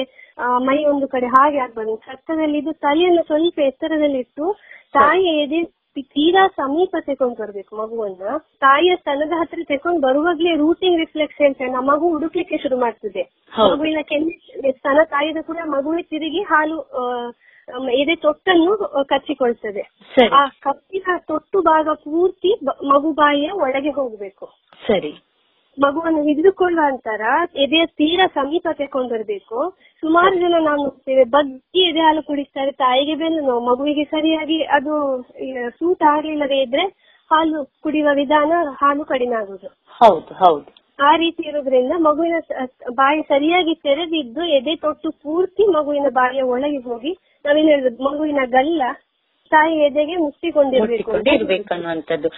[0.67, 4.45] ಮೈ ಒಂದು ಕಡೆ ಹಾಗೆ ಆಗ್ಬಾರ್ದು ಸತ್ತದಲ್ಲಿ ಇದು ತಲೆಯನ್ನು ಸ್ವಲ್ಪ ಎತ್ತರದಲ್ಲಿಟ್ಟು
[4.97, 5.59] ತಾಯಿ ಎದೆ
[6.11, 8.23] ತೀರಾ ಸಮೀಪ ತೆಕೊಂಡು ಬರ್ಬೇಕು ಮಗುವನ್ನ.
[8.61, 13.23] ತಾಯಿಯ ಸ್ತನದ ಹತ್ರ ತೆಕೊಂಡು ಬರುವಾಗ್ಲೇ ರೂಟಿಂಗ್ ರಿಫ್ಲೆಕ್ಸ್ ಹೇಳ್ತೇವೆ ನಮ್ಮ ಮಗು ಹುಡುಕ್ಲಿಕ್ಕೆ ಶುರು ಮಾಡ್ತದೆ.
[13.63, 14.35] ಮಗುವಿನ ಕೆಮ್ಮಿ
[14.77, 16.77] ಸ್ತನ ತಾಯಿದ ಕೂಡ ಮಗುವಿನ ತಿರುಗಿ ಹಾಲು
[18.01, 19.83] ಎದೆ ತೊಟ್ಟನ್ನು ಕಚ್ಚಿಕೊಳ್ತದೆ.
[20.33, 22.51] ಆ ಕಪ್ಪಿನ ತೊಟ್ಟು ಭಾಗ ಪೂರ್ತಿ
[22.87, 24.45] ಮಗು ಬಾಯಿಯ ಒಳಗೆ ಹೋಗಬೇಕು.
[24.87, 25.13] ಸರಿ.
[25.77, 27.21] ಮಗುವನ್ನು ಹಿಡಿದುಕೊಳ್ಳುವ ನಂತರ
[27.55, 29.57] ಎದೆಯ ತೀರ ಸಮೀಪ ತೆಕೊಂಡು ಬರ್ಬೇಕು
[30.03, 34.93] ಸುಮಾರು ಜನ ನಾವು ನೋಡ್ತೇವೆ ಬಗ್ಗಿ ಎದೆ ಹಾಲು ಕುಡಿಸ್ತಾರೆ ತಾಯಿಗೆ ಬೆನ್ನು ನೋವು ಮಗುವಿಗೆ ಸರಿಯಾಗಿ ಅದು
[35.69, 36.85] ಸೂಟ್ ಆಗ್ಲಿಲ್ಲದೆ ಇದ್ರೆ
[37.31, 38.51] ಹಾಲು ಕುಡಿಯುವ ವಿಧಾನ
[38.81, 39.67] ಹಾಲು ಕಡಿಮೆ ಆಗುದು.
[40.01, 40.67] ಹೌದು ಹೌದು.
[40.99, 42.37] ಆ ರೀತಿ ಇರೋದ್ರಿಂದ ಮಗುವಿನ
[42.93, 47.11] ಬಾಯಿ ಸರಿಯಾಗಿ ತೆರೆದಿದ್ದು ಎದೆ ತೊಟ್ಟು ಪೂರ್ತಿ ಮಗುವಿನ ಬಾಯಿಯ ಒಳಗೆ ಹೋಗಿ
[47.47, 48.83] ನಾವೇನ್ ಹೇಳ್ಬೇಕು ಮಗುವಿನ ಗಲ್ಲ
[49.51, 51.11] ತಾಯಿ ಎದೆಗೆ ಮುಚ್ಚಿಕೊಂಡಿರ್ಬೇಕು
[51.73, 52.29] ಅನ್ನುವಂಥದ್ದು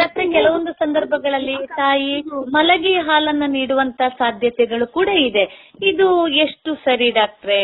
[0.00, 2.14] ಮತ್ತೆ ಕೆಲವೊಂದು ಸಂದರ್ಭಗಳಲ್ಲಿ ತಾಯಿ
[2.54, 5.44] ಮಲಗಿ ಹಾಲನ್ನ ನೀಡುವಂತ ಸಾಧ್ಯತೆಗಳು ಕೂಡ ಇದೆ.
[5.82, 6.06] ಇದು
[6.44, 7.60] ಎಷ್ಟು ಸರಿ ಡಾಕ್ಟ್ರೆ?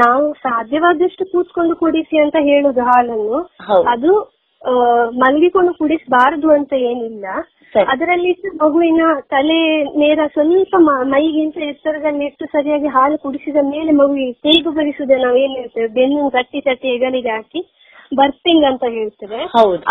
[0.00, 3.38] ನಾವು ಸಾಧ್ಯವಾದಷ್ಟು ಕೂತ್ಕೊಂಡು ಕುಡಿಸಿ ಅಂತ ಹೇಳುದು ಹಾಲನ್ನು.
[3.92, 4.12] ಅದು
[5.22, 7.26] ಮಲಗಿಕೊಂಡು ಕುಡಿಸಬಾರದು ಅಂತ ಏನಿಲ್ಲ.
[7.92, 8.30] ಅದರಲ್ಲಿ
[8.62, 9.02] ಮಗುವಿನ
[9.32, 9.58] ತಲೆ
[10.00, 10.76] ನೇರ ಸ್ವಲ್ಪ
[11.12, 15.88] ಮೈಗಿಂತ ಎತ್ತರದಲ್ಲಿ ಇಟ್ಟು ಸರಿಯಾಗಿ ಹಾಲು ಕುಡಿಸಿದ ಮೇಲೆ ಮಗುವಿಗೆ ತೇಗು ಬರಿಸುದ ನಾವು ಏನ್ ಹೇಳ್ತೇವೆ?
[15.98, 17.62] ಬೆನ್ನು ತಟ್ಟಿ ತಟ್ಟಿ ಹೆಗಲಿಗೆ ಹಾಕಿ
[18.12, 19.40] ಬರ್ತಿಂಗ್ ಅಂತ ಹೇಳ್ತೇವೆ.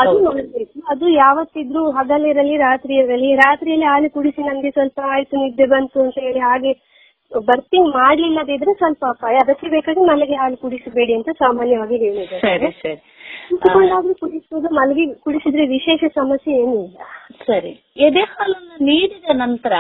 [0.02, 0.80] ಅದು ಮಾಡಬೇಕು.
[0.94, 6.42] ಅದು ಯಾವತ್ತಿದ್ರು ಹಗಲಿರಲಿ ರಾತ್ರಿ ಇರಲಿ ರಾತ್ರಿಯಲ್ಲಿ ಹಾಲು ಕುಡಿಸಿ ನಮ್ಗೆ ಸ್ವಲ್ಪ ಆಯ್ತು ನಿದ್ದೆ ಬಂತು ಅಂತ ಹೇಳಿ
[6.50, 6.74] ಹಾಗೆ
[7.32, 9.36] ಬರ್ತಿಂಗ್ ಮಾಡ್ಲಿಲ್ಲದಿದ್ರೆ ಸ್ವಲ್ಪ ಅಪಾಯ.
[9.46, 12.70] ಅದಕ್ಕೆ ಬೇಕಾಗಿ ಮನೆಗೆ ಹಾಲು ಕುಡಿಸಬೇಡಿ ಅಂತ ಸಾಮಾನ್ಯವಾಗಿ ಹೇಳಿದ್ದಾರೆ.
[13.50, 13.88] ಸರಿ
[14.20, 16.78] ಕುಡಿಸೋದು ಮಲಗಿ ಕುಡಿಸಿದ್ರೆ ವಿಶೇಷ ಸಮಸ್ಯೆ ಏನೂ
[17.48, 17.72] ಸರಿ.
[18.08, 19.74] ಎದೆ ಹಾಲನ್ನು ನೀಡಿದ ನಂತರ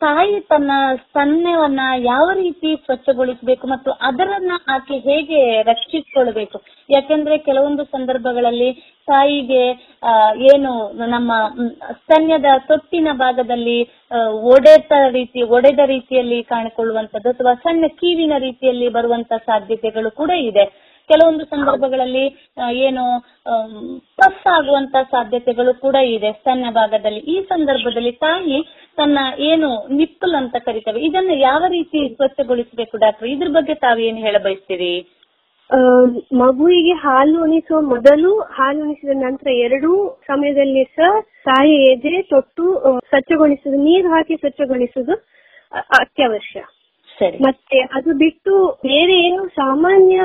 [0.00, 0.70] ತಾಯಿ ತನ್ನ
[1.02, 6.58] ಸ್ತನ್ಯವನ್ನ ಯಾವ ರೀತಿ ಸ್ವಚ್ಛಗೊಳಿಸಬೇಕು ಮತ್ತು ಅದರನ್ನ ಆಕೆ ಹೇಗೆ ರಕ್ಷಿಸಿಕೊಳ್ಬೇಕು?
[6.90, 8.70] ಯಾಕೆಂದ್ರೆ ಕೆಲವೊಂದು ಸಂದರ್ಭಗಳಲ್ಲಿ
[9.08, 9.62] ತಾಯಿಗೆ
[10.54, 10.72] ಏನು
[11.06, 11.32] ನಮ್ಮ
[11.92, 13.78] ಸ್ತನ್ಯದ ತೊಟ್ಟಿನ ಭಾಗದಲ್ಲಿ
[14.54, 20.66] ಒಡೆತ ರೀತಿ, ಒಡೆದ ರೀತಿಯಲ್ಲಿ ಕಾಣಿಕೊಳ್ಳುವಂತದ್ದು ಅಥವಾ ಸಣ್ಣ ಕೀವಿನ ರೀತಿಯಲ್ಲಿ ಬರುವಂತ ಸಾಧ್ಯತೆಗಳು ಕೂಡ ಇದೆ.
[21.08, 23.20] ಕೆಲವೊಂದು ಸಂದರ್ಭಗಳಲ್ಲಿ ಏನು
[24.16, 27.20] ಪಸ್ ಆಗುವಂತ ಸಾಧ್ಯತೆಗಳು ಕೂಡ ಇದೆ ಸ್ತನ್ಯ ಭಾಗದಲ್ಲಿ.
[27.20, 28.62] ಈ ಸಂದರ್ಭದಲ್ಲಿ ತಾಯಿ
[28.96, 33.28] ತನ್ನ ಏನು ನಿಪ್ಪಲ್ ಅಂತ ಕರಿತೇವೆ, ಇದನ್ನ ಯಾವ ರೀತಿ ಸ್ವಚ್ಛಗೊಳಿಸಬೇಕು ಡಾಕ್ಟರ್?
[33.28, 35.18] ಇದ್ರ ಬಗ್ಗೆ ತಾವೇನು ಹೇಳ ಬಯಸ್ತೀರಿ?
[36.32, 44.08] ಮಗುವಿಗೆ ಹಾಲು ಉಣಿಸುವ ಮೊದಲು, ಹಾಲು ಉಣಿಸಿದ ನಂತರ ಎರಡೂ ಸಮಯದಲ್ಲಿ ಸಹ ತಾಯಿ ಎದೆ ತೊಟ್ಟು ಸ್ವಚ್ಛಗೊಳಿಸುದು ನೀರು
[44.08, 45.12] ಹಾಕಿ ಸ್ವಚ್ಛಗೊಳಿಸುವುದು
[45.72, 46.62] ಅ- ಅತ್ಯವಶ್ಯ.
[47.46, 48.52] ಮತ್ತೆ ಅದು ಬಿಟ್ಟು
[48.82, 50.16] ಬೇರೆ ಏನು ಸಾಮಾನ್ಯ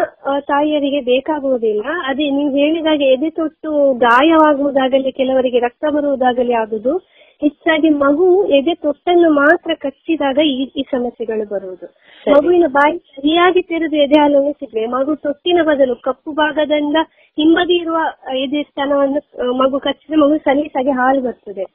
[0.47, 1.83] ತಾಯಿಯರಿಗೆ ಬೇಕಾಗುವುದಿಲ್ಲ.
[2.09, 6.93] ಅದೇ ನೀವು ಹೇಳಿದಾಗ ಎದೆ ತೊಟ್ಟು ಗಾಯವಾಗುವುದಾಗಲಿ ಕೆಲವರಿಗೆ ರಕ್ತ ಬರುವುದಾಗಲಿ ಆಗುದು
[7.41, 11.87] ಹೆಚ್ಚಾಗಿ ಮಗು ಎದೆ ತೊಟ್ಟನ್ನು ಮಾತ್ರ ಕಚ್ಚಿದಾಗ ಈ ಈ ಸಮಸ್ಯೆಗಳು ಬರುವುದು.
[12.27, 16.97] ಮಗುವಿನ ಬಾಯಿ ಸರಿಯಾಗಿ ತೆರೆದು ಎದೆ ಹಾಲು ಉಣಿಸಿದ್ರೆ ಮಗು ತೊಟ್ಟಿನ ಬದಲು ಕಪ್ಪು ಭಾಗದಿಂದ
[17.37, 17.99] ಹಿಂಬದಿ ಇರುವ
[18.37, 19.21] ಎದೆ ಸ್ಥಾನವನ್ನು
[19.53, 21.65] ಮಗು ಕಚ್ಚಿದ್ರೆ ಮಗು ಸಲೀಸಾಗಿ ಹಾಲು ಬರ್ತದೆ.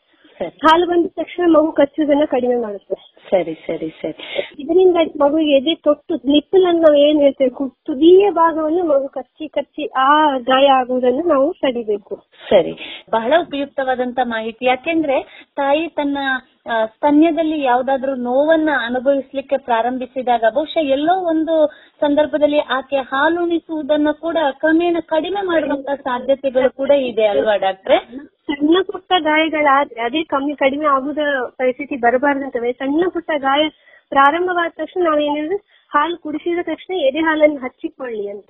[0.41, 3.14] ಹಾಲು ಬಂದ ತಕ್ಷಣ ಮಗು ಕಚ್ಚುವುದನ್ನ ಕಡಿಮೆ ಮಾಡುತ್ತೆ.
[3.30, 4.45] ಸರಿ ಸರಿ ಸರಿ.
[4.59, 7.68] ಇದರಿಂದ ಮಗುವಿಗೆ ಎದೆ ತೊಟ್ಟು ನಿಪ್ಪಲನ್ನು ನಾವು ಏನ್ ಹೇಳ್ತೇವೆ?
[7.85, 12.16] ತುದಿಯ ಭಾಗವನ್ನು ಮಗು ಕಚ್ಚಿ ಕಚ್ಚಿ ಆ ಗಾಯ ಆಗುವುದನ್ನು ನಾವು ತಡಿಬೇಕು.
[12.49, 13.05] ಸರಿ.
[13.11, 14.64] ಬಹಳ ಉಪಯುಕ್ತವಾದಂತ ಮಾಹಿತಿ.
[14.66, 16.18] ಯಾಕೆಂದ್ರೆ ತಾಯಿ ತನ್ನ
[16.86, 21.66] ಸ್ತನ್ಯದಲ್ಲಿ ಯಾವ್ದಾದ್ರು ನೋವನ್ನ ಅನುಭವಿಸ್ಲಿಕ್ಕೆ ಪ್ರಾರಂಭಿಸಿದಾಗ ಬಹುಶಃ ಎಲ್ಲೋ ಒಂದು
[22.00, 27.98] ಸಂದರ್ಭದಲ್ಲಿ ಆಕೆ ಹಾಲುಣಿಸುವುದನ್ನ ಕೂಡ ಕ್ರಮೇಣ ಕಡಿಮೆ ಮಾಡುವಂತ ಸಾಧ್ಯತೆಗಳು ಕೂಡ ಇದೆ ಅಲ್ವಾ, ಡಾಕ್ಟ್ರೆ?
[28.42, 31.18] ಸಣ್ಣ ಪುಟ್ಟ ಗಾಯಗಳಾದ್ರೆ ಅದೇ ಕಮ್ಮಿ ಕಡಿಮೆ ಆಗುದ
[31.56, 32.72] ಪರಿಸ್ಥಿತಿ ಬರಬಾರ್ದಂತವೆ.
[32.72, 33.68] ಸಣ್ಣ ಪುಟ್ಟ ಗಾಯ
[34.12, 35.58] ಪ್ರಾರಂಭವಾದ ತಕ್ಷಣ ನಾವೇನಿದ್ರೆ
[35.93, 38.47] ಹಾಲು ಕುಡಿಸಿದ ತಕ್ಷಣ ಎದೆ ಹಾಲನ್ನು ಹಚ್ಚಿಕೊಳ್ಳಿ ಅಂತ.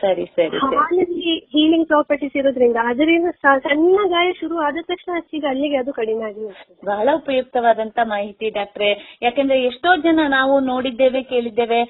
[0.00, 3.28] ಸರಿ ಸರಿ ಹಾಲಲ್ಲಿ ಹೀಲಿಂಗ್ ಪ್ರಾಪರ್ಟೀಸ್ ಇರೋದ್ರಿಂದ ಅದರಿಂದ
[3.66, 6.44] ಸಣ್ಣ ಗಾಯ ಶುರು ಆದ ತಕ್ಷಣ ಹಚ್ಚಿದ ಅಲ್ಲಿಗೆ ಅದು ಕಡಿಮೆ ಆಗಿ
[6.84, 8.90] ಬಹಳ ಉಪಯುಕ್ತವಾದಂತ ಮಾಹಿತಿ ಡಾಕ್ಟ್ರೆ.
[9.22, 11.80] ಯಾಕಂದ್ರೆ ಎಷ್ಟೋ ಜನ ನಾವು ನೋಡಿದ್ದೇವೆ ಕೇಳಿದ್ದೇವೆ.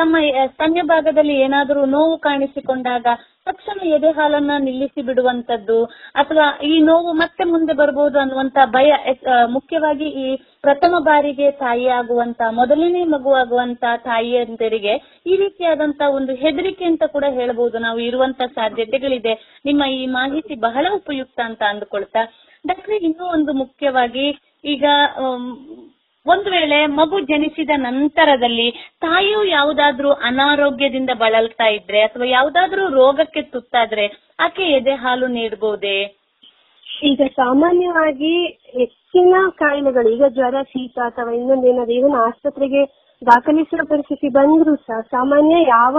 [0.00, 0.16] ತಮ್ಮ
[0.52, 3.06] ಸ್ತನ್ಯ ಭಾಗದಲ್ಲಿ ಏನಾದರೂ ನೋವು ಕಾಣಿಸಿಕೊಂಡಾಗ
[3.46, 5.78] ತಕ್ಷಣ ಎದೆ ಹಾಲನ್ನ ನಿಲ್ಲಿಸಿ ಬಿಡುವಂತದ್ದು,
[6.14, 8.90] ಅಥವಾ ಈ ನೋವು ಮತ್ತೆ ಮುಂದೆ ಬರಬಹುದು ಅನ್ನುವಂತ ಭಯ
[9.56, 10.26] ಮುಖ್ಯವಾಗಿ ಈ
[10.62, 14.94] ಪ್ರಥಮ ಬಾರಿಗೆ ತಾಯಿ ಆಗುವಂತ ಮೊದಲನೇ ಮಗು ಆಗುವಂತ ತಾಯಿಯಂದರಿಗೆ
[15.26, 19.34] ಈ ರೀತಿಯಾದಂತ ಒಂದು ಹೆದರಿಕೆ ಅಂತ ಕೂಡ ಹೇಳಬಹುದು ನಾವು ಇರುವಂತ ಸಾಧ್ಯತೆಗಳಿದೆ.
[19.64, 22.24] ನಿಮ್ಮ ಈ ಮಾಹಿತಿ ಬಹಳ ಉಪಯುಕ್ತ ಅಂತ ಅಂದುಕೊಳ್ತಾ.
[22.64, 24.26] ಡಾಕ್ಟ್ರೆ, ಇನ್ನೂ ಒಂದು ಮುಖ್ಯವಾಗಿ
[24.64, 24.84] ಈಗ
[26.26, 28.66] ಒಂದು ವೇಳೆ ಮಗು ಜನಿಸಿದ ನಂತರದಲ್ಲಿ
[29.00, 34.04] ತಾಯಿಯು ಯಾವುದಾದ್ರೂ ಅನಾರೋಗ್ಯದಿಂದ ಬಳಲ್ತಾ ಇದ್ರೆ ಅಥವಾ ಯಾವುದಾದ್ರೂ ರೋಗಕ್ಕೆ ತುತ್ತಾದ್ರೆ
[34.38, 35.98] ಆಕೆ ಎದೆ ಹಾಲು ನೀಡಬಹುದೇ
[37.02, 38.32] ಈಗ ಸಾಮಾನ್ಯವಾಗಿ
[38.74, 42.82] ಹೆಚ್ಚಿನ ಕಾಯಿಲೆಗಳು, ಈಗ ಜ್ವರ, ಶೀತ ಅಥವಾ ಇನ್ನೊಂದೇನಾದ್ರೂ ಇವನ್ ಆಸ್ಪತ್ರೆಗೆ
[43.22, 45.96] ದಾಖಲಿಸುವ ಪರಿಸ್ಥಿತಿ ಬಂದ್ರೂ ಸಹ ಸಾಮಾನ್ಯ ಯಾವ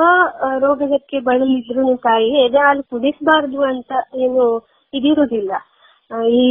[0.60, 4.46] ರೋಗಕ್ಕೆ ಬಳಲಿದ್ರು ತಾಯಿ ಎದೆ ಹಾಲು ಕುಡಿಸಬಾರ್ದು ಅಂತ ಏನು
[4.94, 5.52] ಇದಿರುವುದಿಲ್ಲ.
[6.38, 6.48] ಈ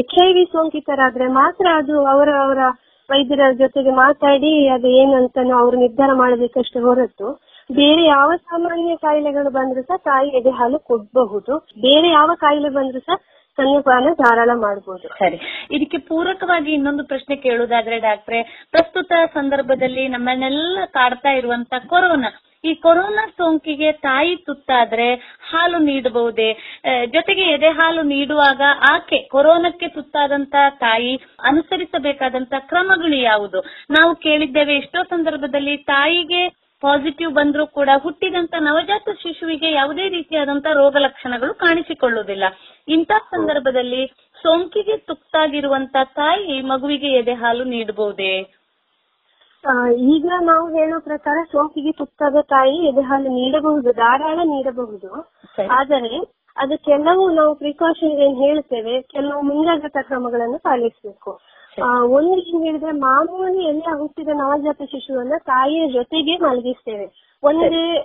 [0.00, 2.60] ಎಚ್ ಐ ವಿ ಸೋಂಕಿತರಾದ್ರೆ ಮಾತ್ರ ಅದು ಅವರ ಅವರ
[3.08, 7.28] ವೈದ್ಯರ ಜೊತೆಗೆ ಮಾತಾಡಿ ಅದು ಏನಂತ ಅವರು ನಿರ್ಧಾರ ಮಾಡಬೇಕಷ್ಟೇ ಹೊರತು
[7.70, 11.54] ಬೇರೆ ಯಾವ ಸಾಮಾನ್ಯ ಕಾಯಿಲೆಗಳು ಬಂದ್ರೂ ಸಹ ತಾಯಿ ಎದೆ ಹಾಲು ಕೊಡ್ಬಹುದು.
[11.80, 13.16] ಬೇರೆ ಯಾವ ಕಾಯಿಲೆ ಬಂದ್ರೂ ಸಹ
[13.58, 15.38] ಸ್ತನ್ಯಪಾನ ಧಾರಾಳ ಮಾಡಬಹುದು ಸರಿ.
[15.76, 18.40] ಇದಕ್ಕೆ ಪೂರಕವಾಗಿ ಇನ್ನೊಂದು ಪ್ರಶ್ನೆ ಕೇಳುವುದಾದ್ರೆ ಡಾಕ್ಟ್ರೆ,
[18.70, 22.30] ಪ್ರಸ್ತುತ ಸಂದರ್ಭದಲ್ಲಿ ನಮ್ಮನ್ನೆಲ್ಲ ಕಾಡ್ತಾ ಇರುವಂತ ಕೊರೋನಾ.
[22.64, 25.08] ಈ ಕೊರೋನಾ ಸೋಂಕಿಗೆ ತಾಯಿ ತುತ್ತಾದ್ರೆ
[25.50, 26.48] ಹಾಲು ನೀಡಬಹುದೇ?
[27.06, 31.12] ಜೊತೆಗೆ ಎದೆ ಹಾಲು ನೀಡುವಾಗ ಆಕೆ ಕೊರೋನಾಕ್ಕೆ ತುತ್ತಾದಂತ ತಾಯಿ
[31.50, 33.60] ಅನುಸರಿಸಬೇಕಾದಂತ ಕ್ರಮಗಳು ಯಾವುದು?
[33.98, 36.42] ನಾವು ಕೇಳಿದ್ದೇವೆ ಎಷ್ಟೋ ಸಂದರ್ಭದಲ್ಲಿ ತಾಯಿಗೆ
[36.82, 42.44] ಪಾಸಿಟಿವ್ ಬಂದರೂ ಕೂಡ ಹುಟ್ಟಿದಂತ ನವಜಾತ ಶಿಶುವಿಗೆ ಯಾವುದೇ ರೀತಿಯಾದಂತ ರೋಗ ಲಕ್ಷಣಗಳು ಕಾಣಿಸಿಕೊಳ್ಳುವುದಿಲ್ಲ.
[42.88, 44.02] ಇಂತಹ ಸಂದರ್ಭದಲ್ಲಿ
[44.42, 48.34] ಸೋಂಕಿಗೆ ತುತ್ತಾಗಿರುವಂತ ತಾಯಿ ಮಗುವಿಗೆ ಎದೆ ಹಾಲು ನೀಡಬಹುದೇ?
[50.14, 55.10] ಈಗ ನಾವು ಹೇಳೋ ಪ್ರಕಾರ ಸೋಂಕಿಗೆ ತುತ್ತಾದ ತಾಯಿ ಎದೆ ಹಾಲು ನೀಡಬಹುದು ಧಾರಾಳ ನೀಡಬಹುದು.
[55.70, 56.12] ಆದರೆ
[56.56, 61.32] ಅದು ಕೆಲವು ನಾವು ಪ್ರಿಕಾಷನ್ ಏನ್ ಹೇಳ್ತೇವೆ ಕೆಲವು ಮುಂಜಾಗ್ರತಾ ಕ್ರಮಗಳನ್ನು ಪಾಲಿಸಬೇಕು.
[61.86, 67.38] ಒಂದು ಏನ್ ಹೇಳಿದ್ರೆ ಮಾಮೂಲಿ ಎಲ್ಲ ಹುಟ್ಟಿದ ನವಜಾತ ಶಿಶುವನ್ನ ತಾಯಿಯ ಜೊತೆಗೆ ಮಲಗಿಸ್ತೇವೆ.
[67.42, 67.98] ಒಂದೇ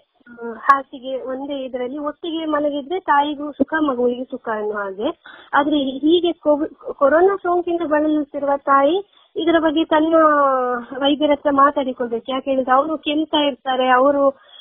[0.58, 5.10] ಹಾಸಿಗೆ, ಒಂದೇ ಇದರಲ್ಲಿ ಒಟ್ಟಿಗೆ ಮಲಗಿದ್ರೆ ತಾಯಿಗೂ ಸುಖ, ಮಗುವಿಗೆ ಸುಖ ಅನ್ನೋ ಹಾಗೆ.
[5.54, 6.32] ಆದ್ರೆ ಹೀಗೆ
[6.94, 8.98] ಕೊರೋನಾ ಸೋಂಕಿಂದ ಬಳಲುತ್ತಿರುವ ತಾಯಿ
[9.36, 10.16] ಇದರ ಬಗ್ಗೆ ತನ್ನ
[10.98, 12.32] ವೈದ್ಯರ ಹತ್ರ ಮಾತಾಡಿಕೊಳ್ಬೇಕು.
[12.32, 14.53] ಯಾಕೆ ಹೇಳಿದ್ರೆ, ಅವರು ಕೆಮ್ತಾ ಇರ್ತಾರೆ, ಅವರು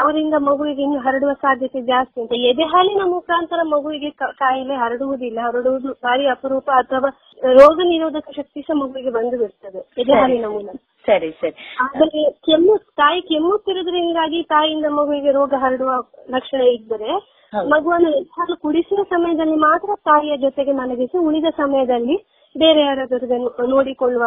[0.00, 5.38] ಅವರಿಂದ ಮಗುವಿಗೆ ಇನ್ನು ಹರಡುವ ಸಾಧ್ಯತೆ ಜಾಸ್ತಿ ಅಂತ ಎದೆಹಾಲಿನ ಮುಖಾಂತರ ಮಗುವಿಗೆ ಕಾಯಿಲೆ ಹರಡುವುದಿಲ್ಲ.
[5.48, 7.08] ಹರಡುವುದು ಭಾರಿ ಅಪರೂಪ ಅಥವಾ
[7.42, 10.76] ರೋಗ ನಿರೋಧಕ ಶಕ್ತಿ ಸಹ ಮಗುವಿಗೆ ಬಂದು ಬಿಡ್ತದೆ ಎದೆ ಹಾಲಿನ ಮೂಲಕ.
[11.04, 11.54] ಸರಿ ಸರಿ.
[11.84, 15.92] ಆದರೆ ಕೆಮ್ಮು ತಾಯಿ ಕೆಮ್ಮುತ್ತಿರುವುದರಿಂದಾಗಿ ತಾಯಿಯಿಂದ ಮಗುವಿಗೆ ರೋಗ ಹರಡುವ
[16.30, 17.12] ಲಕ್ಷಣ ಇದ್ದರೆ
[17.52, 22.16] ಮಗುವನ್ನು ಹಾಲು ಕುಡಿಸುವ ಸಮಯದಲ್ಲಿ ಮಾತ್ರ ತಾಯಿಯ ಜೊತೆಗೆ ಮಲಗಿಸಿ ಉಳಿದ ಸಮಯದಲ್ಲಿ
[22.58, 24.24] ಬೇರೆ ಯಾರಾದರೂ ನೋಡಿಕೊಳ್ಳುವ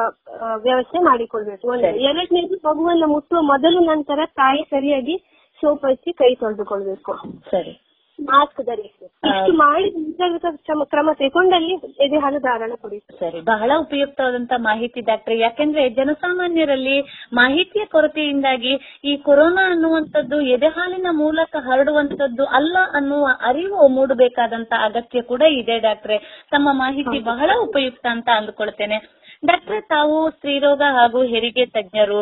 [0.58, 1.68] ವ್ಯವಸ್ಥೆ ಮಾಡಿಕೊಳ್ಬೇಕು.
[1.68, 5.18] ಒಂದು ಎರಡನೇದು ಮಗುವನ್ನ ಮುಟ್ಟುವ ಮೊದಲು ನಂತರ ತಾಯಿ ಸರಿಯಾಗಿ
[5.62, 7.14] ಸೋಪ್ ಹಚ್ಚಿ ಕೈ ತೊಳೆದುಕೊಳ್ಬೇಕು.
[7.52, 7.93] ಸರಿ.
[8.20, 10.50] ಮಾಸ್ಕ್ ಧರಿಸಿ ಇಷ್ಟು ಮಾಡಿ ಮುಂಜಾಗ್ರತಾ
[10.84, 15.34] ಕ್ರಮ- ತಗೊಂಡಲ್ಲಿ ಎದೆ ಹಾಲು ಧಾರಣ ಕೊಡಿ ಸರಿ ಬಹಳ ಉಪಯುಕ್ತವಾದಂತ ಮಾಹಿತಿ ಡಾಕ್ಟರ್.
[15.36, 16.98] ಯಾಕೆಂದ್ರೆ ಜನಸಾಮಾನ್ಯರಲ್ಲಿ
[17.34, 25.80] ಮಾಹಿತಿಯ ಕೊರತೆಯಿಂದಾಗಿ ಈ ಕೊರೋನಾ ಅನ್ನುವಂಥದ್ದು ಎದೆಹಾಲಿನ ಮೂಲಕ ಹರಡುವಂತದ್ದು ಅಲ್ಲ ಅನ್ನುವ ಅರಿವು ಮೂಡಬೇಕಾದಂತ ಅಗತ್ಯ ಕೂಡ ಇದೆ
[25.80, 26.18] ಡಾಕ್ಟ್ರೆ.
[26.52, 29.00] ತಮ್ಮ ಮಾಹಿತಿ ಬಹಳ ಉಪಯುಕ್ತ ಅಂತ ಅಂದ್ಕೊಳ್ತೇನೆ.
[29.46, 32.20] ಡಾಕ್ಟ್ರೆ ತಾವು ಸ್ತ್ರೀರೋಗ ಹಾಗೂ ಹೆರಿಗೆ ತಜ್ಞರು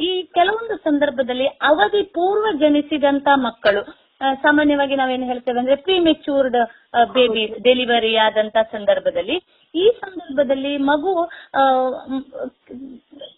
[0.00, 3.82] ಈ ಕೆಲವೊಂದು ಸಂದರ್ಭದಲ್ಲಿ ಅವಧಿ ಪೂರ್ವ ಜನಿಸಿದಂತ ಮಕ್ಕಳು
[4.42, 6.58] ಸಾಮಾನ್ಯವಾಗಿ ನಾವೇನು ಹೇಳ್ತೇವೆ ಅಂದ್ರೆ ಪ್ರಿಮೆಚೂರ್ಡ್
[7.12, 9.36] ಬೇಬಿ ಡೆಲಿವರಿ ಆದಂತ ಸಂದರ್ಭದಲ್ಲಿ.
[9.74, 11.12] ಈ ಸಂದರ್ಭದಲ್ಲಿ ಮಗು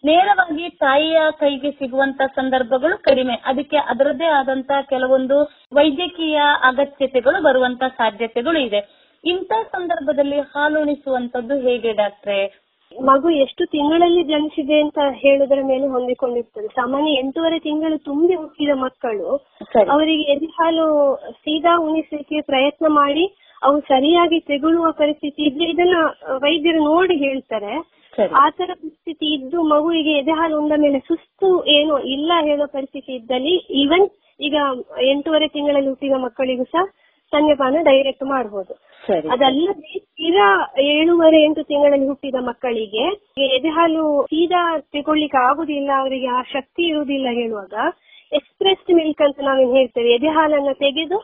[0.04, 3.34] ನೇರವಾಗಿ ತಾಯಿಯ ಕೈಗೆ ಸಿಗುವಂತ ಸಂದರ್ಭಗಳು ಕಡಿಮೆ.
[3.44, 5.38] ಅದಕ್ಕೆ ಅದರದ್ದೇ ಆದಂತ ಕೆಲವೊಂದು
[5.74, 8.82] ವೈದ್ಯಕೀಯ ಅಗತ್ಯತೆಗಳು ಬರುವಂತ ಸಾಧ್ಯತೆಗಳು ಇದೆ.
[9.24, 12.40] ಇಂಥ ಸಂದರ್ಭದಲ್ಲಿ ಹಾಲುಣಿಸುವಂತದ್ದು ಹೇಗೆ ಡಾಕ್ಟ್ರೆ?
[12.94, 16.68] ಮಗು ಎಷ್ಟು ತಿಂಗಳಲ್ಲಿ ಜನಿಸಿದೆ ಅಂತ ಹೇಳುದರ ಮೇಲೆ ಹೊಂದಿಕೊಂಡಿರ್ತದೆ.
[16.74, 19.28] ಸಾಮಾನ್ಯ ಎಂಟೂವರೆ ತಿಂಗಳು ತುಂಬಿ ಹುಟ್ಟಿದ ಮಕ್ಕಳು
[19.88, 20.86] ಅವರಿಗೆ ಎದೆ ಹಾಲು
[21.44, 23.24] ಸೀದಾ ಉಣಿಸಲಿಕ್ಕೆ ಪ್ರಯತ್ನ ಮಾಡಿ
[23.62, 25.98] ಅವು ಸರಿಯಾಗಿ ತೆಗೊಳ್ಳುವ ಪರಿಸ್ಥಿತಿ ಇದ್ರೆ ಇದನ್ನ
[26.42, 27.74] ವೈದ್ಯರು ನೋಡಿ ಹೇಳ್ತಾರೆ.
[28.38, 33.54] ಆ ತರ ಪರಿಸ್ಥಿತಿ ಇದ್ದು ಮಗುವಿಗೆ ಎದೆ ಹಾಲು ಉಂಡ ಮೇಲೆ ಸುಸ್ತು ಏನು ಇಲ್ಲ ಹೇಳೋ ಪರಿಸ್ಥಿತಿ ಇದ್ದಲ್ಲಿ
[33.82, 34.06] ಈವನ್
[34.40, 34.56] ಈಗ
[35.10, 36.84] ಎಂಟೂವರೆ ತಿಂಗಳಲ್ಲಿ ಹುಟ್ಟಿದ ಮಕ್ಕಳಿಗೂ ಸಹ
[37.32, 38.74] ಸ್ತನ್ಯಪಾನ ಡೈರೆಕ್ಟ್ ಮಾಡಬಹುದು
[39.34, 40.46] ಅದಲ್ಲದೆ ತೀರಾ
[40.92, 43.04] ಏಳುವರೆ ಎಂಟು ತಿಂಗಳಲ್ಲಿ ಹುಟ್ಟಿದ ಮಕ್ಕಳಿಗೆ
[43.56, 44.62] ಎದೆ ಹಾಲು ಸೀದಾ
[44.96, 47.74] ತಗೊಳ್ಳಿಕ್ಕೆ ಆಗುದಿಲ್ಲ, ಅವರಿಗೆ ಆ ಶಕ್ತಿ ಇರುವುದಿಲ್ಲ ಹೇಳುವಾಗ
[48.32, 51.18] ಎಕ್ಸ್ಪ್ರೆಸ್ ಮಿಲ್ಕ್ ಅಂತ ನಾವೇನ್ ಹೇಳ್ತೇವೆ ಎದೆ ಹಾಲನ್ನ ತೆಗೆದು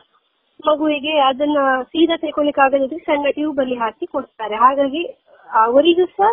[0.63, 1.59] ಮಗುವಿಗೆ ಅದನ್ನ
[1.91, 4.55] ಸೀದಾ ತಗೊಳ್ಳಿಕ್ಕೆ ಆಗದಿದ್ರೆ ಸಣ್ಣ ಟ್ಯೂಬ್ ಅಲ್ಲಿ ಹಾಕಿ ಕೊಡ್ತಾರೆ.
[4.55, 5.03] ಹಾಗಾಗಿ
[5.49, 6.29] ಅವರಿಗೂ ಸಹ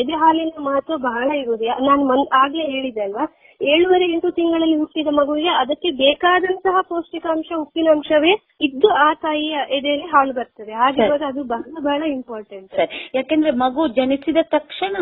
[0.00, 1.64] ಎದೆ ಹಾಲಿನ ಮಹತ್ವ ಬಹಳ ಇರುವುದು.
[1.88, 3.24] ನಾನು ಆಗ್ಲೇ ಹೇಳಿದೆ ಅಲ್ವಾ?
[3.72, 8.32] ಏಳುವರೆ ಎಂಟು ತಿಂಗಳಲ್ಲಿ ಹುಟ್ಟಿದ ಮಗುವಿಗೆ ಅದಕ್ಕೆ ಬೇಕಾದಂತಹ ಪೌಷ್ಟಿಕಾಂಶ ಉಪ್ಪಿನಾಂಶವೇ
[8.66, 10.72] ಇದ್ದು ಆ ತಾಯಿಯ ಎದೆಯಲ್ಲಿ ಹಾಲು ಬರ್ತದೆ.
[10.72, 12.74] ಹಾಗಿರುವಾಗ ಅದು ಬಹಳ ಬಹಳ ಇಂಪಾರ್ಟೆಂಟ್
[13.16, 14.96] ಯಾಕಂದ್ರೆ ಮಗು ಜನಿಸಿದ ತಕ್ಷಣ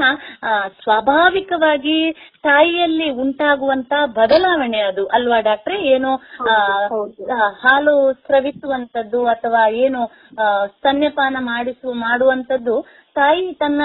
[0.83, 1.99] ಸ್ವಾಭಾವಿಕವಾಗಿ
[2.45, 5.77] ತಾಯಿಯಲ್ಲಿ ಉಂಟಾಗುವಂತ ಬದಲಾವಣೆ ಅದು ಅಲ್ವಾ ಡಾಕ್ಟ್ರೆ?
[5.95, 6.13] ಏನು
[7.65, 10.03] ಹಾಲು ಸ್ರವಿಸುವಂತದ್ದು ಅಥವಾ ಏನು
[10.73, 12.77] ಸ್ತನ್ಯಪಾನ ಮಾಡಿಸುವ ಮಾಡುವಂತದ್ದು
[13.17, 13.83] ತಾಯಿ ತನ್ನ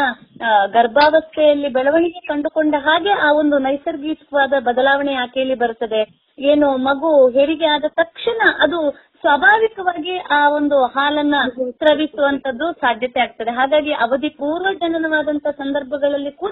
[0.76, 6.02] ಗರ್ಭಾವಸ್ಥೆಯಲ್ಲಿ ಬೆಳವಣಿಗೆ ಕಂಡುಕೊಂಡ ಹಾಗೆ ಆ ಒಂದು ನೈಸರ್ಗಿಕವಾದ ಬದಲಾವಣೆ ಆಕೆಯಲ್ಲಿ ಬರುತ್ತದೆ?
[6.38, 8.80] ಏನು ಮಗು ಹೆರಿಗೆ ಆದ ತಕ್ಷಣ ಅದು
[9.22, 11.36] ಸ್ವಾಭಾವಿಕವಾಗಿ ಆ ಒಂದು ಹಾಲನ್ನ
[11.72, 13.52] ಸ್ರವಿಸುವಂತದ್ದು ಸಾಧ್ಯತೆ ಆಗ್ತದೆ.
[13.52, 16.52] ಹಾಗಾಗಿ ಅವಧಿ ಪೂರ್ವ ಜನನವಾದಂತ ಸಂದರ್ಭಗಳಲ್ಲಿ ಕೂಡ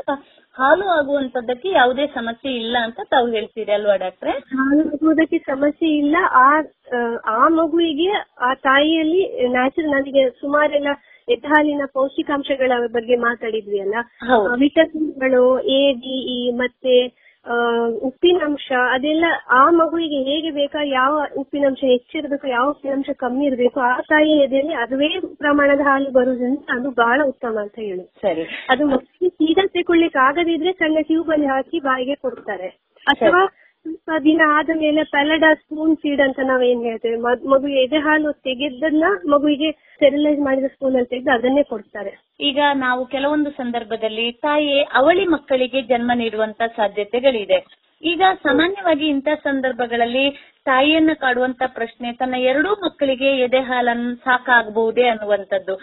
[0.55, 4.33] ಹಾಲು ಆಗುವಂತದ್ದಕ್ಕೆ ಯಾವುದೇ ಸಮಸ್ಯೆ ಇಲ್ಲ ಅಂತ ತಾವು ಹೇಳ್ತೀರಿ ಅಲ್ವಾ ಡಾಕ್ಟ್ರೆ?
[4.53, 6.15] ಹಾಲು ಆಗುವುದಕ್ಕೆ ಸಮಸ್ಯೆ ಇಲ್ಲ.
[6.37, 6.47] ಆ
[7.27, 8.09] ಆ, ಮಗುವಿಗೆ
[8.41, 10.89] ಆ ತಾಯಿಯಲ್ಲಿ ನ್ಯಾಚುರಲ್ ನನಗೆ ಸುಮಾರೆಲ್ಲ
[11.27, 13.95] ಎದ್ದಾಲಿನ ಪೌಷ್ಟಿಕಾಂಶಗಳ ಬಗ್ಗೆ ಮಾತಾಡಿದ್ವಿ ಅಲ್ಲ?
[14.59, 15.45] ವಿಟಮಿನ್ಗಳು
[15.77, 16.95] ಎ ಡಿ ಇ ಮತ್ತೆ
[18.01, 24.31] ಉಪ್ಪಿನಂಶ ಅದೆಲ್ಲ ಆ ಮಗುವಿಗೆ ಹೇಗೆ ಬೇಕಾ ಯಾವ ಉಪ್ಪಿನಂಶ ಹೆಚ್ಚಿರಬೇಕು ಯಾವ ಉಪ್ಪಿನಂಶ ಕಮ್ಮಿ ಇರಬೇಕು ಆ ತಾಯಿ
[24.37, 28.45] ಎದೆಯಲ್ಲಿ ಅದುವೇ ಪ್ರಮಾಣದ ಹಾಲು ಬರುವುದರಿಂದ ಅದು ಬಹಳ ಉತ್ತಮ ಅಂತ ಹೇಳಿ ಸರಿ.
[28.69, 32.69] ಅದು ಮಕ್ಕಳಿಗೆ ಸೀದಾ ತಗೊಳ್ಳಿಕ್ಕೆ ಆಗದಿದ್ರೆ ಸಣ್ಣ ಟ್ಯೂಬ್ ಅಲ್ಲಿ ಹಾಕಿ ಬಾಯಿಗೆ ಕೊಡ್ತಾರೆ.
[33.07, 33.41] ಅಥವಾ
[34.23, 37.17] ದಿನ ಆದ ಮೇಲೆ ಪೆಲಡ ಸ್ಪೂನ್ ಫೀಡ್ ಅಂತ ನಾವ್ ಏನ್ ಹೇಳ್ತೇವೆ?
[37.17, 42.33] ಮಗ್- ಎದೆ ಹಾಲು ತೆಗೆದನ್ನ ಮಗುವಿಗೆ ಸ್ಟೆರಿಲೈಸ್ ಮಾಡಿದ ಸ್ಪೂನ್ ಅಲ್ಲಿ ತೆಗೆದು ಅದನ್ನೇ ಕೊಡ್ತಾರೆ.
[42.39, 47.84] ಈಗ ನಾವು ಕೆಲವೊಂದು ಸಂದರ್ಭದಲ್ಲಿ ತಾಯಿ, ಅವಳಿ ಮಕ್ಕಳಿಗೆ ಜನ್ಮ ನೀಡುವಂತ ಸಾಧ್ಯತೆಗಳಿದೆ.
[48.03, 50.25] ಈಗ ಸಾಮಾನ್ಯವಾಗಿ ಇಂಥ ಸಂದರ್ಭಗಳಲ್ಲಿ
[50.65, 55.73] ತಾಯಿಯನ್ನ ಕಾಡುವಂತ ಪ್ರಶ್ನೆ ತನ್ನ ಎರಡೂ ಮಕ್ಕಳಿಗೆ ಎದೆ ಹಾಲನ್ನು ಸಾಕಾಗಬಹುದೇ ಅನ್ನುವಂಥದ್ದು.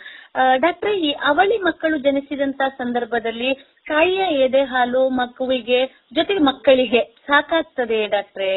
[0.60, 3.50] ಡಾಕ್ಟ್ರೆ ಈ ಅವಳಿ ಮಕ್ಕಳು ಜನಿಸಿದಂತ ಸಂದರ್ಭದಲ್ಲಿ
[3.86, 5.80] ತಾಯಿಯ ಎದೆ ಹಾಲು ಮಗುವಿಗೆ
[6.14, 8.52] ಜೊತೆಗೆ ಮಕ್ಕಳಿಗೆ ಸಾಕಾಗ್ತದೆ ಡಾಕ್ಟ್ರೆ?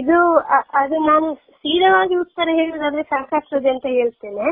[0.00, 0.18] ಇದು
[0.82, 4.46] ಅದು ನಾನು ಸ್ಥಿರವಾಗಿ ಉತ್ತರ ಹೇಳುದಾದ್ರೆ ಸಾಕಾಗ್ತದೆ ಅಂತ ಹೇಳ್ತೇನೆ.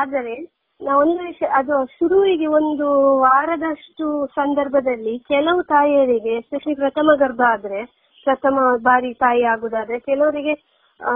[0.00, 0.36] ಆದರೆ
[0.80, 2.86] ಒಂದು ವಿಷಯ ಅದು ಶುರುವಿಗೆ ಒಂದು
[3.18, 7.84] ವಾರದಷ್ಟು ಸಂದರ್ಭದಲ್ಲಿ ಕೆಲವು ತಾಯಿಯರಿಗೆ ಎಸ್ಪೆಷಲಿ ಪ್ರಥಮ ಗರ್ಭ ಆದ್ರೆ,
[8.24, 10.54] ಪ್ರಥಮ ಬಾರಿ ತಾಯಿ ಆಗುದಾದ್ರೆ ಕೆಲವರಿಗೆ,
[11.00, 11.12] ಆ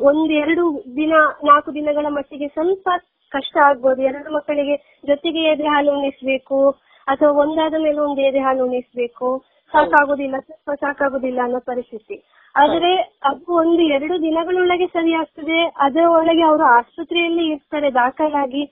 [0.00, 1.14] ಒಂದೆರಡು ದಿನ,
[1.44, 2.88] ನಾಲ್ಕು ದಿನಗಳ ಮಟ್ಟಿಗೆ ಸ್ವಲ್ಪ
[3.32, 4.02] ಕಷ್ಟ ಆಗ್ಬೋದು.
[4.02, 4.76] ಎರಡು ಮಕ್ಕಳಿಗೆ
[5.06, 6.70] ಜೊತೆಗೆ ಎದೆ ಹಾಲು ಉಣಿಸ್ಬೇಕು,
[7.08, 9.44] ಅಥವಾ ಒಂದಾದ ಮೇಲೆ ಒಂದು ಎದೆ ಹಾಲು ಉಣಿಸ್ಬೇಕು.
[9.72, 12.16] ಸಾಕಾಗುದಿಲ್ಲ, ಸ್ವಲ್ಪ ಸಾಕಾಗುದಿಲ್ಲ ಅನ್ನೋ ಪರಿಸ್ಥಿತಿ.
[12.54, 12.90] ಆದ್ರೆ
[13.24, 18.62] ಅದು ಒಂದು ಎರಡು ದಿನಗಳೊಳಗೆ ಸರಿ ಆಗ್ತದೆ ಅದರ ಒಳಗೆ ಅವರು ಆಸ್ಪತ್ರೆಯಲ್ಲಿ ಇರ್ತಾರೆ ದಾಖಲಾಗಿ.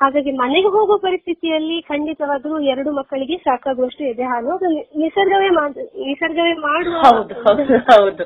[0.00, 4.68] ಹಾಗಾಗಿ ಮನೆಗೆ ಹೋಗೋ ಪರಿಸ್ಥಿತಿಯಲ್ಲಿ ಖಂಡಿತವಾದ್ರೂ ಎರಡು ಮಕ್ಕಳಿಗೆ ಸಾಕಾಗುವಷ್ಟು ಎದೆ ಹಾಲು ಅದು
[5.00, 5.48] ನಿಸರ್ಗವೇ
[6.04, 8.24] ನಿಸರ್ಗವೇ ಮಾಡುವ ಹೌದು ಹೌದು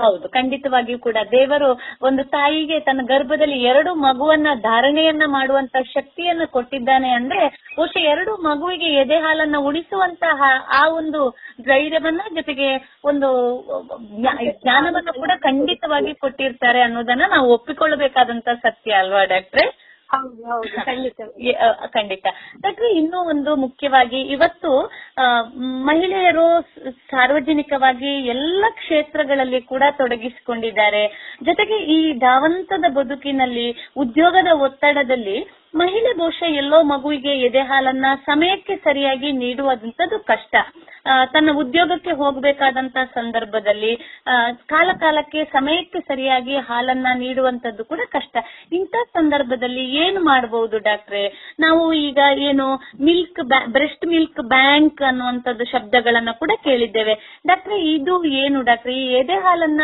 [0.00, 0.26] ಹೌದು.
[0.30, 1.68] ಖಂಡಿತವಾಗಿಯೂ ಕೂಡ ದೇವರು
[2.02, 7.44] ಒಂದು ತಾಯಿಗೆ ತನ್ನ ಗರ್ಭದಲ್ಲಿ ಎರಡು ಮಗುವನ್ನ ಧಾರಣೆಯನ್ನ ಮಾಡುವಂತ ಶಕ್ತಿಯನ್ನ ಕೊಟ್ಟಿದ್ದಾನೆ ಅಂದ್ರೆ
[7.76, 10.40] ಬಹುಶಃ ಎರಡು ಮಗುವಿಗೆ ಎದೆ ಹಾಲನ್ನ ಉಳಿಸುವಂತಹ
[10.74, 11.22] ಆ ಒಂದು
[11.66, 12.68] ಧೈರ್ಯವನ್ನ ಜೊತೆಗೆ
[13.04, 13.30] ಒಂದು
[14.14, 19.59] ಜ್ಞಾ- ಜ್ಞಾನವನ್ನ ಕೂಡ ಖಂಡಿತವಾಗಿ ಕೊಟ್ಟಿರ್ತಾರೆ ಅನ್ನೋದನ್ನ ನಾವು ಒಪ್ಪಿಕೊಳ್ಳಬೇಕಾದಂತ ಸತ್ಯ ಅಲ್ವಾ ಡಾಕ್ಟ್ರೆ?
[20.10, 20.62] ಹೌದು ಹೌದು.
[20.88, 21.20] ಖಂಡಿತ.
[21.92, 22.26] ಖಂಡಿತ.
[22.60, 24.70] ಡಾಕ್ಟ್ರೆ ಇನ್ನೂ ಒಂದು ಮುಖ್ಯವಾಗಿ ಇವತ್ತು
[25.84, 26.46] ಮಹಿಳೆಯರು
[27.10, 31.02] ಸಾರ್ವಜನಿಕವಾಗಿ ಎಲ್ಲ ಕ್ಷೇತ್ರಗಳಲ್ಲಿ ಕೂಡ ತೊಡಗಿಸಿಕೊಂಡಿದ್ದಾರೆ.
[31.44, 35.38] ಜೊತೆಗೆ ಈ ಧಾವಂತದ ಬದುಕಿನಲ್ಲಿ ಉದ್ಯೋಗದ ಒತ್ತಡದಲ್ಲಿ
[35.74, 40.54] ಮಹಿಳೆ ಬಹುಶಃ ಎಲ್ಲೋ ಮಗುವಿಗೆ ಎದೆ ಹಾಲನ್ನ ಸಮಯಕ್ಕೆ ಸರಿಯಾಗಿ ನೀಡುವಂತದ್ದು ಕಷ್ಟ.
[41.32, 43.92] ತನ್ನ ಉದ್ಯೋಗಕ್ಕೆ ಹೋಗಬೇಕಾದಂತ ಸಂದರ್ಭದಲ್ಲಿ
[44.72, 48.34] ಕಾಲ ಕಾಲಕ್ಕೆ ಸಮಯಕ್ಕೆ ಸರಿಯಾಗಿ ಹಾಲನ್ನ ನೀಡುವಂತದ್ದು ಕೂಡ ಕಷ್ಟ.
[48.72, 51.24] ಇಂಥ ಸಂದರ್ಭದಲ್ಲಿ ಏನು ಮಾಡಬಹುದು ಡಾಕ್ಟ್ರೆ?
[51.60, 52.18] ನಾವು ಈಗ
[52.48, 52.66] ಏನು
[53.00, 53.42] ಮಿಲ್ಕ್
[53.76, 57.16] ಬ್ರೆಸ್ಟ್ ಮಿಲ್ಕ್ ಬ್ಯಾಂಕ್ ಅನ್ನುವಂಥದ್ದು ಶಬ್ದಗಳನ್ನ ಕೂಡ ಕೇಳಿದ್ದೇವೆ.
[57.46, 58.94] ಡಾಕ್ಟ್ರೆ, ಇದು ಏನು ಡಾಕ್ಟ್ರೆ?
[58.94, 59.82] ಈ ಎದೆ ಹಾಲನ್ನ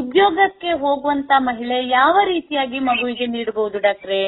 [0.00, 4.20] ಉದ್ಯೋಗಕ್ಕೆ ಹೋಗುವಂತ ಮಹಿಳೆ ಯಾವ ರೀತಿಯಾಗಿ ಮಗುವಿಗೆ ನೀಡಬಹುದು ಡಾಕ್ಟ್ರೆ?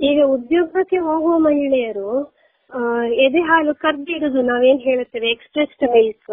[0.00, 2.10] ಈಗ ಉದ್ಯೋಗಕ್ಕೆ ಹೋಗುವ ಮಹಿಳೆಯರು
[3.16, 6.32] ಎದೆ ಹಾಲು ಕರ್ದಿಡುದು ನಾವೇನ್ ಹೇಳುತ್ತೇವೆ ಎಕ್ಸ್ಪ್ರೆಸ್ಡ್ ಮಿಲ್ಕ್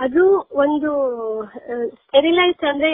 [0.00, 0.90] ಅದು ಒಂದು
[1.94, 2.90] ಸ್ಟೆರಿಲೈಸ್ ಅಂದ್ರೆ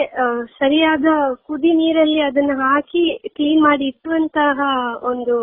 [0.59, 1.05] ಸರಿಯಾದ
[1.43, 4.59] ಕುದಿ ನೀರಲ್ಲಿ ಅದನ್ನ ಹಾಕಿ ಕ್ಲೀನ್ ಮಾಡಿ ಇಟ್ಟುವಂತಹ
[5.03, 5.37] ಒಂದು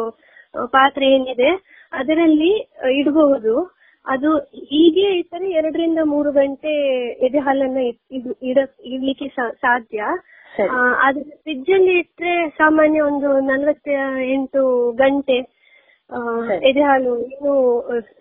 [0.72, 1.50] ಪಾತ್ರೆ ಏನಿದೆ
[1.92, 2.52] ಅದರಲ್ಲಿ
[2.92, 3.54] ಇಡಬಹುದು.
[4.06, 4.38] ಅದು
[4.70, 6.72] ಹೀಗೆ ಇಟ್ಟರೆ ಎರಡರಿಂದ ಮೂರು ಗಂಟೆ
[7.26, 7.80] ಎದೆ ಹಾಲನ್ನ
[8.90, 10.02] ಇಡ್ಲಿಕ್ಕೆ ಸಾಧ್ಯ.
[10.54, 13.88] ಫ್ರಿಜ್ ಫ್ರಿಡ್ಜ್ ಅಲ್ಲಿ ಇಟ್ರೆ ಸಾಮಾನ್ಯ ಒಂದು ನಲವತ್ತ
[14.30, 15.38] ಎಂಟು ಗಂಟೆ
[16.10, 16.18] ಆ,
[16.68, 17.52] ಎದೆ ಹಾಲು ಏನು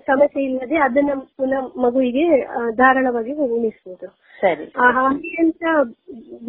[0.07, 2.23] ಸಮಸ್ಯೆ ಇಲ್ಲದೆ ಅದನ್ನ ಪುನಃ ಮಗುವಿಗೆ
[2.75, 4.07] ಧಾರಾಳವಾಗಿ ಉಣಿಸಬಹುದು
[4.95, 5.63] ಹಾಗೆ ಅಂತ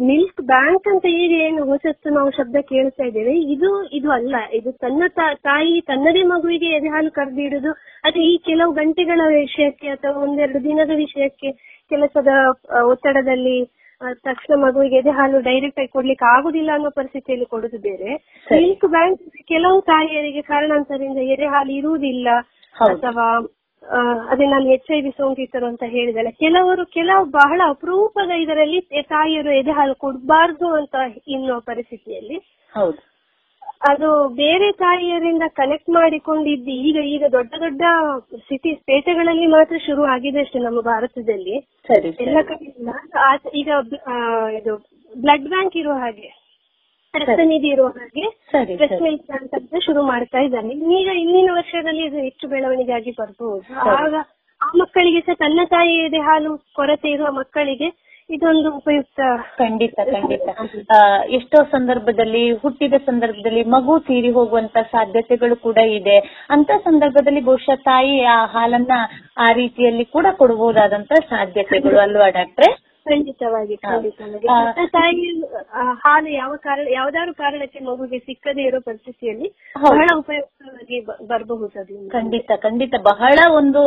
[0.03, 4.35] ಮಿಲ್ಕ್ ಬ್ಯಾಂಕ್ ಅಂತ ಈಗ ಏನು ಹೊಸತ್ತು ನಾವು ಶಬ್ದ ಕೇಳ್ತಾ ಇದ್ದೇವೆ ಇದು ಇದು ಅಲ್ಲ.
[4.53, 5.07] ಇದು ತನ್ನ
[5.43, 7.71] ತಾಯಿ ತನ್ನದೇ ಮಗುವಿಗೆ ಎದೆ ಹಾಲು ಕರೆದಿಡುದು
[8.03, 11.51] ಅದು ಈ ಕೆಲವು ಗಂಟೆಗಳ ವಿಷಯಕ್ಕೆ ಅಥವಾ ಒಂದೆರಡು ದಿನದ ವಿಷಯಕ್ಕೆ
[11.91, 12.31] ಕೆಲಸದ
[12.89, 13.57] ಒತ್ತಡದಲ್ಲಿ
[14.19, 18.11] ತಕ್ಷಣ ಮಗುವಿಗೆ ಎದೆ ಹಾಲು ಡೈರೆಕ್ಟ್ ಆಗಿ ಕೊಡ್ಲಿಕ್ಕೆ ಆಗುದಿಲ್ಲ ಅನ್ನೋ ಪರಿಸ್ಥಿತಿಯಲ್ಲಿ ಕೊಡುದು ಬೇರೆ
[18.47, 22.27] ಮಿಲ್ಕ್ ಬ್ಯಾಂಕ್ ಕೆಲವು ತಾಯಿಯರಿಗೆ ಕಾರಣಾಂತರದಿಂದ ಎದೆ ಹಾಲು ಇರುವುದಿಲ್ಲ
[22.87, 23.25] ಅಥವಾ
[24.31, 29.71] ಅದೇ ನಾನು ಎಚ್ ಐ ವಿ ಸೋಂಕಿತರು ಅಂತ ಹೇಳಿದಲ್ಲ ಕೆಲವರು ಕೆಲವು ಬಹಳ ಅಪರೂಪದ ಇದರಲ್ಲಿ ತಾಯಿಯರು ಎದೆ
[29.71, 30.95] ಹಾಲು ಕೊಡಬಾರ್ದು ಅಂತ
[31.27, 32.39] ಇನ್ನೋ ಪರಿಸ್ಥಿತಿಯಲ್ಲಿ
[33.81, 37.81] ಅದು ಬೇರೆ ತಾಯಿಯರಿಂದ ಕನೆಕ್ಟ್ ಮಾಡಿಕೊಂಡಿದ್ದು ಈಗ ಈಗ ದೊಡ್ಡ ದೊಡ್ಡ
[38.47, 41.55] ಸಿಟಿ ಪೇಟೆಗಳಲ್ಲಿ ಮಾತ್ರ ಶುರು ಆಗಿದೆ ಅಷ್ಟೇ ನಮ್ಮ ಭಾರತದಲ್ಲಿ.
[42.25, 42.89] ಎಲ್ಲ ಕಡೆ ಇಲ್ಲ.
[43.19, 43.69] ಆ- ಈಗ
[44.07, 44.15] ಆ,
[44.51, 44.73] ಇದು
[45.13, 46.27] ಬ್ಲಡ್ ಬ್ಯಾಂಕ್ ಇರುವ ಹಾಗೆ
[47.13, 48.73] ರಕ್ತನಿಧಿ ಇರುವ ಹಾಗೆ ಸರಿ,
[49.37, 50.73] ಅಂತ ಶುರು ಮಾಡ್ತಾ ಇದ್ದಾನೆ.
[50.97, 53.63] ಈಗ ಇಂದಿನ ವರ್ಷದಲ್ಲಿ ಇದು ಹೆಚ್ಚು ಬೆಳವಣಿಗೆ ಆಗಿ ಬರಬಹುದು
[53.95, 54.13] ಆಗ
[54.61, 57.87] ಆ ಮಕ್ಕಳಿಗೆ ಸಹ ತನ್ನ ತಾಯಿಯದೇ ಎದೆ ಹಾಲು ಕೊರತೆ ಇರುವ ಮಕ್ಕಳಿಗೆ
[58.31, 59.19] ಇದೊಂದು ಉಪಯುಕ್ತ.
[59.57, 60.49] ಖಂಡಿತ ಖಂಡಿತ.
[61.29, 66.47] ಎಷ್ಟೋ ಸಂದರ್ಭದಲ್ಲಿ, ಹುಟ್ಟಿದ ಸಂದರ್ಭದಲ್ಲಿ ಮಗು ತೀರಿ ಹೋಗುವಂತ ಸಾಧ್ಯತೆಗಳು ಕೂಡ ಇದೆ.
[66.49, 68.91] ಅಂತ ಸಂದರ್ಭದಲ್ಲಿ ಬಹುಶಃ ತಾಯಿ ಆ ಹಾಲನ್ನ
[69.37, 71.99] ಆ ರೀತಿಯಲ್ಲಿ ಕೂಡ ಕೊಡಬಹುದಾದಂತ ಸಾಧ್ಯತೆಗಳು.
[71.99, 72.88] ಅಲ್ವಾ ಡಾಕ್ಟ್ರೆ?
[73.09, 73.75] ಖಂಡಿತವಾಗಿ
[74.95, 75.29] ತಾಯಿ
[76.03, 79.47] ಹಾಲು ಯಾವ ಕಾರಣ ಯಾವ್ದಾದ್ರು ಕಾರಣಕ್ಕೆ ಮಗುಗೆ ಸಿಕ್ಕದೇ ಇರೋ ಪರಿಸ್ಥಿತಿಯಲ್ಲಿ
[79.87, 82.93] ಬಹಳ ಉಪಯುಕ್ತವಾಗಿ ಬರಬಹುದು ಖಂಡಿತ ಖಂಡಿತ.
[83.11, 83.81] ಬಹಳ ಒಂದು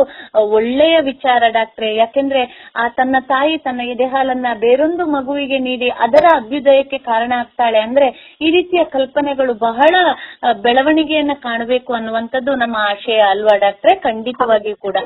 [0.57, 1.89] ಒಳ್ಳೆಯ ವಿಚಾರ ಡಾಕ್ಟ್ರೆ.
[1.95, 2.41] ಯಾಕೆಂದ್ರೆ
[2.75, 7.79] ಆ ತನ್ನ ತಾಯಿ ತನ್ನ ಎದೆಹಾಲನ್ನ ಬೇರೊಂದು ಮಗುವಿಗೆ ನೀಡಿ ಅದರ ಅಭ್ಯುದಯಕ್ಕೆ ಕಾರಣ ಆಗ್ತಾಳೆ.
[7.79, 8.07] ಅಂದ್ರೆ
[8.41, 9.93] ಈ ರೀತಿಯ ಕಲ್ಪನೆಗಳು ಬಹಳ
[10.61, 13.95] ಬೆಳವಣಿಗೆಯನ್ನ ಕಾಣಬೇಕು ಅನ್ನುವಂಥದ್ದು ನಮ್ಮ ಆಶಯ ಅಲ್ವಾ ಡಾಕ್ಟ್ರೆ?
[13.99, 14.97] ಖಂಡಿತವಾಗಿಯೂ ಕೂಡ.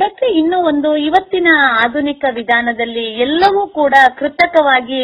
[0.00, 1.48] ಡಾಕ್ಟ್ರೆ ಇನ್ನು ಒಂದು ಇವತ್ತಿನ
[1.84, 5.00] ಆಧುನಿಕ ವಿಧಾನದಲ್ಲಿ ಎಲ್ಲವೂ ಕೂಡ ಕೃತಕವಾಗಿ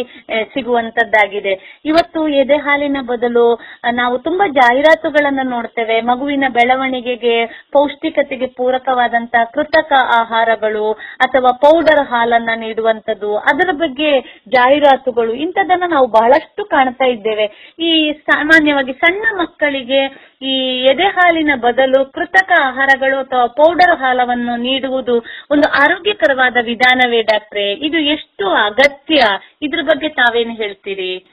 [0.53, 1.55] ಸಿಗುವಂತದ್ದಾಗಿದೆ.
[1.85, 3.47] ಇವತ್ತು ಎದೆ ಹಾಲಿನ ಬದಲು
[3.93, 5.97] ನಾವು ತುಂಬಾ ಜಾಹೀರಾತುಗಳನ್ನು ನೋಡ್ತೇವೆ.
[6.11, 7.35] ಮಗುವಿನ ಬೆಳವಣಿಗೆಗೆ
[7.77, 10.87] ಪೌಷ್ಟಿಕತೆಗೆ ಪೂರಕವಾದಂತಹ ಕೃತಕ ಆಹಾರಗಳು
[11.27, 14.13] ಅಥವಾ ಪೌಡರ್ ಹಾಲನ್ನ ನೀಡುವಂತದ್ದು ಅದರ ಬಗ್ಗೆ
[14.57, 17.49] ಜಾಹೀರಾತುಗಳು ಇಂಥದನ್ನ ನಾವು ಬಹಳಷ್ಟು ಕಾಣ್ತಾ ಇದ್ದೇವೆ.
[17.89, 17.93] ಈ
[18.31, 20.03] ಸಾಮಾನ್ಯವಾಗಿ ಸಣ್ಣ ಮಕ್ಕಳಿಗೆ
[20.43, 25.15] ಈ ಎದೆ ಹಾಲಿನ ಬದಲು ಕೃತಕ ಆಹಾರಗಳು ಅಥವಾ ಪೌಡರ್ ಹಾಲವನ್ನು ನೀಡುವುದು
[25.51, 27.73] ಒಂದು ಆರೋಗ್ಯಕರವಾದ ವಿಧಾನವೇ ಡಾಕ್ಟ್ರೆ?
[27.73, 29.23] ಇದು ಎಷ್ಟು ಅಗತ್ಯ?
[29.63, 31.27] ಇದ್ರ ಬಗ್ಗೆ ತಾವೇನು ಹೇಳ್ತೀರಿ?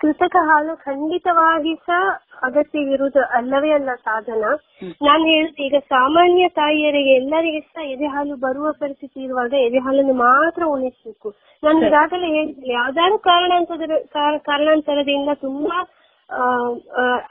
[0.00, 1.98] ಕೃತಕ ಹಾಲು ಖಂಡಿತವಾಗಿ ಸಹ
[2.42, 4.44] ಅಗತ್ಯವಿರುವುದು ಅಲ್ಲವೇ ಅಲ್ಲ ಸಾಧನ.
[5.02, 10.62] ನಾನು ಹೇಳ್ತೀನಿ ಈಗ ಸಾಮಾನ್ಯ ತಾಯಿಯರಿಗೆ ಎಲ್ಲರಿಗೆ ಸಹ ಎದೆ ಹಾಲು ಬರುವ ಪರಿಸ್ಥಿತಿ ಇರುವಾಗ ಎದೆ ಹಾಲನ್ನು ಮಾತ್ರ
[10.64, 11.30] ಉಣಿಸಬೇಕು.
[11.64, 13.82] ನಾನು ಈಗಾಗಲೇ ಹೇಳಿದ್ದೀನಿ ಯಾವ್ದಾದ್ರು ಕಾರಣಾಂತರ
[14.12, 15.78] ಕಾರ- ಕಾರಣಾಂತರದಿಂದ ತುಂಬಾ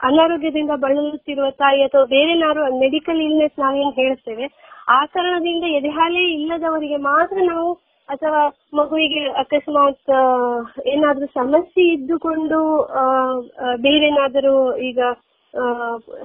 [0.02, 4.46] ಅನಾರೋಗ್ಯದಿಂದ ಬಳಲುತ್ತಿರುವ ತಾಯಿ ಅಥವಾ ಬೇರೆ ನಾರು ಮೆಡಿಕಲ್ ಇಲ್ನೆಸ್ ನಾವೇನ್ ಹೇಳ್ತೇವೆ
[4.88, 7.70] ಆ ಕಾರಣದಿಂದ ಎದೆಹಾಲೆ ಇಲ್ಲದವರಿಗೆ ಮಾತ್ರ ನಾವು
[8.08, 8.40] ಅಥವಾ
[8.74, 10.12] ಮಗುವಿಗೆ ಅಕಸ್ಮಾತ್
[10.86, 12.60] ಏನಾದ್ರೂ ಸಮಸ್ಯೆ ಇದ್ದುಕೊಂಡು
[13.80, 15.00] ಬೇರೆ ಏನಾದರೂ ಬೇರೇನಾದರೂ ಈಗ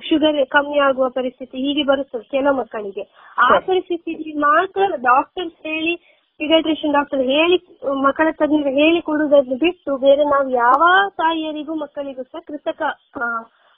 [0.10, 3.03] ಶುಗರ್ ಕಮ್ಮಿ ಆಗುವ ಪರಿಸ್ಥಿತಿ ಹೀಗೆ ಬರುತ್ತದೆ ಕೆಲವು ಮಕ್ಕಳಿಗೆ.
[3.38, 5.93] ಆ ಪರಿಸ್ಥಿತಿಯಲ್ಲಿ ಮಾತ್ರ ಡಾಕ್ಟರ್ಸ್ ಹೇಳಿ
[6.40, 7.57] ಪೀಡಿಯಾಟ್ರಿಷಿಯನ್ ಡಾಕ್ಟರ್ ಹೇಳಿ
[8.06, 10.82] ಮಕ್ಕಳ ತಜ್ಞರು ಹೇಳಿ ಕೊಡುವುದನ್ನು ಬಿಟ್ಟು ಬೇರೆ ನಾವು ಯಾವ
[11.22, 12.82] ತಾಯಿಯರಿಗೂ ಮಕ್ಕಳಿಗೂ ಸಹ ಕೃತಕ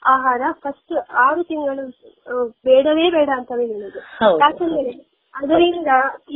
[0.04, 0.94] ಆಹಾರ ಫಸ್ಟ್
[1.26, 1.84] ಆರು ತಿಂಗಳು
[2.66, 4.00] ಬೇಡವೇ ಬೇಡ ಅಂತಲೇ ಹೇಳುದು.
[4.44, 4.94] ಯಾಕಂದ್ರೆ
[5.34, 5.92] ಅದರಿಂದ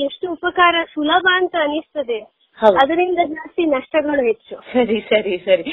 [0.05, 2.19] ಎಷ್ಟು ಉಪಕಾರ ಸುಲಭ ಅಂತ ಅನಿಸ್ತದೆ.
[2.81, 4.55] ಅದರಿಂದ ಜಾಸ್ತಿ ನಷ್ಟಗಳು ಹೆಚ್ಚು.
[4.73, 5.63] ಸರಿ ಸರಿ ಸರಿ.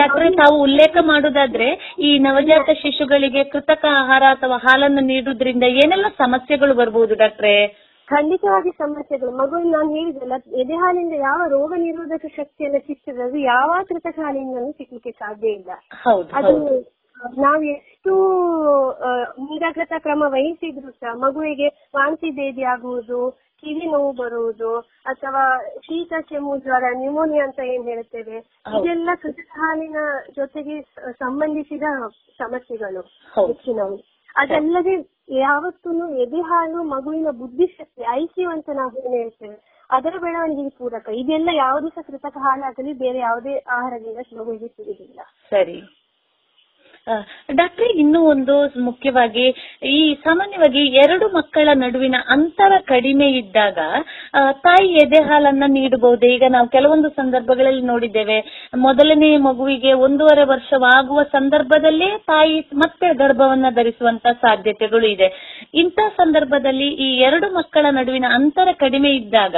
[0.00, 1.68] ಡಾಕ್ಟರ್ ತಾವು ಉಲ್ಲೇಖ ಮಾಡುದಾದ್ರೆ
[2.08, 7.56] ಈ ನವಜಾತ ಶಿಶುಗಳಿಗೆ ಕೃತಕ ಆಹಾರ ಅಥವಾ ಹಾಲನ್ನು ನೀಡುವುದರಿಂದ ಏನೆಲ್ಲ ಸಮಸ್ಯೆಗಳು ಬರಬಹುದು ಡಾಕ್ಟ್ರೆ?
[8.08, 9.30] ಖಂಡಿತವಾಗಿ ಸಮಸ್ಯೆಗಳು.
[9.40, 15.12] ಮಗುವಿನ ನಾನು ಹೇಳಿದಲ್ಲ ಎದೆ ಹಾಲಿಂದ ಯಾವ ರೋಗ ನಿರೋಧಕ ಶಕ್ತಿಯನ್ನು ಸಿಗ್ತದೆ ಅದು ಯಾವ ಕೃತಕ ಹಾಲಿಂದಲೂ ಸಿಗ್ಲಿಕ್ಕೆ
[15.22, 15.70] ಸಾಧ್ಯ ಇಲ್ಲ.
[16.38, 16.52] ಅದು
[17.44, 18.12] ನಾವು ಎಷ್ಟು
[19.44, 23.20] ಮುಂಜಾಗ್ರತಾ ಕ್ರಮ ವಹಿಸಿದ್ರು ಸಹ ಮಗುವಿಗೆ ವಾಂತಿ ಭೇದಿ ಆಗುವುದು
[23.62, 24.72] ಕಿವಿ ನೋವು ಬರುವುದು
[25.12, 25.44] ಅಥವಾ
[25.86, 28.36] ಶೀತ ಕೆಮ್ಮು ಜ್ವರ ನ್ಯೂಮೋನಿಯಾ ಅಂತ ಏನ್ ಹೇಳ್ತೇವೆ
[28.76, 30.00] ಇದೆಲ್ಲ ಕೃತಕ ಹಾಲಿನ
[30.36, 30.76] ಜೊತೆಗೆ
[31.22, 31.86] ಸಂಬಂಧಿಸಿದ
[32.38, 33.02] ಸಮಸ್ಯೆಗಳು
[33.38, 33.96] ಹೆಚ್ಚಿನವು.
[34.36, 34.94] ಅದಲ್ಲದೆ
[35.40, 39.56] ಯಾವತ್ತೂ ಎದೆ ಹಾಲು ಮಗುವಿನ ಬುದ್ಧಿಶಕ್ತಿ ಐಕ್ಯೂ ಅಂತ ನಾವು ಏನ್ ಹೇಳ್ತೇವೆ?
[39.90, 41.08] ಅದರ ಬೆಳವಣಿಗೆಗೆ ಪೂರಕ.
[41.14, 45.78] ಇದೆಲ್ಲ ಯಾವುದೇ ಸಹ ಕೃತಕ ಹಾಲಾಗಲಿ ಬೇರೆ ಯಾವುದೇ ಆಹಾರದಿಂದ ಮಗುವಿಗೆ ಸಿಗುದಿಲ್ಲ ಸರಿ.
[47.58, 48.54] ಡಾಕ್ಟ್ರೆ, ಇನ್ನೂ ಒಂದು
[48.86, 49.44] ಮುಖ್ಯವಾಗಿ
[49.90, 53.78] ಈ ಸಾಮಾನ್ಯವಾಗಿ ಎರಡು ಮಕ್ಕಳ ನಡುವಿನ ಅಂತರ ಕಡಿಮೆ ಇದ್ದಾಗ
[54.64, 56.28] ತಾಯಿ ಎದೆ ಹಾಲನ್ನ ನೀಡಬಹುದೇ?
[56.36, 58.38] ಈಗ ನಾವು ಕೆಲವೊಂದು ಸಂದರ್ಭಗಳಲ್ಲಿ ನೋಡಿದ್ದೇವೆ,
[58.86, 65.28] ಮೊದಲನೇ ಮಗುವಿಗೆ ಒಂದೂವರೆ ವರ್ಷವಾಗುವ ಸಂದರ್ಭದಲ್ಲೇ ತಾಯಿ ಮತ್ತೆ ಗರ್ಭವನ್ನ ಧರಿಸುವಂತ ಸಾಧ್ಯತೆಗಳು ಇದೆ.
[65.74, 69.56] ಇಂತಹ ಸಂದರ್ಭದಲ್ಲಿ ಈ ಎರಡು ಮಕ್ಕಳ ನಡುವಿನ ಅಂತರ ಕಡಿಮೆ ಇದ್ದಾಗ,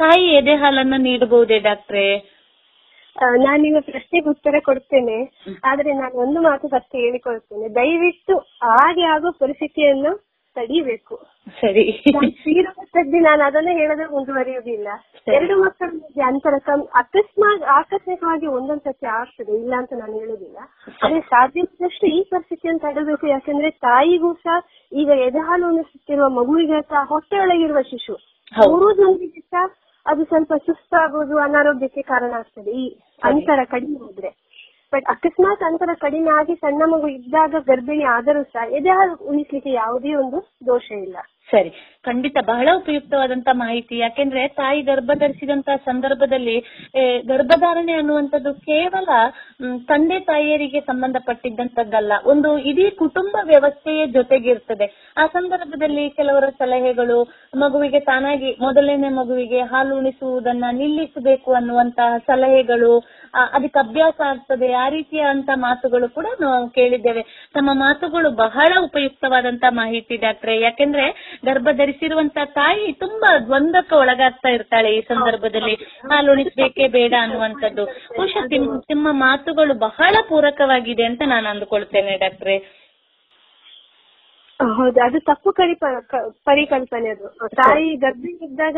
[0.00, 2.06] ತಾಯಿ ಎದೆ ಹಾಲನ್ನ ನೀಡಬಹುದೇ ಡಾಕ್ಟ್ರೆ?
[3.16, 5.18] ನಾನು ನಿಮ್ಮ ಪ್ರಶ್ನೆಗೆ ಉತ್ತರ ಕೊಡ್ತೇನೆ.
[5.64, 7.68] ಆದ್ರೆ ನಾನು ಒಂದು ಮಾತು ಫಸ್ಟ್ ಹೇಳಿಕೊಳ್ತೇನೆ.
[7.68, 11.14] ದಯವಿಟ್ಟು ಹಾಗೆ ಆಗೋ ಪರಿಸ್ಥಿತಿಯನ್ನು ತಡಿಬೇಕು.
[11.60, 11.84] ಸರಿ.
[12.40, 14.88] ಶ್ರೀರಂಗದಲ್ಲಿ ನಾನು ಅದನ್ನೇ ಹೇಳದೆ ಮುಂದುವರಿಯುವುದಿಲ್ಲ.
[15.28, 16.54] ಎರಡು ಮಕ್ಕಳ ಮಧ್ಯೆ ಅಂತರ
[16.94, 20.58] ಅಕಸ್ಮಾತ್ ಆಕಸ್ಮಿಕವಾಗಿ ಒಂದೊಂದ್ ಸತಿ ಆಗ್ತದೆ ಇಲ್ಲ ಅಂತ ನಾನು ಹೇಳುದಿಲ್ಲ
[21.02, 23.26] ಆದ್ರೆ ಸಾಧ್ಯವಾದಷ್ಟು ಈ ಪರಿಸ್ಥಿತಿಯನ್ನು ತಡಬೇಕು.
[23.26, 24.56] ಯಾಕಂದ್ರೆ ತಾಯಿಗೂ ಸಹ
[24.92, 28.16] ಈಗ ಎದೆಹಾಲು ಅನಿಸುತ್ತಿರುವ ಮಗುವಿಗೆ ಸಹ ಹೊಟ್ಟೆಯೊಳಗಿರುವ ಶಿಶು.
[28.52, 29.64] ಮೂರು ಜನರಿಗೆ ಸಹ
[30.06, 32.70] ಅದು ಸ್ವಲ್ಪ ಸುಸ್ತಾಗೋದು ಅನಾರೋಗ್ಯಕ್ಕೆ ಕಾರಣ ಆಗ್ತದೆ.
[32.70, 32.86] ಈ
[33.22, 34.30] ಅಂತರ ಕಡಿಮೆ ಆದ್ರೆ.
[34.92, 40.38] ಬಟ್ ಅಕಸ್ಮಾತ್ ಅಂತರ ಕಡಿಮೆ ಆಗಿ ಸಣ್ಣ ಮಗು ಇದ್ದಾಗ ಗರ್ಭಿಣಿ ಆದರೂ ಸಹ ಎದೆಹಾಲು ಉಣಿಸ್ಲಿಕ್ಕೆ ಯಾವುದೇ ಒಂದು
[40.66, 41.16] ದೋಷ ಇಲ್ಲ.
[41.50, 41.70] ಸರಿ.
[42.04, 43.98] ಖಂಡಿತ ಬಹಳ ಉಪಯುಕ್ತವಾದಂತ ಮಾಹಿತಿ.
[43.98, 46.54] ಯಾಕೆಂದ್ರೆ ತಾಯಿ ಗರ್ಭ ಧರಿಸಿದಂತ ಸಂದರ್ಭದಲ್ಲಿ
[47.26, 49.08] ಗರ್ಭಧಾರಣೆ ಅನ್ನುವಂಥದ್ದು ಕೇವಲ
[49.86, 54.86] ತಂದೆ ತಾಯಿಯರಿಗೆ ಸಂಬಂಧಪಟ್ಟಿದ್ದಂತದ್ದಲ್ಲ ಒಂದು ಇಡೀ ಕುಟುಂಬ ವ್ಯವಸ್ಥೆಯ ಜೊತೆಗಿರ್ತದೆ.
[55.16, 57.18] ಆ ಸಂದರ್ಭದಲ್ಲಿ ಕೆಲವರ ಸಲಹೆಗಳು,
[57.56, 62.92] ಮಗುವಿಗೆ ತಾನಾಗಿ, ಮೊದಲನೇ ಮಗುವಿಗೆ ಹಾಲು ಉಣಿಸುವುದನ್ನ ನಿಲ್ಲಿಸಬೇಕು ಅನ್ನುವಂತಹ ಸಲಹೆಗಳು
[63.52, 64.72] ಅದಕ್ಕೆ ಅಭ್ಯಾಸ ಆಗ್ತದೆ.
[64.72, 67.22] ಆ ರೀತಿಯ ಅಂತ ಮಾತುಗಳು ಕೂಡ ನಾವು ಕೇಳಿದ್ದೇವೆ.
[67.54, 70.60] ತಮ್ಮ ಮಾತುಗಳು ಬಹಳ ಉಪಯುಕ್ತವಾದಂತ ಮಾಹಿತಿ ಡಾಕ್ಟ್ರೆ.
[70.60, 75.74] ಯಾಕೆಂದ್ರೆ ಗರ್ಭ ಧರಿಸಿರುವಂತ ತಾಯಿ ತುಂಬಾ ದ್ವಂದ್ವಕ್ಕೆ ಒಳಗಾಗ್ತಾ ಇರ್ತಾಳೆ ಈ ಸಂದರ್ಭದಲ್ಲಿ.
[76.10, 77.84] ಹಾಲು ಉಣಿಸ್ಬೇಕೇ ಬೇಡ ಅನ್ನುವಂಥದ್ದು.
[78.18, 78.44] ಬಹುಶಃ
[78.90, 82.79] ನಿಮ್ಮ ಮಾತುಗಳು ಬಹಳ ಪೂರಕವಾಗಿದೆ ಅಂತ ನಾನು ಅಂದುಕೊಳ್ತೇನೆ ಡಾಕ್ಟ್ರೆ.
[84.72, 85.84] ಹೌದು ಅದು ತಪ್ಪು ಕರಿಪ
[86.46, 87.26] ಪರಿಕಲ್ಪನೆ ಅದು.
[87.58, 88.76] ತಾಯಿ ಗರ್ಭಿಣಿ ಇದ್ದಾಗ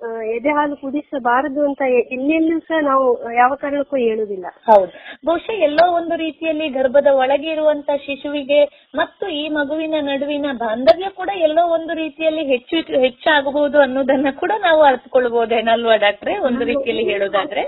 [0.00, 1.82] ಆ, ಎದೆ ಹಾಲು ಕುದಿಸಬಾರದು ಅಂತ
[2.16, 3.06] ಎಲ್ಲೆಲ್ಲೂ ಸಹ ನಾವು
[3.38, 4.92] ಯಾವ ಕಾರಣಕ್ಕೂ ಹೇಳುದಿಲ್ಲ ಹೌದು.
[5.24, 8.60] ಬಹುಶಃ ಎಲ್ಲೋ ಒಂದು ರೀತಿಯಲ್ಲಿ ಗರ್ಭದ ಒಳಗೆ ಇರುವಂತ ಶಿಶುವಿಗೆ
[8.94, 15.96] ಮತ್ತು ಈ ಮಗುವಿನ ನಡುವಿನ ಬಾಂಧವ್ಯ ಕೂಡ ಎಲ್ಲೋ ಒಂದು ರೀತಿಯಲ್ಲಿ ಹೆಚ್ಚು ಹೆಚ್ಚಾಗಬಹುದು ಅನ್ನೋದನ್ನ ಕೂಡ ನಾವು ಅರ್ಥಕೊಳ್ಬಹುದೇನಲ್ವಾ
[16.02, 16.34] ಡಾಕ್ಟ್ರೆ?
[16.48, 17.64] ಒಂದು ರೀತಿಯಲ್ಲಿ ಹೇಳೋದಾದ್ರೆ?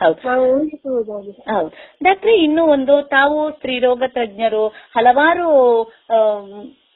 [0.00, 1.70] ಹೌದು.
[2.02, 5.46] ಡಾಕ್ಟ್ರೆ ಇನ್ನೂ ಒಂದು ತಾವು ಸ್ತ್ರೀರೋಗ ತಜ್ಞರು ಹಲವಾರು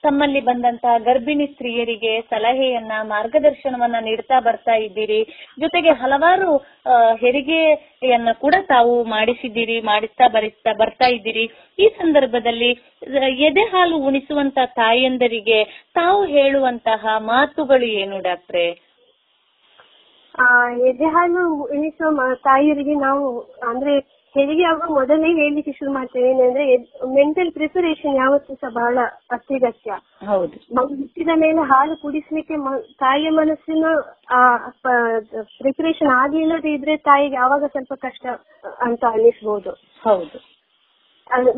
[0.02, 5.18] ತಮ್ಮಲ್ಲಿ ಬಂದಂತಹ ಗರ್ಭಿಣಿ ಸ್ತ್ರೀಯರಿಗೆ ಸಲಹೆಯನ್ನ ಮಾರ್ಗದರ್ಶನವನ್ನ ನೀಡ್ತಾ ಬರ್ತಾ ಇದ್ದೀರಿ.
[5.58, 6.50] ಜೊತೆಗೆ ಹಲವಾರು
[7.16, 11.44] ಹೆರಿಗೆಯನ್ನ ಕೂಡ ತಾವು ಮಾಡಿಸಿದ್ದೀರಿ ಮಾಡಿಸ್ತಾ ಬರಿಸ್ತಾ ಬರ್ತಾ ಇದ್ದೀರಿ.
[11.78, 12.70] ಈ ಸಂದರ್ಭದಲ್ಲಿ
[13.48, 15.64] ಎದೆ ಹಾಲು ಉಣಿಸುವಂತ ತಾಯಂದರಿಗೆ
[15.94, 18.66] ತಾವು ಹೇಳುವಂತಹ ಮಾತುಗಳು ಏನು ಡಾಕ್ಟ್ರೆ?
[20.38, 26.30] ಆ ಎದೆ ಹಾಲು ಉಣಿಸುವ ತಾಯಿಯರಿಗೆ ನಾವು ಅಂದ್ರೆ ಹೆರಿಗೆ ಆಗುವ ಮೊದಲೇ ಹೇಳಲಿಕ್ಕೆ ಶುರು ಮಾಡ್ತೇವೆ.
[26.30, 26.76] ಏನಂದ್ರೆ
[27.14, 28.98] ಮೆಂಟಲ್ ಪ್ರಿಪರೇಷನ್ ಯಾವತ್ತೂ ಸಹ ಬಹಳ
[29.30, 29.90] ಅತ್ಯಗತ್ಯ.
[30.26, 30.74] ಹೌದು.
[30.74, 32.54] ಮಗು ಹುಟ್ಟಿದ ಮೇಲೆ ಹಾಲು ಕುಡಿಸ್ಲಿಕ್ಕೆ
[32.98, 33.84] ತಾಯಿಯ ಮನಸ್ಸಿನ
[35.58, 38.26] ಪ್ರಿಪರೇಷನ್ ಆಗಿಲ್ಲದೆ ಇದ್ರೆ ತಾಯಿಗೆ ಆವಾಗ ಸ್ವಲ್ಪ ಕಷ್ಟ
[38.80, 39.70] ಅಂತ ಅನ್ನಿಸ್ಬೋದು.
[40.04, 40.50] ಹೌದು.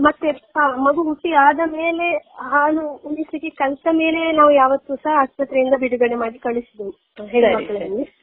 [0.02, 0.32] ಮತ್ತೆ
[0.76, 6.90] ಮಗು ಹುಟ್ಟಿ ಆದ ಮೇಲೆ ಹಾಲು ಉಣಿಸ್ಲಿಕ್ಕೆ ಕಲಿತ ಮೇಲೆ ನಾವು ಯಾವತ್ತೂ ಸಹ ಆಸ್ಪತ್ರೆಯಿಂದ ಬಿಡುಗಡೆ ಮಾಡಿ ಕಳಿಸಿದೆವು.
[7.26, 8.21] ಹೆಣ್ಮಕ್ಳಲ್ಲಿ.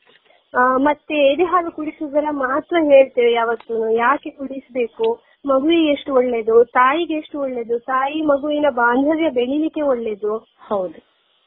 [0.84, 5.08] ಮತ್ತೆ ಎದೆ ಹಾಲು ಕುಡಿಸುವುದರ ಮಾತ್ರ ಹೇಳ್ತೇವೆ ಯಾವತ್ತೂ ಯಾಕೆ ಕುಡಿಸ್ಬೇಕು?
[5.46, 6.64] ಮಗುವಿಗೆ ಎಷ್ಟು ಒಳ್ಳೇದು?
[6.72, 7.80] ತಾಯಿಗೆ ಎಷ್ಟು ಒಳ್ಳೇದು?
[7.90, 10.34] ತಾಯಿ ಮಗುವಿನ ಬಾಂಧವ್ಯ ಬೆಳಿಲಿಕ್ಕೆ ಒಳ್ಳೇದು?
[10.70, 11.00] ಹೌದು.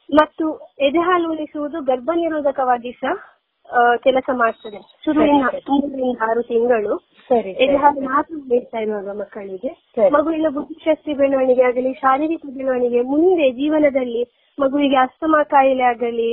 [0.09, 0.45] ಮತ್ತು
[0.79, 3.13] ಎದೆ ಹಾಲು ಉಣಿಸುವುದು ಗರ್ಭ ನಿರೋಧಕವಾಗಿ ಸಹ
[4.03, 4.79] ಕೆಲಸ ಮಾಡ್ತದೆ.
[5.05, 5.35] ಶುರುವಿನ
[5.69, 6.93] ಮೂರರಿಂದ ಆರು ತಿಂಗಳು.
[7.63, 9.71] ಎದೆ ಹಾಲು ಮಾತ್ರ ಬೇಡ್ತಾ ಇರುವಾಗ ಮಕ್ಕಳಿಗೆ.
[10.13, 14.23] ಮಗುವಿನ ಬುದ್ಧಿಶಕ್ತಿ ಬೆಳವಣಿಗೆ ಆಗಲಿ ಶಾರೀರಿಕ ಬೆಳವಣಿಗೆ ಮುಂದೆ ಜೀವನದಲ್ಲಿ
[14.57, 16.31] ಮಗುವಿಗೆ ಅಸ್ತಮಾ ಕಾಯಿಲೆ ಆಗಲಿ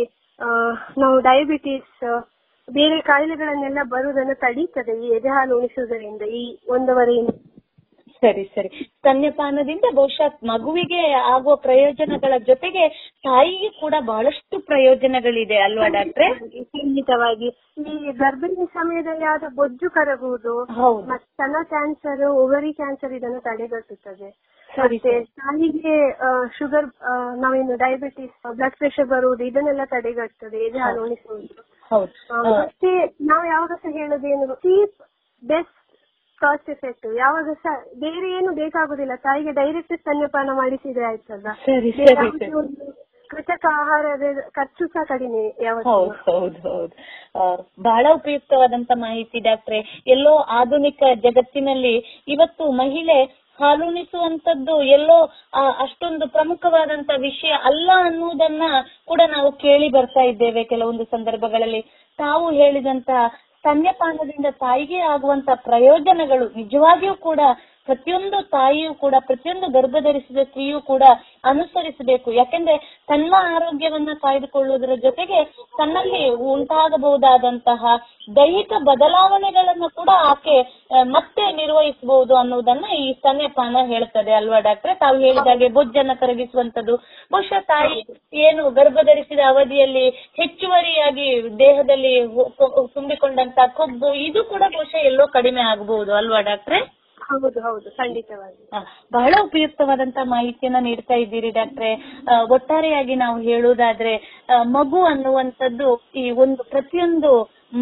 [0.99, 2.05] ನಾವು ಡಯಾಬಿಟಿಸ್
[2.71, 4.95] ಬೇರೆ ಕಾಯಿಲೆಗಳನ್ನೆಲ್ಲ ಬರುವುದನ್ನು ತಡೀತದೆ.
[5.05, 7.15] ಈ ಎದೆ ಹಾಲು ಉಣಿಸುವುದರಿಂದ ಈ ಒಂದೂವರೆ
[8.23, 8.69] ಸರಿ ಸರಿ.
[8.85, 11.01] ಸ್ತನ್ಯಪಾನದಿಂದ ಬಹುಶಃ ಮಗುವಿಗೆ
[11.35, 12.85] ಆಗುವ ಪ್ರಯೋಜನಗಳ ಜೊತೆಗೆ
[13.27, 16.29] ತಾಯಿಗೆ ಕೂಡ ಬಹಳಷ್ಟು ಪ್ರಯೋಜನಗಳಿದೆ ಅಲ್ವಾ ಡಾಕ್ಟ್ರೆ?
[16.77, 17.49] ಖಂಡಿತವಾಗಿ
[17.79, 20.55] ಈ ಗರ್ಭಿಣಿ ಸಮಯದಲ್ಲಿ ಆದ ಬೊಜ್ಜು ಕರಗುವುದು.
[21.17, 24.31] ಸ್ತನ ಕ್ಯಾನ್ಸರ್ ಓವರಿ ಕ್ಯಾನ್ಸರ್ ಇದನ್ನು ತಡೆಗಟ್ಟುತ್ತದೆ.
[24.69, 25.95] ಮತ್ತೆ ತಾಯಿಗೆ
[26.59, 26.89] ಶುಗರ್
[27.37, 31.55] ನಾವೇನು ಡಯಾಬಿಟಿಸ್ ಬ್ಲಡ್ ಪ್ರೆಷರ್ ಬರುವುದು ಇದನ್ನೆಲ್ಲ ತಡೆಗಟ್ಟುತ್ತದೆ ಎದೆ ಹಾಲು ಉಣಿಸುವುದು
[32.61, 32.91] ಮತ್ತೆ
[33.23, 34.99] ನಾವು ಯಾವಾಗ ಹೇಳುದೇನು ಹೇಳೋದೇನು ಚೀಪ್
[35.43, 35.80] ಬೆಸ್ಟ್
[36.41, 37.55] ಕಾಸ್ಟ್ ಎಫೆಕ್ಟಿವ್ ಯಾವಾಗ
[38.05, 39.15] ಬೇರೆ ಏನು ಬೇಕಾಗುದಿಲ್ಲ.
[39.27, 42.29] ತಾಯಿಗೆ ಡೈರೆಕ್ಟ್ ಸ್ತನ್ಯಪಾನ ಮಾಡಿಸಿದ್ರೆ ಆಯ್ತಲ್ಲ ಸರಿ, ಸರಿ,
[43.31, 44.23] ಕೃತಕ ಆಹಾರದ
[44.57, 45.43] ಖರ್ಚು ಸಹ ಕಡಿಮೆ
[45.89, 46.95] ಹೌದು ಹೌದು
[47.89, 49.81] ಬಹಳ ಉಪಯುಕ್ತವಾದಂತ ಮಾಹಿತಿ ಡಾಕ್ಟ್ರೆ.
[50.15, 51.95] ಎಲ್ಲೋ ಆಧುನಿಕ ಜಗತ್ತಿನಲ್ಲಿ
[52.35, 53.19] ಇವತ್ತು ಮಹಿಳೆ
[53.59, 55.19] ಹಾಲುಣಿಸುವಂತದ್ದು ಎಲ್ಲೋ
[55.85, 58.63] ಅಷ್ಟೊಂದು ಪ್ರಮುಖವಾದಂತ ವಿಷಯ ಅಲ್ಲ ಅನ್ನುವುದನ್ನ
[59.11, 61.83] ಕೂಡ ನಾವು ಕೇಳಿ ಬರ್ತಾ ಇದ್ದೇವೆ ಕೆಲವೊಂದು ಸಂದರ್ಭಗಳಲ್ಲಿ.
[62.19, 63.11] ತಾವು ಹೇಳಿದಂತ
[63.61, 67.41] ಸ್ತನ್ಯಪಾನದಿಂದ ತಾಯಿಗೆ ಆಗುವಂತ ಪ್ರಯೋಜನಗಳು ನಿಜವಾಗಿಯೂ ಕೂಡ
[67.91, 71.05] ಪ್ರತಿಯೊಂದು ತಾಯಿಯೂ ಕೂಡ, ಪ್ರತಿಯೊಂದು ಗರ್ಭಧರಿಸಿದ ಸ್ತ್ರೀಯೂ ಕೂಡ
[71.53, 72.29] ಅನುಸರಿಸಬೇಕು.
[72.41, 72.77] ಯಾಕೆಂದ್ರೆ
[73.11, 75.39] ತನ್ನ ಆರೋಗ್ಯವನ್ನ ಕಾಯ್ದುಕೊಳ್ಳುವುದರ ಜೊತೆಗೆ
[75.79, 76.23] ತನ್ನಲ್ಲಿ
[76.53, 77.85] ಉಂಟಾಗಬಹುದಾದಂತಹ
[78.37, 80.57] ದೈಹಿಕ ಬದಲಾವಣೆಗಳನ್ನು ಕೂಡ ಆಕೆ
[81.15, 84.95] ಮತ್ತೆ ನಿರ್ವಹಿಸಬಹುದು ಅನ್ನೋದನ್ನ ಈ ಸ್ತನ್ಯಪಾನ ಹೇಳ್ತದೆ ಅಲ್ವಾ ಡಾಕ್ಟ್ರೆ?
[85.03, 86.97] ತಾವು ಹೇಳಿದಾಗೆ ಬೊಜ್ಜನ್ನ ಕರಗಿಸುವಂತದ್ದು
[87.35, 87.99] ಬಹುಶಃ ತಾಯಿ
[88.47, 90.07] ಏನು ಗರ್ಭಧರಿಸಿದ ಅವಧಿಯಲ್ಲಿ
[90.41, 91.29] ಹೆಚ್ಚುವರಿಯಾಗಿ
[91.65, 92.15] ದೇಹದಲ್ಲಿ
[92.95, 96.81] ತುಂಬಿಕೊಂಡಂತ ಕೊಬ್ಬು, ಇದು ಕೂಡ ಬಹುಶಃ ಎಲ್ಲೋ ಕಡಿಮೆ ಆಗಬಹುದು ಅಲ್ವಾ ಡಾಕ್ಟ್ರೆ?
[97.31, 98.61] ಹೌದು ಹೌದು, ಖಂಡಿತವಾಗಿ.
[99.13, 101.91] ಬಹಳ ಉಪಯುಕ್ತವಾದಂತ ಮಾಹಿತಿಯನ್ನ ನೀಡ್ತಾ ಇದ್ದೀರಿ ಡಾಕ್ಟ್ರೆ.
[102.57, 104.15] ಒಟ್ಟಾರೆಯಾಗಿ ನಾವು ಹೇಳುವುದಾದ್ರೆ
[104.77, 107.33] ಮಗು ಅನ್ನುವಂಥದ್ದು ಈ ಒಂದು ಪ್ರತಿಯೊಂದು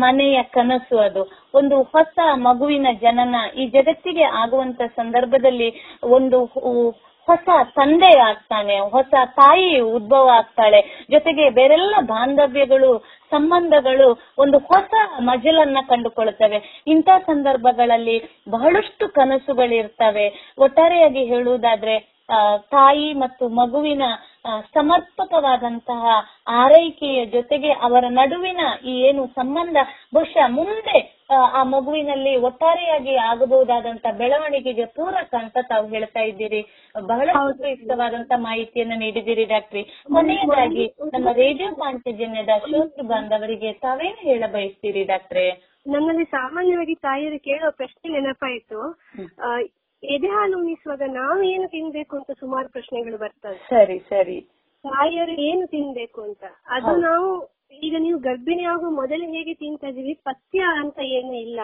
[0.00, 1.22] ಮನೆಯ ಕನಸು ಅದು.
[1.54, 2.16] ಒಂದು ಹೊಸ
[2.46, 5.68] ಮಗುವಿನ ಜನನ ಈ ಜಗತ್ತಿಗೆ ಆಗುವಂತ ಸಂದರ್ಭದಲ್ಲಿ
[6.10, 6.38] ಒಂದು
[7.28, 10.80] ಹೊಸ ತಂದೆ ಆಗ್ತಾನೆ, ಹೊಸ ತಾಯಿ ಉದ್ಭವ ಆಗ್ತಾಳೆ.
[11.10, 12.90] ಜೊತೆಗೆ ಬೇರೆಲ್ಲ ಬಾಂಧವ್ಯಗಳು,
[13.30, 16.82] ಸಂಬಂಧಗಳು ಒಂದು ಹೊಸ ಮಜಲನ್ನ ಕಂಡುಕೊಳ್ಳುತ್ತವೆ.
[16.86, 18.18] ಇಂಥ ಸಂದರ್ಭಗಳಲ್ಲಿ
[18.50, 20.26] ಬಹಳಷ್ಟು ಕನಸುಗಳಿರ್ತವೆ.
[20.58, 22.17] ಒಟ್ಟಾರೆಯಾಗಿ ಹೇಳುವುದಾದ್ರೆ
[22.70, 24.02] ತಾಯಿ ಮತ್ತು ಮಗುವಿನ
[24.74, 26.02] ಸಮರ್ಪಕವಾದಂತಹ
[26.46, 29.76] ಆರೈಕೆಯ ಜೊತೆಗೆ ಅವರ ನಡುವಿನ ಈ ಏನು ಸಂಬಂಧ
[30.14, 30.98] ಬಹುಶಃ ಮುಂದೆ
[31.30, 36.60] ಆ, ಮಗುವಿನಲ್ಲಿ ಒಟ್ಟಾರೆಯಾಗಿ ಆಗಬಹುದಾದಂತ ಬೆಳವಣಿಗೆಗೆ ಪೂರಕ ಅಂತ ತಾವು ಹೇಳ್ತಾ ಇದ್ದೀರಿ.
[36.94, 39.82] ಬಹಳ ಉಪಯುಕ್ತವಾದಂತ ಮಾಹಿತಿಯನ್ನ ನೀಡಿದ್ದೀರಿ ಡಾಕ್ಟ್ರಿ.
[40.12, 45.46] ಕೊನೆಯದಾಗಿ ನಮ್ಮ ರೇಡಿಯೋ ಪಾಂಚಜನ್ಯದ ಶೋತೃ ಬಾಂಧವರಿಗೆ ತಾವೇನು ಹೇಳ ಬಯಸ್ತೀರಿ ಡಾಕ್ಟ್ರೆ?
[45.86, 48.80] ನಮ್ಮಲ್ಲಿ ಸಾಮಾನ್ಯವಾಗಿ ತಾಯಿಯರು ಕೇಳೋ ಪ್ರಶ್ನೆ ನೆನಪಾಯಿತು.
[50.02, 53.58] ಎದೆ ಹಾಲು ಉಣಿಸುವಾಗ ನಾವು ಏನು ತಿನ್ಬೇಕು ಅಂತ ಸುಮಾರು ಪ್ರಶ್ನೆಗಳು ಬರ್ತವೆ.
[53.68, 54.38] ಸರಿ ಸರಿ.
[54.84, 56.44] ತಾಯಿಯರು ಏನು ತಿನ್ಬೇಕು ಅಂತ?
[56.66, 57.28] ಅದು ನಾವು
[57.82, 60.14] ಈಗ ನೀವು ಗರ್ಭಿಣಿ ಆಗುವ ಮೊದಲು ಹೇಗೆ ತಿಂತಾ ಇದೀವಿ?
[60.24, 61.60] ಪಥ್ಯ ಅಂತ ಏನು ಇಲ್ಲ.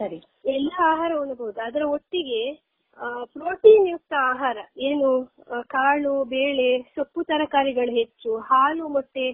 [0.00, 0.18] ಸರಿ.
[0.54, 2.40] ಎಲ್ಲ ಆಹಾರ ಉಣಬಹುದು ಅದರ ಒಟ್ಟಿಗೆ
[3.32, 5.08] ಪ್ರೋಟೀನ್ ಯುಕ್ತ ಆಹಾರ ಏನು
[5.68, 9.26] ಕಾಳು ಬೇಳೆ ಸೊಪ್ಪು ತರಕಾರಿಗಳು ಹೆಚ್ಚು ಹಾಲು ಮೊಟ್ಟೆ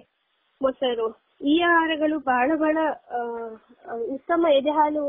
[0.61, 1.07] ಮೊಸರು
[1.43, 2.77] ಈ ಆಹಾರಗಳು ಬಹಳ ಬಹಳ
[4.15, 5.03] ಉತ್ತಮ ಎದೆ ಹಾಲು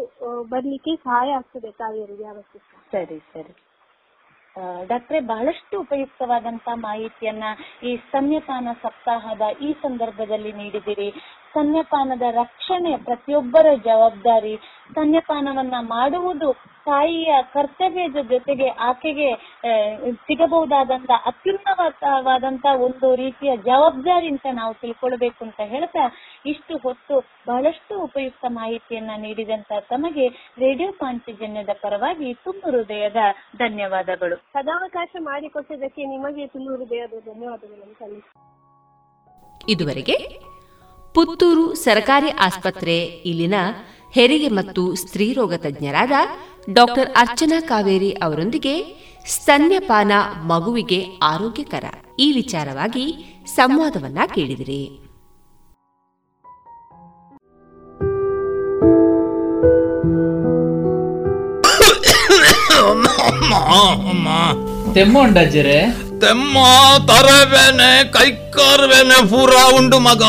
[0.49, 2.59] ಬರ್ಲಿಕ್ಕೆ ಸಹಾಯ ಆಗ್ತದೆ ತಾಯಿಯರಿಗೆ ಅವಶ್ಯ
[2.93, 3.53] ಸರಿ ಸರಿ.
[4.87, 7.45] ಡಾಕ್ಟ್ರೆ, ಬಹಳಷ್ಟು ಉಪಯುಕ್ತವಾದಂತ ಮಾಹಿತಿಯನ್ನ
[7.83, 11.09] ಈ ಸ್ತನ್ಯಪಾನ ಸಪ್ತಾಹದ ಈ ಸಂದರ್ಭದಲ್ಲಿ ನೀಡಿದಿರಿ
[11.55, 14.57] ಸ್ತನ್ಯಪಾನದ ರಕ್ಷಣೆ ಪ್ರತಿಯೊಬ್ಬರ ಜವಾಬ್ದಾರಿ.
[14.91, 16.53] ಸ್ತನ್ಯಪಾನವನ್ನ ಮಾಡುವುದು
[16.85, 19.29] ತಾಯಿಯ ಕರ್ತವ್ಯದ ಜೊತೆಗೆ ಆಕೆಗೆ
[20.13, 26.05] ಸಿಗಬಹುದಾದಂತ ಅತ್ಯುನ್ನತವಾದಂತ ಒಂದು ರೀತಿಯ ಜವಾಬ್ದಾರಿ ಅಂತ ನಾವು ತಿಳ್ಕೊಳ್ಬೇಕು ಅಂತ ಹೇಳ್ತಾ
[26.47, 30.29] ಇಷ್ಟು ಹೊತ್ತು ಬಹಳಷ್ಟು ಉಪಯುಕ್ತ ಮಾಹಿತಿಯನ್ನ ನೀಡಿದಂತ ತಮಗೆ
[30.59, 33.17] ರೇಡಿಯೋ ಪಾಂಚಜನ್ಯದ ಪರವಾಗಿ ತುಂಬ ಹೃದಯದ
[33.57, 34.37] ಧನ್ಯವಾದಗಳು.
[34.37, 38.23] ಸದಾವಕಾಶ ಮಾಡಿಕೊಟ್ಟಿದ್ದಕ್ಕೆ ನಿಮಗೆ ತುಂಬ ಹೃದಯದ ಧನ್ಯವಾದಗಳು
[39.69, 40.17] ಇದುವರೆಗೆ
[41.15, 43.55] ಪುತ್ತೂರು ಸರ್ಕಾರಿ ಆಸ್ಪತ್ರೆ ಇಲ್ಲಿನ
[44.13, 46.13] ಹೆರಿಗೆ ಮತ್ತು ಸ್ತ್ರೀರೋಗ ತಜ್ಞರಾದ
[46.73, 48.75] ಡಾಕ್ಟರ್ ಅರ್ಚನಾ ಕಾವೇರಿ ಅವರೊಂದಿಗೆ
[49.29, 50.13] ಸ್ತನ್ಯಪಾನ
[50.43, 51.85] ಮಗುವಿಗೆ ಆರೋಗ್ಯಕರ
[52.19, 53.07] ಈ ವಿಚಾರವಾಗಿ
[53.47, 54.83] ಸಂವಾದವನ್ನ ಕೇಳಿದಿರಿ.
[64.95, 65.79] ತೆಮ್ಮ ಉಂಡಜ್ಜರೆ
[66.23, 66.57] ತೆಮ್ಮ
[67.09, 70.23] ತರವೇನೆ ಕೈಕಾರ್ಬೇನೆ ಪೂರ ಉಂಡು ಮಗ.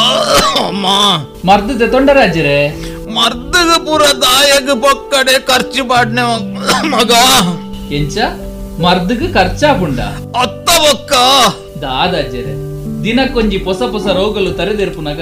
[0.64, 0.86] ಅಮ್ಮ.
[1.48, 2.58] ಮರ್ದದೆ ತೊಂಡರಾಜ್ಜರೆ
[3.16, 6.24] ಮರ್ದಗ ಪೂರ ದಾಯಗ ಪೊಕ್ಕಡೆ ಖರ್ಚು ಪಾಡ್ನೆ
[6.94, 7.12] ಮಗ.
[7.92, 8.18] ಎಂಚ?
[8.84, 10.00] ಮರ್ದಗ್ ಖರ್ಚಾಪುಂಡ
[10.42, 11.12] ಅತ್ತ ಬೊಕ್ಕ.
[11.84, 12.54] ದಾದಾಜ್ಜರೆ
[13.04, 15.22] ದಿನಕ್ಕೊಂಜಿ ಪೊಸ ಪೊಸ ರೋಗಲು ತರೆದೆರ್ಪುನಗ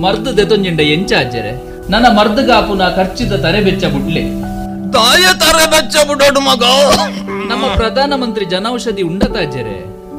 [0.00, 1.52] ಮರ್ದು ದೆತೊಂಜಿಂಡ ಎಂಚ ಅಜ್ಜರೆ
[1.90, 4.22] ನನ್ನ ಮರ್ದಗಾಪುನ ಖರ್ಚಿದ ತರೆ ಬೆಚ್ಚ ಬುಡ್ಲೆ
[4.94, 6.62] ತಾಯ ತರೆ ಬೆಚ್ಚ ಬುಡೋಡು ಮಗ.
[7.50, 9.76] ನಮ್ಮ ಪ್ರಧಾನ ಮಂತ್ರಿ ಜನೌಷಧಿ ಉಂಡತ ಅಜ್ಜರೆ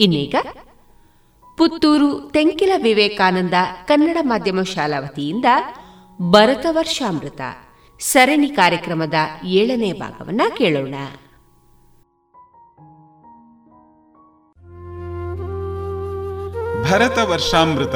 [0.00, 0.34] ಇನ್ನೀಗ
[1.58, 3.54] ಪುತ್ತೂರು ತೆಂಕಿಲ ವಿವೇಕಾನಂದ
[3.86, 5.44] ಕನ್ನಡ ಮಾಧ್ಯಮ ಶಾಲಾ ವತಿಯಿಂದ
[6.30, 7.40] ಭರತ ವರ್ಷಾಮೃತ
[8.00, 9.14] ಸರಣಿ ಕಾರ್ಯಕ್ರಮದ
[9.44, 10.94] ಏಳನೇ ಭಾಗವನ್ನ ಕೇಳೋಣ.
[16.90, 17.94] ಭರತ ವರ್ಷಾಮೃತ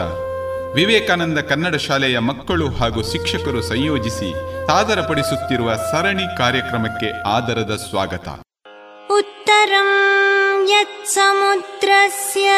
[0.75, 4.35] ವಿವೇಕಾನಂದ ಕನ್ನಡ ಶಾಲೆಯ ಮಕ್ಕಳು ಹಾಗೂ ಶಿಕ್ಷಕರು ಸಂಯೋಜಿಸಿ
[4.67, 8.29] ಸಾದರಪಡಿಸುತ್ತಿರುವ ಸರಣಿ ಕಾರ್ಯಕ್ರಮಕ್ಕೆ ಆದರದ ಸ್ವಾಗತ.
[9.11, 9.87] ಉತ್ತರಂ
[10.73, 12.49] यत्समुद्रस्य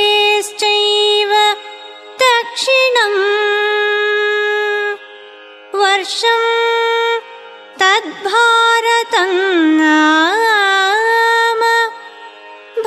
[0.00, 1.32] हिमाद्रेश्चैव
[2.22, 3.18] दक्षिणम्
[5.80, 6.42] वर्षं
[7.80, 9.32] तद्भारतं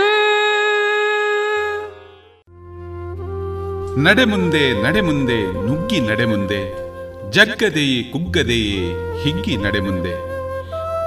[3.98, 6.58] ನಡೆ ಮುಂದೆ ನಡೆ ಮುಂದೆ ನುಗ್ಗಿ ನಡೆ ಮುಂದೆ
[7.36, 8.82] ಜಗ್ಗದೆಯೇ ಕುಗ್ಗದೆಯೇ
[9.22, 10.12] ಹಿಗ್ಗಿ ನಡೆ ಮುಂದೆ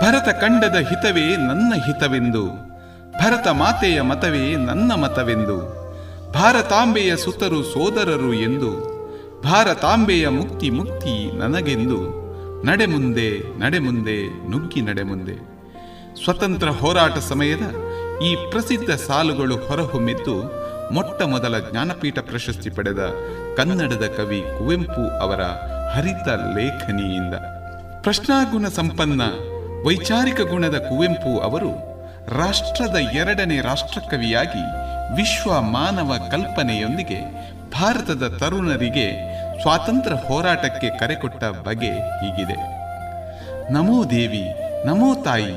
[0.02, 2.44] ಭರತ ಕಂಡದ ಹಿತವೇ ನನ್ನ ಹಿತವೆಂದು
[3.20, 5.56] ಭರತ ಮಾತೆಯ ಮತವೇ ನನ್ನ ಮತವೆಂದು
[6.36, 8.93] ಭಾರತಾಂಬೆಯ ಸುತರು ಸೋದರರು ಎಂದು
[9.45, 11.99] ಭಾರತಾಂಬೆಯ ಮುಕ್ತಿ ಮುಕ್ತಿ ನನಗೆಂದು.
[12.67, 15.35] ನಡೆ ಮುಂದೆ ನಡೆ ಮುಂದೆ ನುಗ್ಗಿ ನಡೆ ಮುಂದೆ
[16.25, 17.65] ಸ್ವತಂತ್ರ ಹೋರಾಟ ಸಮಯದ
[18.23, 20.37] ಈ ಪ್ರಸಿದ್ಧ ಸಾಲುಗಳು ಹೊರಹೊಮ್ಮಿದ್ದು
[20.95, 23.03] ಮೊಟ್ಟ ಮೊದಲ ಜ್ಞಾನಪೀಠ ಪ್ರಶಸ್ತಿ ಪಡೆದ
[23.57, 25.43] ಕನ್ನಡದ ಕವಿ ಕುವೆಂಪು ಅವರ
[25.95, 27.35] ಹರಿತ ಲೇಖನಿಯಿಂದ.
[28.03, 29.23] ಪ್ರಶ್ನಾಗುಣ ಸಂಪನ್ನ
[29.87, 31.71] ವೈಚಾರಿಕ ಗುಣದ ಕುವೆಂಪು ಅವರು
[32.39, 34.63] ರಾಷ್ಟ್ರದ ಎರಡನೇ ರಾಷ್ಟ್ರಕವಿಯಾಗಿ
[35.17, 37.21] ವಿಶ್ವ ಮಾನವ ಕಲ್ಪನೆಯೊಂದಿಗೆ
[37.81, 39.07] ಭಾರತದ ತರುಣರಿಗೆ
[39.63, 42.59] ಸ್ವಾತಂತ್ರ್ಯ ಹೋರಾಟಕ್ಕೆ ಕರೆಕೊಟ್ಟ ಬಗೆ ಹೀಗಿದೆ.
[43.73, 44.45] ನಮೋ ದೇವಿ,
[44.87, 45.55] ನಮೋ ತಾಯಿ,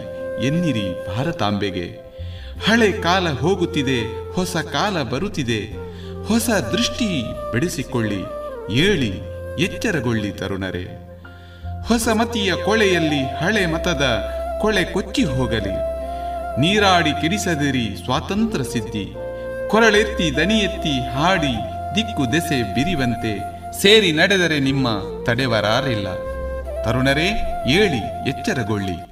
[0.48, 1.88] ಎನ್ನಿರಿ ಭಾರತಾಂಬೆಗೆ.
[2.68, 4.00] ಹಳೆ ಕಾಲ ಹೋಗುತ್ತಿದೆ,
[4.34, 5.62] ಹೊಸ ಕಾಲ ಬರುತ್ತಿದೆ.
[6.28, 7.10] ಹೊಸ ದೃಷ್ಟಿ
[7.52, 8.22] ಬೆಳೆಸಿಕೊಳ್ಳಿ,
[8.78, 9.12] ಏಳಿ
[9.60, 10.86] ಎಚ್ಚರಗೊಳ್ಳಿ ತರುಣರೇ.
[11.88, 14.06] ಹೊಸ ಮತಿಯ ಕೊಳೆಯಲ್ಲಿ ಹಳೆ ಮತದ
[14.62, 15.76] ಕೊಳೆ ಕೊಚ್ಚಿ ಹೋಗಲಿ.
[16.62, 19.06] ನೀರಾಡಿ ಕಿಡಿಸದಿರಿ ಸ್ವಾತಂತ್ರ್ಯ ಸಿದ್ಧಿ.
[19.70, 21.56] ಕೊರಳೆತ್ತಿ ದನಿ ಎತ್ತಿ ಹಾಡಿ
[21.98, 23.40] ದಿಕ್ಕು ದೆಸೆ ಬಿರಿವಂತೆ
[23.82, 24.88] ಸೇರಿ ನಡೆದರೆ ನಿಮ್ಮ
[25.24, 26.08] ತಡೆವರಾರಿಲ್ಲ.
[26.84, 27.28] ತರುಣರೇ
[27.68, 29.07] ಏಳಿ ಎಚ್ಚರಗೊಳ್ಳಿ.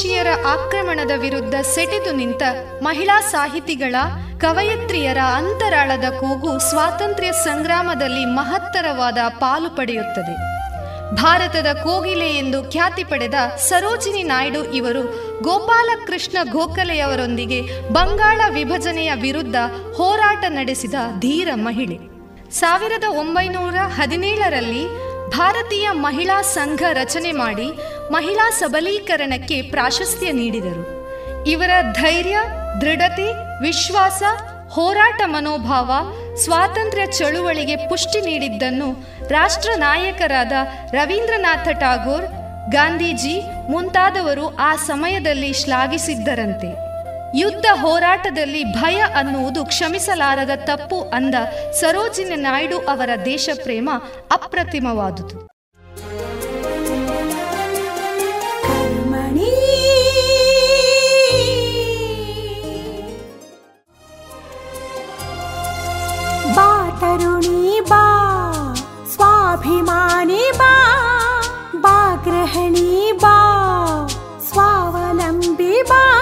[0.00, 2.42] ವಿದೇಶಿಯರ ಆಕ್ರಮಣದ ವಿರುದ್ಧ ಸೆಟೆದು ನಿಂತ
[2.82, 3.96] ಮಹಿಳಾ ಸಾಹಿತಿಗಳ
[4.40, 10.36] ಕವಯತ್ರಿಯರ ಅಂತರಾಳದ ಕೂಗು ಸ್ವಾತಂತ್ರ್ಯ ಸಂಗ್ರಾಮದಲ್ಲಿ ಮಹತ್ತರವಾದ ಪಾಲು ಪಡೆಯುತ್ತದೆ.
[11.14, 13.34] ಭಾರತದ ಕೋಗಿಲೆ ಎಂದು ಖ್ಯಾತಿ ಪಡೆದ
[13.68, 15.02] ಸರೋಜಿನಿ ನಾಯ್ಡು ಇವರು
[15.42, 17.60] ಗೋಪಾಲಕೃಷ್ಣ ಗೋಖಲೆಯವರೊಂದಿಗೆ
[17.92, 19.56] ಬಂಗಾಳ ವಿಭಜನೆಯ ವಿರುದ್ಧ
[19.96, 21.98] ಹೋರಾಟ ನಡೆಸಿದ ಧೀರ ಮಹಿಳೆ.
[22.50, 24.84] ಸಾವಿರದ ಒಂಬೈನೂರ ಹದಿನೇಳರಲ್ಲಿ
[25.30, 27.68] ಭಾರತೀಯ ಮಹಿಳಾ ಸಂಘ ರಚನೆ ಮಾಡಿ
[28.10, 30.84] ಮಹಿಳಾ ಸಬಲೀಕರಣಕ್ಕೆ ಪ್ರಾಶಸ್ತ್ಯ ನೀಡಿದರು.
[31.46, 32.38] ಇವರ ಧೈರ್ಯ,
[32.80, 33.32] ದೃಢತೆ,
[33.62, 34.22] ವಿಶ್ವಾಸ,
[34.70, 35.90] ಹೋರಾಟ ಮನೋಭಾವ,
[36.36, 38.88] ಸ್ವಾತಂತ್ರ್ಯ ಚಳುವಳಿಗೆ ಪುಷ್ಟಿ ನೀಡಿದ್ದನ್ನು
[39.28, 40.52] ರಾಷ್ಟ್ರ ನಾಯಕರಾದ
[40.92, 42.26] ರವೀಂದ್ರನಾಥ ಟಾಗೋರ್
[42.70, 46.89] ಗಾಂಧೀಜಿ ಮುಂತಾದವರು ಆ ಸಮಯದಲ್ಲಿ ಶ್ಲಾಘಿಸಿದ್ದರಂತೆ.
[47.34, 51.34] ಯುದ್ಧ ಹೋರಾಟದಲ್ಲಿ ಭಯ ಅನ್ನುವುದು ಕ್ಷಮಿಸಲಾರದ ತಪ್ಪು ಅಂದ
[51.80, 53.90] ಸರೋಜಿನಿ ನಾಯ್ಡು ಅವರ ದೇಶಪ್ರೇಮ
[54.30, 55.50] ಅಪ್ರತಿಮವಾದುದು.
[67.80, 68.52] ಬಾ
[69.12, 70.96] ಸ್ವಾಭಿಮಾನಿ, ಬಾ.
[71.80, 72.16] ಬಾ
[73.12, 74.08] ಬಾ.
[74.48, 76.19] ಸ್ವಾವಲಂಬಿ, ಬಾ.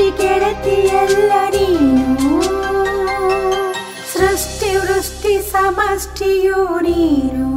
[0.00, 2.40] ಪುತ್ರಿ ಗೆಳತಿಯಲ್ಲ ನೀನು.
[4.12, 7.48] ಸೃಷ್ಟಿ ವೃಷ್ಟಿ ಸಮಷ್ಟಿಯು ನೀನು.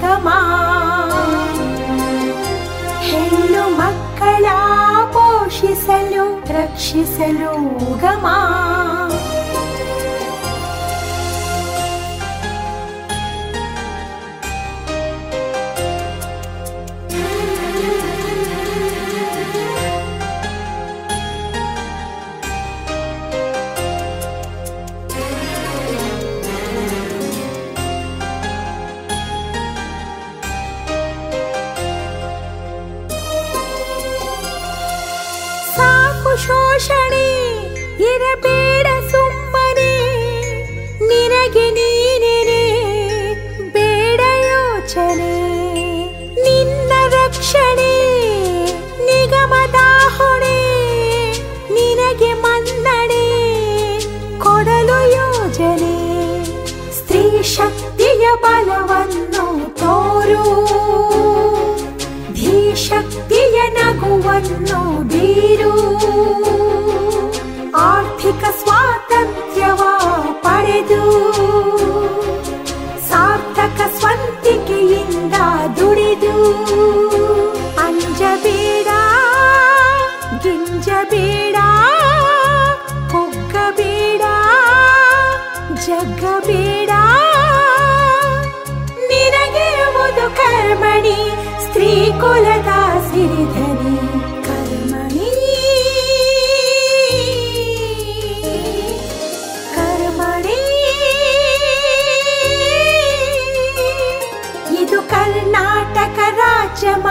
[0.00, 0.28] ನಿಗಮ
[3.08, 4.46] ಹೆಣ್ಣು ಮಕ್ಕಳ
[5.12, 7.52] ಪೋಷಿಸಲು ರಕ್ಷಿಸಲು
[7.92, 8.26] ಉಗಮ
[64.31, 65.71] ीरु
[67.75, 68.23] आर्थ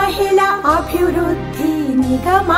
[0.00, 2.52] ಮಹಿಳಾ ಅಭಿವೃದ್ಧಿ ನಿಗಮ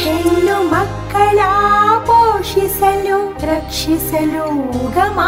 [0.00, 1.38] ಹೆಣ್ಣು ಮಕ್ಕಳ
[2.06, 4.44] ಪೋಷಿಸಲು ರಕ್ಷಿಸಲು
[4.80, 5.20] ಉಗಮ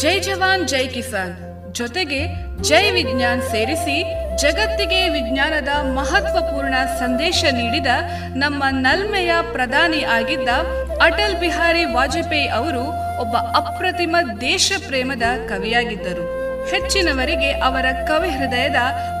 [0.00, 1.34] ಜೈ ಜವಾನ್, ಜೈ ಕಿಸಾನ್.
[1.72, 2.18] ಜೊತೆಗೆ
[2.62, 4.04] ಜೈ ವಿಜ್ಞಾನ್ ಸೇರಿಸಿ
[4.36, 7.86] ಜಗತ್ತಿಗೆ ವಿಜ್ಞಾನದ ಮಹತ್ವಪೂರ್ಣ ಸಂದೇಶ ನೀಡಿದ
[8.36, 10.48] ನಮ್ಮ ನಲ್ಮೆಯ ಪ್ರಧಾನಿ ಆಗಿದ್ದ
[11.02, 12.84] ಅಟಲ್ ಬಿಹಾರಿ ವಾಜಪೇಯಿ ಅವರು
[13.20, 16.24] ಒಬ್ಬ ಅಪ್ರತಿಮ ದೇಶ ಪ್ರೇಮದ ಕವಿಯಾಗಿದ್ದರು.
[16.70, 18.76] ಹೆಚ್ಚಿನವರಿಗೆ ಅವರ ಕವಿ ಹೃದಯದ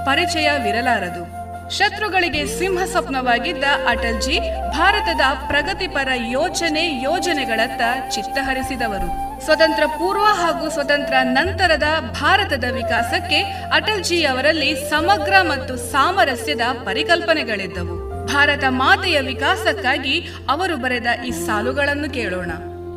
[0.06, 1.24] ಪರಿಚಯವಿರಲಾರದು.
[1.70, 4.40] ಶತ್ರುಗಳಿಗೆ ಸಿಂಹ ಸ್ವಪ್ನವಾಗಿದ್ದ ಅಟಲ್ಜಿ
[4.70, 9.25] ಭಾರತದ ಪ್ರಗತಿಪರ ಯೋಚನೆ ಯೋಜನೆಗಳತ್ತ ಚಿತ್ತಹರಿಸಿದವರು.
[9.45, 11.87] ಸ್ವತಂತ್ರ ಪೂರ್ವ ಹಾಗೂ ಸ್ವತಂತ್ರ ನಂತರದ
[12.21, 13.39] ಭಾರತದ ವಿಕಾಸಕ್ಕೆ
[13.71, 17.95] ಅಟಲ್ಜಿ ಅವರಲ್ಲಿ ಸಮಗ್ರ ಮತ್ತು ಸಾಮರಸ್ಯದ ಪರಿಕಲ್ಪನೆಗಳಿದ್ದವು
[18.25, 20.15] ಭಾರತ ಮಾತೆಯ ವಿಕಾಸಕ್ಕಾಗಿ
[20.49, 22.51] ಅವರು ಬರೆದ ಈ ಸಾಲುಗಳನ್ನು ಕೇಳೋಣ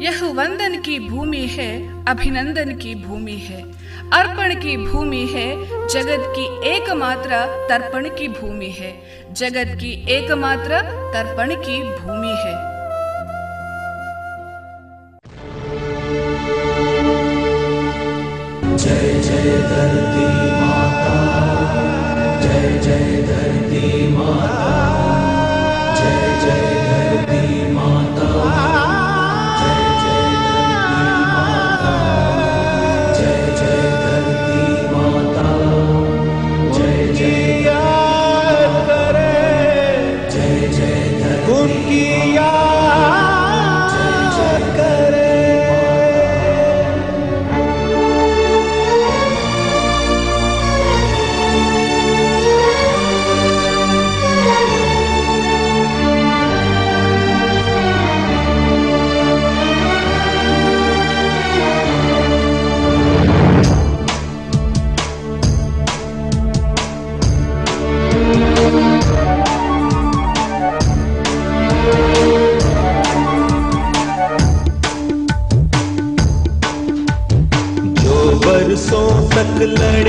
[0.05, 1.71] ಯಹ ವಂದನ್ ಕಿ ಭೂಮಿ ಹೇ
[2.13, 3.61] ಅಭಿನಂದನ್ ಕಿ ಭೂಮಿ ಹೇ
[4.13, 5.47] अर्पण की भूमि है
[5.89, 7.37] जगत की एकमात्र
[7.69, 8.91] तर्पण की भूमि है
[9.33, 10.81] जगत की एकमात्र
[11.15, 12.53] तर्पण की भूमि है
[79.62, 80.09] लड़े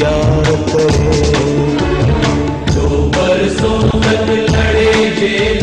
[0.00, 1.22] यार करे।
[2.72, 2.84] जो
[3.16, 5.59] बरसों तक लड़े जेल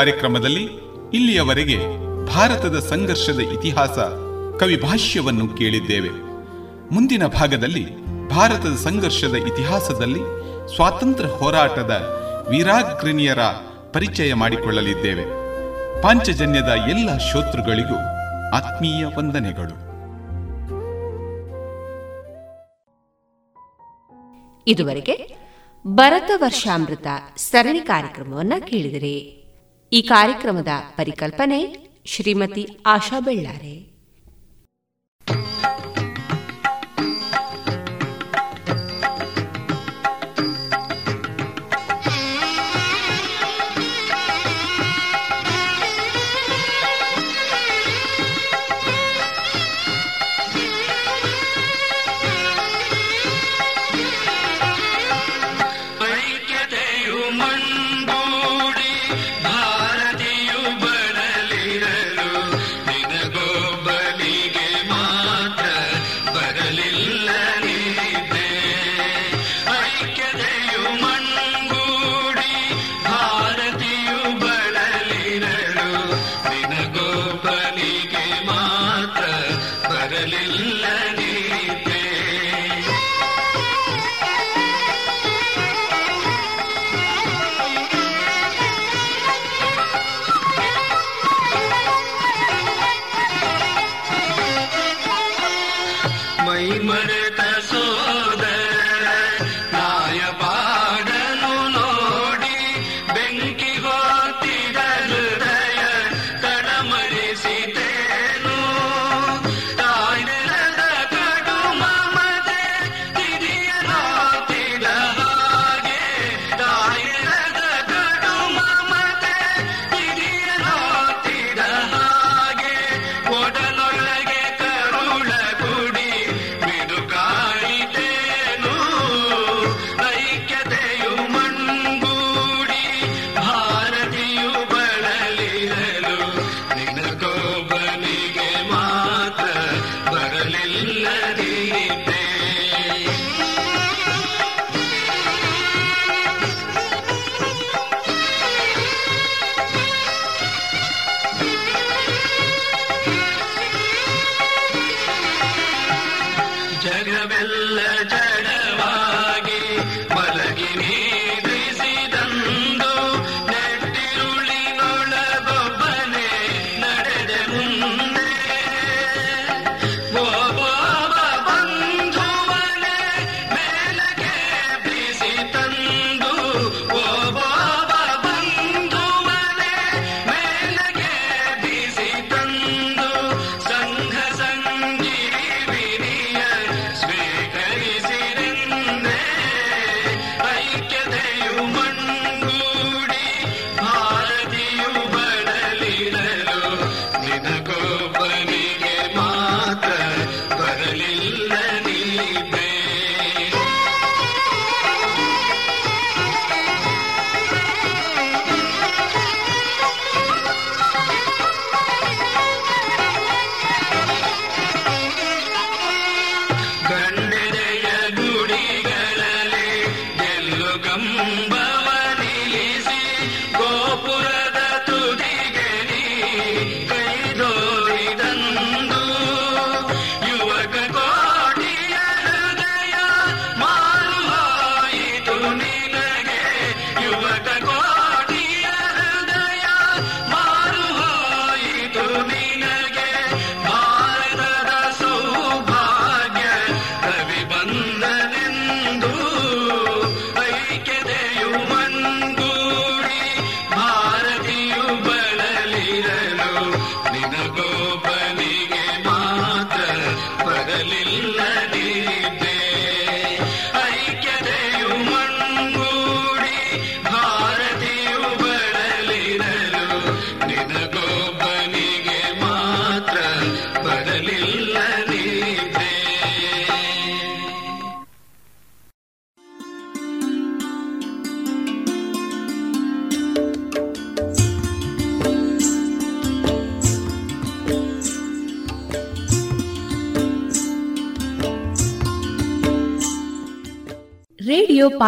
[0.00, 0.62] ಕಾರ್ಯಕ್ರಮದಲ್ಲಿ
[1.14, 1.78] ಇಲ್ಲಿಯವರೆಗೆ
[2.34, 3.98] ಭಾರತದ ಸಂಘರ್ಷದ ಇತಿಹಾಸ
[4.60, 6.08] ಕವಿಭಾಷ್ಯವನ್ನು ಕೇಳಿದ್ದೇವೆ.
[6.94, 10.18] ಮುಂದಿನ ಭಾಗದಲ್ಲಿ ಭಾರತದ ಸಂಘರ್ಷದ ಇತಿಹಾಸದಲ್ಲಿ
[10.74, 12.18] ಸ್ವಾತಂತ್ರ್ಯ ಹೋರಾಟದ
[12.50, 13.38] ವೀರಾಗ್ರಣಿಯರ
[13.92, 15.24] ಪರಿಚಯ ಮಾಡಿಕೊಳ್ಳಲಿದ್ದೇವೆ.
[16.02, 17.96] ಪಾಂಚಜನ್ಯದ ಎಲ್ಲ ಶೋತೃಗಳಿಗೂ
[18.54, 19.76] ಆತ್ಮೀಯ ವಂದನೆಗಳು.
[24.66, 25.36] ಇದುವರೆಗೆ
[25.86, 27.06] ಭರತ ವರ್ಷಾಮೃತ
[27.36, 29.39] ಸರಣಿ ಕಾರ್ಯಕ್ರಮವನ್ನು ಕೇಳಿದರೆ.
[29.92, 33.89] ಈ ಕಾರ್ಯಕ್ರಮದ ಪರಿಕಲ್ಪನೆ ಶ್ರೀಮತಿ ಆಶಾ ಬೆಳ್ಳಾರೆ.